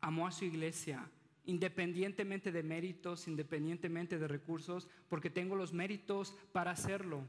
amó 0.00 0.28
a 0.28 0.30
su 0.30 0.44
iglesia, 0.44 1.10
independientemente 1.46 2.52
de 2.52 2.62
méritos, 2.62 3.26
independientemente 3.26 4.20
de 4.20 4.28
recursos, 4.28 4.86
porque 5.08 5.30
tengo 5.30 5.56
los 5.56 5.72
méritos 5.72 6.36
para 6.52 6.70
hacerlo. 6.70 7.26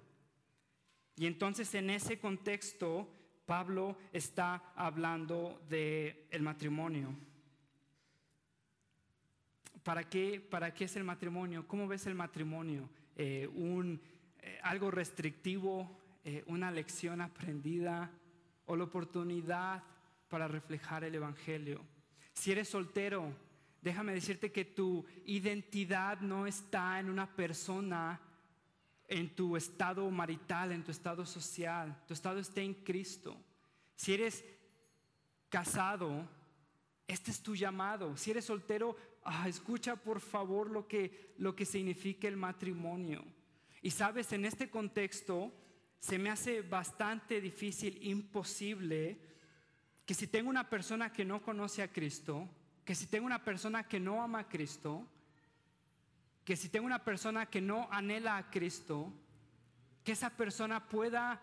Y 1.15 1.25
entonces 1.25 1.73
en 1.73 1.89
ese 1.89 2.19
contexto 2.19 3.11
Pablo 3.47 3.97
está 4.13 4.73
hablando 4.75 5.59
del 5.67 6.17
el 6.29 6.43
matrimonio. 6.43 7.15
¿Para 9.81 10.07
qué, 10.07 10.39
¿Para 10.39 10.71
qué 10.71 10.85
es 10.85 10.95
el 10.97 11.03
matrimonio? 11.03 11.67
¿Cómo 11.67 11.87
ves 11.87 12.05
el 12.05 12.13
matrimonio? 12.13 12.87
Eh, 13.15 13.49
un, 13.53 13.99
eh, 14.41 14.59
¿Algo 14.63 14.91
restrictivo? 14.91 15.99
Eh, 16.23 16.43
¿Una 16.47 16.71
lección 16.71 17.21
aprendida? 17.21 18.11
¿O 18.65 18.75
la 18.75 18.83
oportunidad 18.83 19.83
para 20.29 20.47
reflejar 20.47 21.03
el 21.03 21.15
Evangelio. 21.15 21.83
Si 22.33 22.51
eres 22.51 22.69
soltero, 22.69 23.33
déjame 23.81 24.13
decirte 24.13 24.51
que 24.51 24.63
tu 24.63 25.05
identidad 25.25 26.21
no 26.21 26.47
está 26.47 26.99
en 26.99 27.09
una 27.09 27.35
persona, 27.35 28.21
en 29.07 29.35
tu 29.35 29.57
estado 29.57 30.09
marital, 30.11 30.71
en 30.71 30.83
tu 30.83 30.91
estado 30.91 31.25
social. 31.25 32.03
Tu 32.07 32.13
estado 32.13 32.39
está 32.39 32.61
en 32.61 32.75
Cristo. 32.75 33.35
Si 33.95 34.13
eres 34.13 34.45
casado, 35.49 36.29
este 37.07 37.31
es 37.31 37.41
tu 37.41 37.55
llamado. 37.55 38.15
Si 38.15 38.29
eres 38.29 38.45
soltero, 38.45 38.95
ah, 39.23 39.49
escucha 39.49 39.95
por 39.95 40.21
favor 40.21 40.69
lo 40.69 40.87
que, 40.87 41.33
lo 41.39 41.55
que 41.55 41.65
significa 41.65 42.27
el 42.27 42.37
matrimonio. 42.37 43.25
Y 43.81 43.91
sabes, 43.91 44.31
en 44.33 44.45
este 44.45 44.69
contexto 44.69 45.53
se 45.99 46.17
me 46.17 46.29
hace 46.29 46.61
bastante 46.61 47.41
difícil, 47.41 47.99
imposible, 48.01 49.19
que 50.05 50.13
si 50.13 50.27
tengo 50.27 50.49
una 50.49 50.69
persona 50.69 51.11
que 51.11 51.25
no 51.25 51.41
conoce 51.41 51.83
a 51.83 51.91
Cristo, 51.91 52.49
que 52.83 52.95
si 52.95 53.07
tengo 53.07 53.25
una 53.25 53.43
persona 53.43 53.87
que 53.87 53.99
no 53.99 54.21
ama 54.21 54.39
a 54.39 54.49
Cristo, 54.49 55.07
que 56.43 56.55
si 56.55 56.69
tengo 56.69 56.85
una 56.85 57.03
persona 57.03 57.45
que 57.45 57.61
no 57.61 57.87
anhela 57.91 58.37
a 58.37 58.49
Cristo, 58.49 59.13
que 60.03 60.13
esa 60.13 60.31
persona 60.31 60.89
pueda 60.89 61.39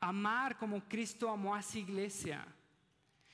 amar 0.00 0.56
como 0.56 0.88
Cristo 0.88 1.28
amó 1.28 1.54
a 1.54 1.62
su 1.62 1.78
iglesia. 1.78 2.46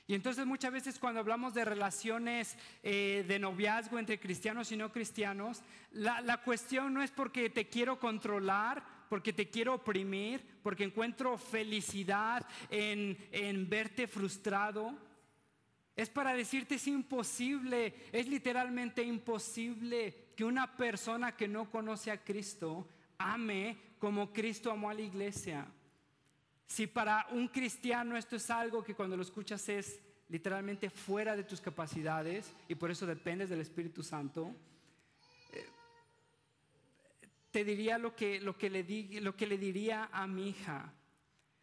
Y 0.07 0.15
entonces 0.15 0.45
muchas 0.45 0.73
veces 0.73 0.99
cuando 0.99 1.21
hablamos 1.21 1.55
de 1.55 1.65
relaciones 1.65 2.59
eh, 2.83 3.25
de 3.27 3.39
noviazgo 3.39 3.99
entre 3.99 4.21
cristianos 4.21 4.71
y 4.71 4.77
no 4.77 4.93
cristianos, 4.93 5.63
la, 5.93 6.21
la 6.21 6.43
cuestión 6.43 6.93
no 6.93 7.03
es 7.03 7.11
porque 7.11 7.49
te 7.49 7.69
quiero 7.69 7.99
controlar 7.99 8.85
porque 9.09 9.33
te 9.33 9.49
quiero 9.49 9.75
oprimir, 9.75 10.45
porque 10.63 10.85
encuentro 10.85 11.39
felicidad 11.39 12.47
en, 12.71 13.17
en 13.31 13.69
verte 13.69 14.07
frustrado. 14.07 14.93
Es 15.95 16.11
para 16.11 16.35
decirte 16.35 16.75
es 16.75 16.87
imposible, 16.89 17.95
es 18.11 18.27
literalmente 18.27 19.03
imposible 19.03 20.33
que 20.35 20.45
una 20.45 20.77
persona 20.77 21.37
que 21.37 21.47
no 21.47 21.71
conoce 21.71 22.11
a 22.11 22.25
Cristo 22.25 22.89
ame 23.19 23.77
como 24.01 24.33
Cristo 24.33 24.73
amó 24.73 24.91
a 24.91 24.95
la 24.95 25.03
iglesia. 25.03 25.69
Si 26.67 26.87
para 26.87 27.27
un 27.31 27.49
cristiano 27.49 28.17
esto 28.17 28.37
es 28.37 28.51
algo 28.51 28.83
que 28.83 28.95
cuando 28.95 29.17
lo 29.17 29.23
escuchas 29.23 29.69
es 29.69 30.01
literalmente 30.29 30.91
fuera 30.91 31.37
de 31.37 31.45
tus 31.45 31.61
capacidades 31.61 32.53
y 32.69 32.75
por 32.75 32.91
eso 32.91 33.07
dependes 33.07 33.51
del 33.51 33.61
Espíritu 33.61 34.03
Santo, 34.03 34.55
te 37.55 37.65
diría 37.65 37.99
lo 37.99 38.17
que, 38.17 38.41
lo 38.41 38.59
que, 38.59 38.69
le, 38.69 38.83
di, 38.83 39.21
lo 39.21 39.37
que 39.37 39.47
le 39.47 39.57
diría 39.57 40.09
a 40.13 40.27
mi 40.27 40.49
hija. 40.49 40.93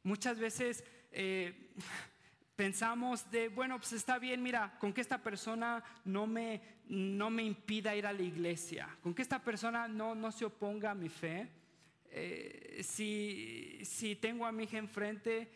Muchas 0.03 0.39
veces 0.39 0.85
eh, 1.11 1.73
pensamos 2.55 3.29
de, 3.29 3.49
bueno, 3.49 3.77
pues 3.77 3.91
está 3.91 4.17
bien, 4.17 4.41
mira, 4.41 4.77
con 4.79 4.93
que 4.93 5.01
esta 5.01 5.21
persona 5.21 5.83
no 6.05 6.27
me, 6.27 6.61
no 6.87 7.29
me 7.29 7.43
impida 7.43 7.93
ir 7.93 8.07
a 8.07 8.13
la 8.13 8.21
iglesia, 8.21 8.87
con 9.03 9.13
que 9.13 9.21
esta 9.21 9.43
persona 9.43 9.89
no, 9.89 10.15
no 10.15 10.31
se 10.31 10.45
oponga 10.45 10.91
a 10.91 10.95
mi 10.95 11.09
fe. 11.09 11.49
Eh, 12.13 12.81
si, 12.83 13.79
si 13.83 14.15
tengo 14.17 14.45
a 14.45 14.51
mi 14.51 14.65
hija 14.65 14.77
enfrente 14.77 15.49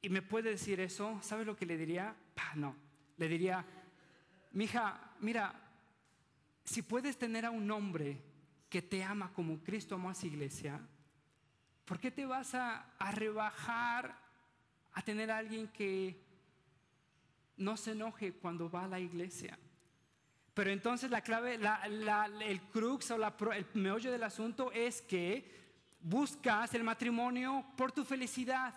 y 0.00 0.08
me 0.08 0.22
puede 0.22 0.50
decir 0.50 0.78
eso, 0.80 1.18
¿sabes 1.22 1.46
lo 1.46 1.56
que 1.56 1.66
le 1.66 1.76
diría? 1.76 2.14
no, 2.54 2.76
le 3.16 3.28
diría, 3.28 3.64
mi 4.52 4.64
hija, 4.64 5.14
mira, 5.20 5.54
si 6.64 6.82
puedes 6.82 7.18
tener 7.18 7.44
a 7.44 7.50
un 7.50 7.70
hombre 7.70 8.22
que 8.68 8.82
te 8.82 9.02
ama 9.02 9.32
como 9.32 9.62
Cristo 9.62 9.94
amó 9.94 10.10
a 10.10 10.14
su 10.14 10.26
iglesia, 10.26 10.80
¿por 11.84 12.00
qué 12.00 12.10
te 12.10 12.26
vas 12.26 12.54
a, 12.54 12.86
rebajar 13.12 14.18
a 14.92 15.02
tener 15.02 15.30
a 15.30 15.38
alguien 15.38 15.68
que 15.68 16.24
no 17.56 17.76
se 17.76 17.92
enoje 17.92 18.32
cuando 18.32 18.70
va 18.70 18.84
a 18.84 18.88
la 18.88 19.00
iglesia? 19.00 19.58
Pero 20.56 20.70
entonces 20.70 21.10
la 21.10 21.20
clave, 21.20 21.60
el 22.40 22.60
crux 22.72 23.10
o 23.10 23.16
el 23.52 23.66
meollo 23.74 24.10
del 24.10 24.22
asunto 24.22 24.72
es 24.72 25.02
que 25.02 25.54
buscas 26.00 26.72
el 26.72 26.82
matrimonio 26.82 27.62
por 27.76 27.92
tu 27.92 28.04
felicidad. 28.04 28.72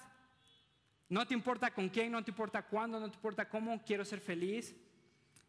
No 1.07 1.25
te 1.25 1.33
importa 1.33 1.71
con 1.71 1.87
quién, 1.87 2.11
no 2.11 2.21
te 2.21 2.31
importa 2.31 2.63
cuándo, 2.63 2.99
no 2.99 3.09
te 3.09 3.15
importa 3.15 3.47
cómo, 3.47 3.81
quiero 3.85 4.03
ser 4.03 4.19
feliz. 4.19 4.75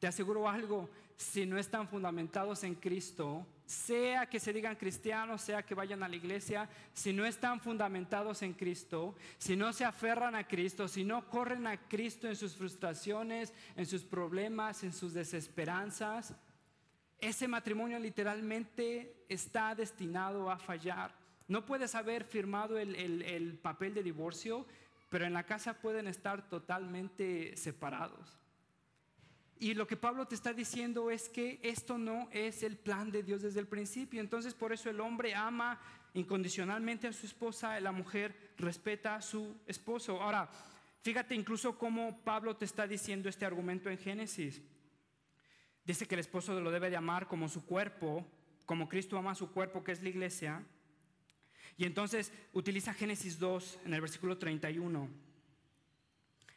Te 0.01 0.07
aseguro 0.07 0.49
algo, 0.49 0.89
si 1.15 1.45
no 1.45 1.59
están 1.59 1.87
fundamentados 1.87 2.65
en 2.65 2.75
Cristo, 2.75 3.47
sea 3.67 4.25
que 4.25 4.41
se 4.41 4.55
digan 4.55 4.75
cristianos, 4.75 5.43
sea 5.43 5.63
que 5.63 5.75
vayan 5.75 6.03
a 6.03 6.09
la 6.09 6.17
iglesia, 6.17 6.69
si 6.95 7.13
no 7.13 7.27
están 7.27 7.61
fundamentados 7.61 8.41
en 8.41 8.55
Cristo, 8.55 9.15
si 9.37 9.55
no 9.55 9.75
se 9.75 9.85
aferran 9.85 10.35
a 10.35 10.49
Cristo, 10.49 10.89
si 10.89 11.05
no 11.05 11.29
corren 11.29 11.67
a 11.67 11.77
Cristo 11.77 12.27
en 12.27 12.37
sus 12.37 12.57
frustraciones, 12.57 13.53
en 13.77 13.85
sus 13.85 14.03
problemas, 14.03 14.83
en 14.83 14.95
sus 14.95 15.13
desesperanzas, 15.13 16.35
ese 17.21 17.47
matrimonio 17.47 17.99
literalmente 17.99 19.25
está 19.29 19.75
destinado 19.75 20.51
a 20.51 20.59
fallar. 20.59 21.15
No 21.47 21.67
puedes 21.67 21.95
haber 21.95 22.25
firmado 22.25 22.79
el, 22.79 22.97
el 22.97 23.59
papel 23.59 23.93
de 23.93 24.03
divorcio, 24.03 24.67
pero 25.11 25.27
en 25.27 25.35
la 25.35 25.45
casa 25.45 25.75
pueden 25.75 26.09
estar 26.09 26.49
totalmente 26.49 27.55
separados. 27.59 28.41
Y 29.61 29.75
lo 29.75 29.87
que 29.87 29.99
Pablo 29.99 30.27
te 30.27 30.35
está 30.35 30.55
diciendo 30.55 31.11
es 31.11 31.29
que 31.29 31.61
esto 31.63 31.99
no 31.99 32.31
es 32.33 32.63
el 32.63 32.79
plan 32.79 33.11
de 33.11 33.23
Dios 33.23 33.43
desde 33.43 33.61
el 33.61 33.69
principio. 33.69 34.19
Entonces 34.19 34.55
por 34.55 34.73
eso 34.73 34.89
el 34.89 35.01
hombre 35.01 35.35
ama 35.35 35.79
incondicionalmente 36.15 37.07
a 37.07 37.13
su 37.13 37.27
esposa, 37.27 37.79
la 37.79 37.93
mujer 37.93 38.55
respeta 38.57 39.17
a 39.17 39.21
su 39.21 39.55
esposo. 39.67 40.21
Ahora, 40.23 40.49
fíjate 41.03 41.35
incluso 41.35 41.77
cómo 41.77 42.25
Pablo 42.25 42.57
te 42.57 42.65
está 42.65 42.87
diciendo 42.87 43.29
este 43.29 43.45
argumento 43.45 43.91
en 43.91 43.99
Génesis. 43.99 44.63
Dice 45.85 46.07
que 46.07 46.15
el 46.15 46.21
esposo 46.21 46.59
lo 46.59 46.71
debe 46.71 46.89
de 46.89 46.97
amar 46.97 47.29
como 47.29 47.47
su 47.47 47.67
cuerpo, 47.67 48.27
como 48.65 48.89
Cristo 48.89 49.19
ama 49.19 49.35
su 49.35 49.53
cuerpo, 49.53 49.85
que 49.85 49.93
es 49.93 50.03
la 50.03 50.09
iglesia. 50.09 50.65
Y 51.77 51.85
entonces 51.85 52.33
utiliza 52.55 52.95
Génesis 52.95 53.39
2 53.39 53.81
en 53.85 53.93
el 53.93 54.01
versículo 54.01 54.39
31. 54.39 55.07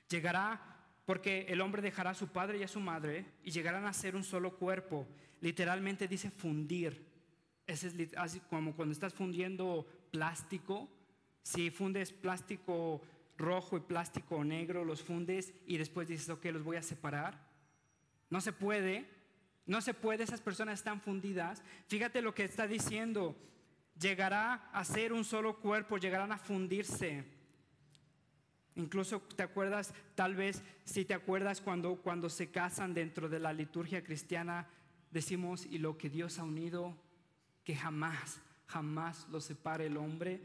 Llegará 0.08 0.73
porque 1.06 1.46
el 1.50 1.62
hombre 1.62 1.82
dejará 1.82 2.12
a 2.12 2.16
su 2.16 2.28
padre 2.30 2.58
y 2.58 2.64
a 2.64 2.68
su 2.68 2.80
madre 2.80 3.26
y 3.44 3.52
llegarán 3.52 3.86
a 3.86 3.94
ser 3.94 4.16
un 4.16 4.24
solo 4.24 4.58
cuerpo. 4.58 5.08
Literalmente 5.42 6.08
dice 6.08 6.30
fundir. 6.30 7.06
es 7.68 7.86
así 8.18 8.40
como 8.50 8.76
cuando 8.76 8.94
estás 8.94 9.14
fundiendo 9.14 9.86
plástico. 10.12 10.90
Si 11.42 11.70
fundes 11.72 12.14
plástico 12.14 13.02
rojo 13.38 13.78
y 13.78 13.82
plástico 13.82 14.44
negro, 14.44 14.86
los 14.86 15.02
fundes 15.02 15.54
y 15.66 15.78
después 15.78 16.08
dices, 16.08 16.30
ok, 16.30 16.46
los 16.46 16.64
voy 16.64 16.78
a 16.78 16.84
separar. 16.84 17.38
No 18.30 18.40
se 18.40 18.54
puede. 18.54 19.06
No 19.66 19.82
se 19.82 19.94
puede, 19.94 20.24
esas 20.24 20.42
personas 20.42 20.80
están 20.80 21.02
fundidas. 21.02 21.64
Fíjate 21.88 22.22
lo 22.22 22.34
que 22.34 22.44
está 22.44 22.68
diciendo. 22.68 23.36
Llegará 24.00 24.70
a 24.74 24.84
ser 24.84 25.14
un 25.14 25.24
solo 25.24 25.60
cuerpo, 25.60 25.98
llegarán 25.98 26.32
a 26.32 26.38
fundirse. 26.38 27.24
Incluso 28.76 29.22
te 29.22 29.44
acuerdas, 29.44 29.94
tal 30.16 30.36
vez 30.36 30.64
si 30.84 31.06
te 31.06 31.14
acuerdas 31.14 31.62
cuando, 31.62 31.96
cuando 31.98 32.30
se 32.30 32.50
casan 32.50 32.94
dentro 32.94 33.30
de 33.30 33.40
la 33.40 33.54
liturgia 33.54 34.04
cristiana, 34.04 34.68
decimos, 35.12 35.66
y 35.66 35.78
lo 35.78 35.98
que 35.98 36.10
Dios 36.10 36.40
ha 36.40 36.44
unido, 36.44 36.98
que 37.64 37.76
jamás, 37.76 38.42
jamás 38.66 39.28
lo 39.30 39.40
separe 39.40 39.86
el 39.86 39.98
hombre. 39.98 40.42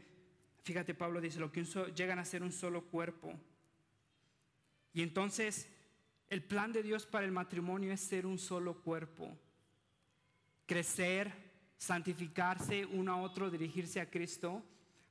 Fíjate, 0.63 0.93
Pablo 0.93 1.21
dice, 1.21 1.39
lo 1.39 1.51
que 1.51 1.63
llegan 1.95 2.19
a 2.19 2.25
ser 2.25 2.43
un 2.43 2.51
solo 2.51 2.83
cuerpo. 2.83 3.33
Y 4.93 5.01
entonces, 5.01 5.67
el 6.29 6.43
plan 6.43 6.71
de 6.71 6.83
Dios 6.83 7.07
para 7.07 7.25
el 7.25 7.31
matrimonio 7.31 7.91
es 7.91 8.01
ser 8.01 8.27
un 8.27 8.37
solo 8.37 8.81
cuerpo, 8.81 9.35
crecer, 10.67 11.33
santificarse 11.77 12.85
uno 12.85 13.13
a 13.13 13.21
otro, 13.21 13.49
dirigirse 13.49 13.99
a 13.99 14.09
Cristo. 14.09 14.63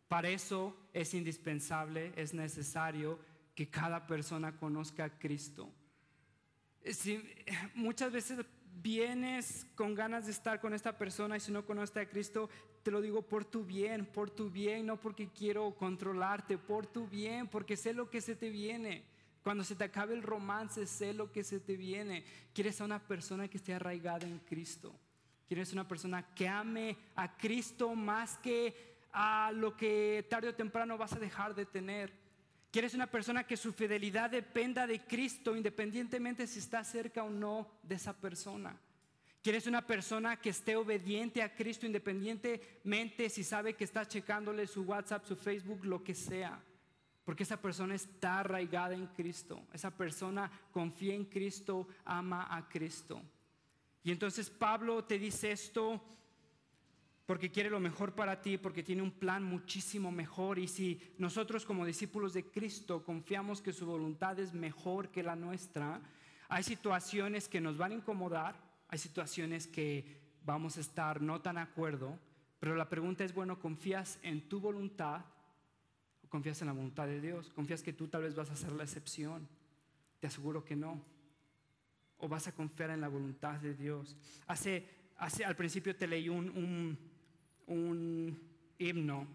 Para 0.09 0.31
eso 0.31 0.75
es 0.93 1.13
indispensable, 1.13 2.13
es 2.17 2.33
necesario 2.33 3.19
que 3.55 3.69
cada 3.69 4.07
persona 4.07 4.57
conozca 4.57 5.05
a 5.05 5.19
Cristo. 5.19 5.71
Si, 6.85 7.23
muchas 7.75 8.13
veces 8.13 8.45
vienes 8.81 9.67
con 9.75 9.95
ganas 9.95 10.27
de 10.27 10.33
estar 10.33 10.61
con 10.61 10.73
esta 10.73 10.97
persona 10.97 11.37
y 11.37 11.41
si 11.41 11.53
no 11.53 11.67
conoces 11.67 11.97
a 11.99 12.09
Cristo, 12.09 12.49
te 12.83 12.91
lo 12.91 13.01
digo 13.03 13.23
por 13.23 13.45
tu 13.45 13.65
bien, 13.65 14.07
por 14.07 14.31
tu 14.31 14.51
bien, 14.51 14.87
no 14.87 14.99
porque 14.99 15.29
quiero 15.29 15.75
controlarte, 15.77 16.57
por 16.57 16.87
tu 16.87 17.07
bien, 17.07 17.49
porque 17.49 17.77
sé 17.77 17.93
lo 17.93 18.09
que 18.09 18.21
se 18.21 18.35
te 18.35 18.49
viene. 18.49 19.05
Cuando 19.43 19.65
se 19.65 19.77
te 19.77 19.85
acabe 19.85 20.15
el 20.15 20.23
romance, 20.23 20.87
sé 20.87 21.13
lo 21.13 21.33
que 21.33 21.45
se 21.45 21.61
te 21.61 21.77
viene. 21.77 22.25
Quieres 22.55 22.81
a 22.81 22.85
una 22.85 23.07
persona 23.07 23.49
que 23.49 23.59
esté 23.59 23.75
arraigada 23.75 24.27
en 24.27 24.39
Cristo. 24.39 24.95
Quieres 25.47 25.73
una 25.73 25.89
persona 25.89 26.35
que 26.35 26.49
ame 26.49 26.97
a 27.17 27.37
Cristo 27.37 27.95
más 27.95 28.39
que 28.39 28.98
a 29.21 29.51
lo 29.51 29.77
que 29.77 30.25
tarde 30.31 30.51
o 30.51 30.55
temprano 30.55 30.97
vas 30.97 31.13
a 31.13 31.19
dejar 31.19 31.53
de 31.53 31.67
tener. 31.67 32.13
Quieres 32.71 32.95
una 32.95 33.09
persona 33.09 33.43
que 33.43 33.57
su 33.57 33.73
fidelidad 33.73 34.31
dependa 34.31 34.87
de 34.87 35.01
Cristo 35.01 35.57
independientemente 35.57 36.47
si 36.47 36.61
está 36.61 36.85
cerca 36.85 37.25
o 37.25 37.29
no 37.29 37.67
de 37.83 37.97
esa 37.97 38.13
persona. 38.13 38.79
Quieres 39.43 39.67
una 39.67 39.85
persona 39.85 40.37
que 40.37 40.51
esté 40.51 40.77
obediente 40.77 41.43
a 41.43 41.53
Cristo 41.53 41.85
independientemente 41.85 43.29
si 43.29 43.43
sabe 43.43 43.75
que 43.75 43.83
está 43.83 44.07
checándole 44.07 44.69
su 44.69 44.83
WhatsApp, 44.83 45.25
su 45.27 45.35
Facebook, 45.35 45.85
lo 45.85 46.05
que 46.05 46.15
sea. 46.15 46.63
Porque 47.25 47.43
esa 47.43 47.61
persona 47.61 47.97
está 47.97 48.39
arraigada 48.39 48.95
en 48.95 49.09
Cristo. 49.09 49.67
Esa 49.73 49.91
persona 49.91 50.49
confía 50.71 51.15
en 51.15 51.25
Cristo, 51.25 51.89
ama 52.05 52.47
a 52.49 52.69
Cristo. 52.69 53.21
Y 54.05 54.13
entonces 54.13 54.49
Pablo 54.49 55.05
te 55.05 55.19
dice 55.19 55.51
esto 55.51 56.01
porque 57.29 57.51
quiere 57.51 57.69
lo 57.69 57.79
mejor 57.79 58.15
para 58.15 58.41
ti, 58.41 58.57
porque 58.57 58.83
tiene 58.83 59.03
un 59.03 59.11
plan 59.11 59.45
muchísimo 59.45 60.11
mejor. 60.11 60.59
Y 60.59 60.67
si 60.67 60.99
nosotros 61.19 61.67
como 61.67 61.85
discípulos 61.85 62.33
de 62.33 62.51
Cristo 62.51 63.05
confiamos 63.05 63.61
que 63.61 63.75
su 63.75 63.85
voluntad 63.85 64.39
es 64.39 64.55
mejor 64.55 65.11
que 65.11 65.23
la 65.23 65.37
nuestra, 65.37 66.01
hay 66.49 66.63
situaciones 66.63 67.47
que 67.47 67.61
nos 67.61 67.77
van 67.77 67.93
a 67.93 67.97
incomodar, 67.97 68.57
hay 68.89 68.99
situaciones 68.99 69.67
que 69.67 70.07
vamos 70.43 70.79
a 70.79 70.81
estar 70.81 71.21
no 71.21 71.43
tan 71.43 71.57
de 71.57 71.61
acuerdo, 71.61 72.19
pero 72.61 72.75
la 72.77 72.89
pregunta 72.89 73.25
es, 73.25 73.35
bueno, 73.35 73.61
¿confías 73.61 74.19
en 74.23 74.49
tu 74.49 74.59
voluntad 74.59 75.21
o 76.25 76.29
confías 76.31 76.63
en 76.63 76.69
la 76.69 76.73
voluntad 76.73 77.07
de 77.07 77.21
Dios? 77.21 77.51
¿Confías 77.51 77.83
que 77.83 77.93
tú 77.93 78.09
tal 78.09 78.23
vez 78.23 78.35
vas 78.35 78.49
a 78.49 78.57
ser 78.57 78.73
la 78.73 78.85
excepción? 78.85 79.47
Te 80.19 80.29
aseguro 80.29 80.65
que 80.65 80.77
no. 80.77 81.05
¿O 82.17 82.27
vas 82.27 82.49
a 82.49 82.55
confiar 82.55 82.89
en 82.89 83.03
la 83.03 83.09
voluntad 83.09 83.61
de 83.61 83.75
Dios? 83.75 84.17
Hace, 84.47 84.89
hace 85.19 85.45
al 85.45 85.57
principio 85.57 85.95
te 85.95 86.07
leí 86.07 86.31
un 86.31 86.49
un 86.49 87.08
himno. 87.69 89.27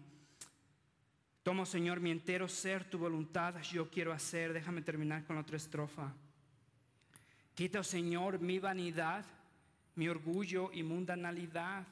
Tomo, 1.42 1.66
Señor, 1.66 2.00
mi 2.00 2.10
entero 2.10 2.48
ser, 2.48 2.88
tu 2.88 2.98
voluntad 2.98 3.60
yo 3.62 3.90
quiero 3.90 4.12
hacer. 4.12 4.52
Déjame 4.52 4.82
terminar 4.82 5.24
con 5.24 5.36
otra 5.36 5.56
estrofa. 5.56 6.12
Quita, 7.54 7.80
oh 7.80 7.84
Señor, 7.84 8.40
mi 8.40 8.58
vanidad, 8.58 9.24
mi 9.94 10.08
orgullo 10.08 10.70
y 10.72 10.82
mundanalidad. 10.82 11.86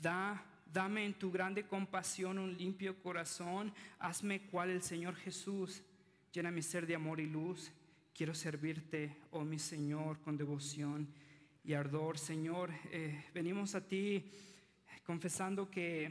Da, 0.00 0.42
dame 0.72 1.04
en 1.04 1.14
tu 1.14 1.30
grande 1.30 1.66
compasión 1.66 2.38
un 2.38 2.56
limpio 2.56 3.00
corazón. 3.02 3.72
Hazme 3.98 4.46
cual 4.46 4.70
el 4.70 4.82
Señor 4.82 5.14
Jesús. 5.16 5.82
Llena 6.32 6.50
mi 6.50 6.62
ser 6.62 6.86
de 6.86 6.94
amor 6.94 7.20
y 7.20 7.26
luz. 7.26 7.70
Quiero 8.14 8.34
servirte, 8.34 9.16
oh 9.30 9.44
mi 9.44 9.58
Señor, 9.58 10.20
con 10.20 10.36
devoción 10.36 11.06
y 11.64 11.74
ardor. 11.74 12.18
Señor, 12.18 12.70
eh, 12.90 13.26
venimos 13.34 13.74
a 13.74 13.86
ti 13.86 14.24
confesando 15.04 15.70
que, 15.70 16.10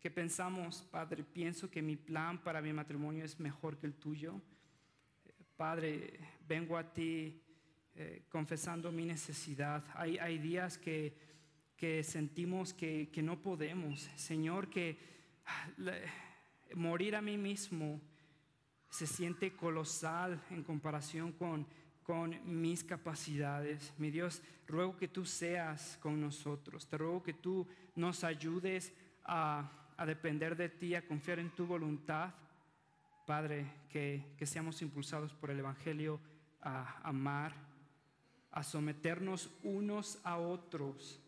que 0.00 0.10
pensamos, 0.10 0.82
Padre, 0.90 1.24
pienso 1.24 1.70
que 1.70 1.82
mi 1.82 1.96
plan 1.96 2.42
para 2.42 2.60
mi 2.60 2.72
matrimonio 2.72 3.24
es 3.24 3.38
mejor 3.40 3.78
que 3.78 3.86
el 3.86 3.94
tuyo. 3.94 4.40
Padre, 5.56 6.20
vengo 6.46 6.76
a 6.76 6.92
ti 6.92 7.42
eh, 7.94 8.22
confesando 8.28 8.92
mi 8.92 9.04
necesidad. 9.04 9.84
Hay, 9.94 10.18
hay 10.18 10.38
días 10.38 10.78
que, 10.78 11.16
que 11.76 12.04
sentimos 12.04 12.72
que, 12.72 13.10
que, 13.10 13.22
no 13.22 13.42
podemos. 13.42 14.08
Señor, 14.14 14.70
que 14.70 14.98
morir 16.74 17.16
a 17.16 17.22
mí 17.22 17.36
mismo 17.36 18.00
se 18.88 19.06
siente 19.06 19.54
colosal 19.54 20.40
en 20.50 20.62
comparación 20.62 21.32
con 21.32 21.66
con 22.08 22.40
mis 22.46 22.82
capacidades. 22.84 23.92
Mi 23.98 24.10
Dios, 24.10 24.40
ruego 24.66 24.96
que 24.96 25.08
tú 25.08 25.26
seas 25.26 25.98
con 26.00 26.18
nosotros. 26.18 26.88
Te 26.88 26.96
ruego 26.96 27.22
que 27.22 27.34
tú 27.34 27.68
nos 27.96 28.24
ayudes 28.24 28.94
a, 29.26 29.70
depender 30.06 30.56
de 30.56 30.70
ti, 30.70 30.94
a 30.94 31.06
confiar 31.06 31.38
en 31.38 31.50
tu 31.50 31.66
voluntad. 31.66 32.32
Padre, 33.26 33.66
que, 33.90 34.24
que 34.38 34.46
seamos 34.46 34.80
impulsados 34.80 35.34
por 35.34 35.50
el 35.50 35.58
Evangelio 35.58 36.18
a 36.62 37.06
amar, 37.06 37.52
a 38.52 38.62
someternos 38.62 39.50
unos 39.62 40.18
a 40.24 40.38
otros, 40.38 41.20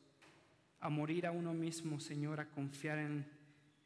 a 0.81 0.89
morir 0.89 1.27
a 1.27 1.31
uno 1.31 1.53
mismo, 1.53 2.01
Señor, 2.01 2.41
a 2.41 2.49
confiar 2.49 2.97
en, 3.01 3.27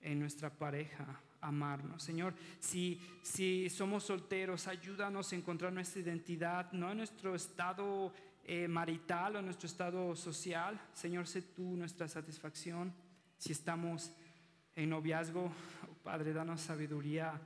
en 0.01 0.20
nuestra 0.20 0.49
pareja, 0.49 1.20
amarnos. 1.45 2.03
Señor, 2.03 2.34
si, 2.59 3.01
si 3.22 3.68
somos 3.70 4.05
solteros, 4.05 4.66
ayúdanos 4.66 5.32
a 5.32 5.36
encontrar 5.36 5.72
nuestra 5.72 6.01
identidad, 6.01 6.72
no 6.72 6.90
en 6.90 6.99
nuestro 6.99 7.34
estado 7.34 8.12
eh, 8.45 8.68
marital 8.68 9.36
o 9.36 9.38
en 9.38 9.47
nuestro 9.47 9.66
estado 9.66 10.14
social. 10.16 10.80
Señor, 10.92 11.26
sé 11.26 11.42
tú 11.42 11.76
nuestra 11.76 12.09
satisfacción. 12.09 12.92
Si 13.38 13.53
estamos 13.53 14.12
en 14.74 14.90
noviazgo, 14.90 15.53
Padre, 16.03 16.32
danos 16.32 16.61
sabiduría 16.61 17.40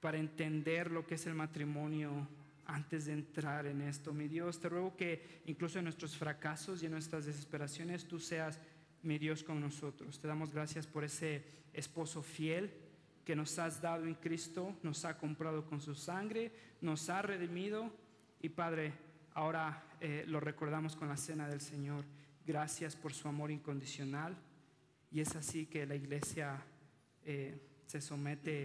para 0.00 0.18
entender 0.18 0.90
lo 0.90 1.06
que 1.06 1.14
es 1.14 1.26
el 1.26 1.34
matrimonio 1.34 2.26
antes 2.66 3.06
de 3.06 3.12
entrar 3.12 3.66
en 3.66 3.82
esto. 3.82 4.12
Mi 4.12 4.28
Dios, 4.28 4.60
te 4.60 4.68
ruego 4.68 4.96
que 4.96 5.42
incluso 5.46 5.78
en 5.78 5.84
nuestros 5.84 6.16
fracasos 6.16 6.82
y 6.82 6.86
en 6.86 6.92
nuestras 6.92 7.26
desesperaciones 7.26 8.06
tú 8.06 8.18
seas 8.18 8.58
mi 9.02 9.18
Dios 9.18 9.42
con 9.42 9.60
nosotros. 9.60 10.20
Te 10.20 10.28
damos 10.28 10.50
gracias 10.50 10.86
por 10.86 11.04
ese 11.04 11.44
esposo 11.72 12.22
fiel 12.22 12.89
que 13.24 13.36
nos 13.36 13.58
has 13.58 13.80
dado 13.80 14.06
en 14.06 14.14
Cristo, 14.14 14.76
nos 14.82 15.04
ha 15.04 15.18
comprado 15.18 15.64
con 15.64 15.80
su 15.80 15.94
sangre, 15.94 16.52
nos 16.80 17.08
ha 17.10 17.22
redimido 17.22 17.92
y 18.40 18.48
Padre, 18.48 18.92
ahora 19.34 19.84
eh, 20.00 20.24
lo 20.26 20.40
recordamos 20.40 20.96
con 20.96 21.08
la 21.08 21.16
cena 21.16 21.48
del 21.48 21.60
Señor. 21.60 22.04
Gracias 22.46 22.96
por 22.96 23.12
su 23.12 23.28
amor 23.28 23.50
incondicional 23.50 24.36
y 25.10 25.20
es 25.20 25.36
así 25.36 25.66
que 25.66 25.86
la 25.86 25.94
iglesia 25.94 26.62
eh, 27.24 27.82
se 27.86 28.00
somete 28.00 28.64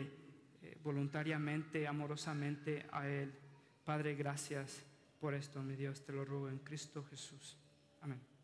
eh, 0.61 0.77
voluntariamente, 0.83 1.87
amorosamente 1.87 2.85
a 2.91 3.07
Él. 3.07 3.33
Padre, 3.83 4.15
gracias 4.15 4.83
por 5.19 5.33
esto, 5.33 5.61
mi 5.61 5.75
Dios, 5.75 6.03
te 6.03 6.13
lo 6.13 6.23
ruego 6.23 6.49
en 6.49 6.59
Cristo 6.59 7.03
Jesús. 7.03 7.57
Amén. 8.01 8.34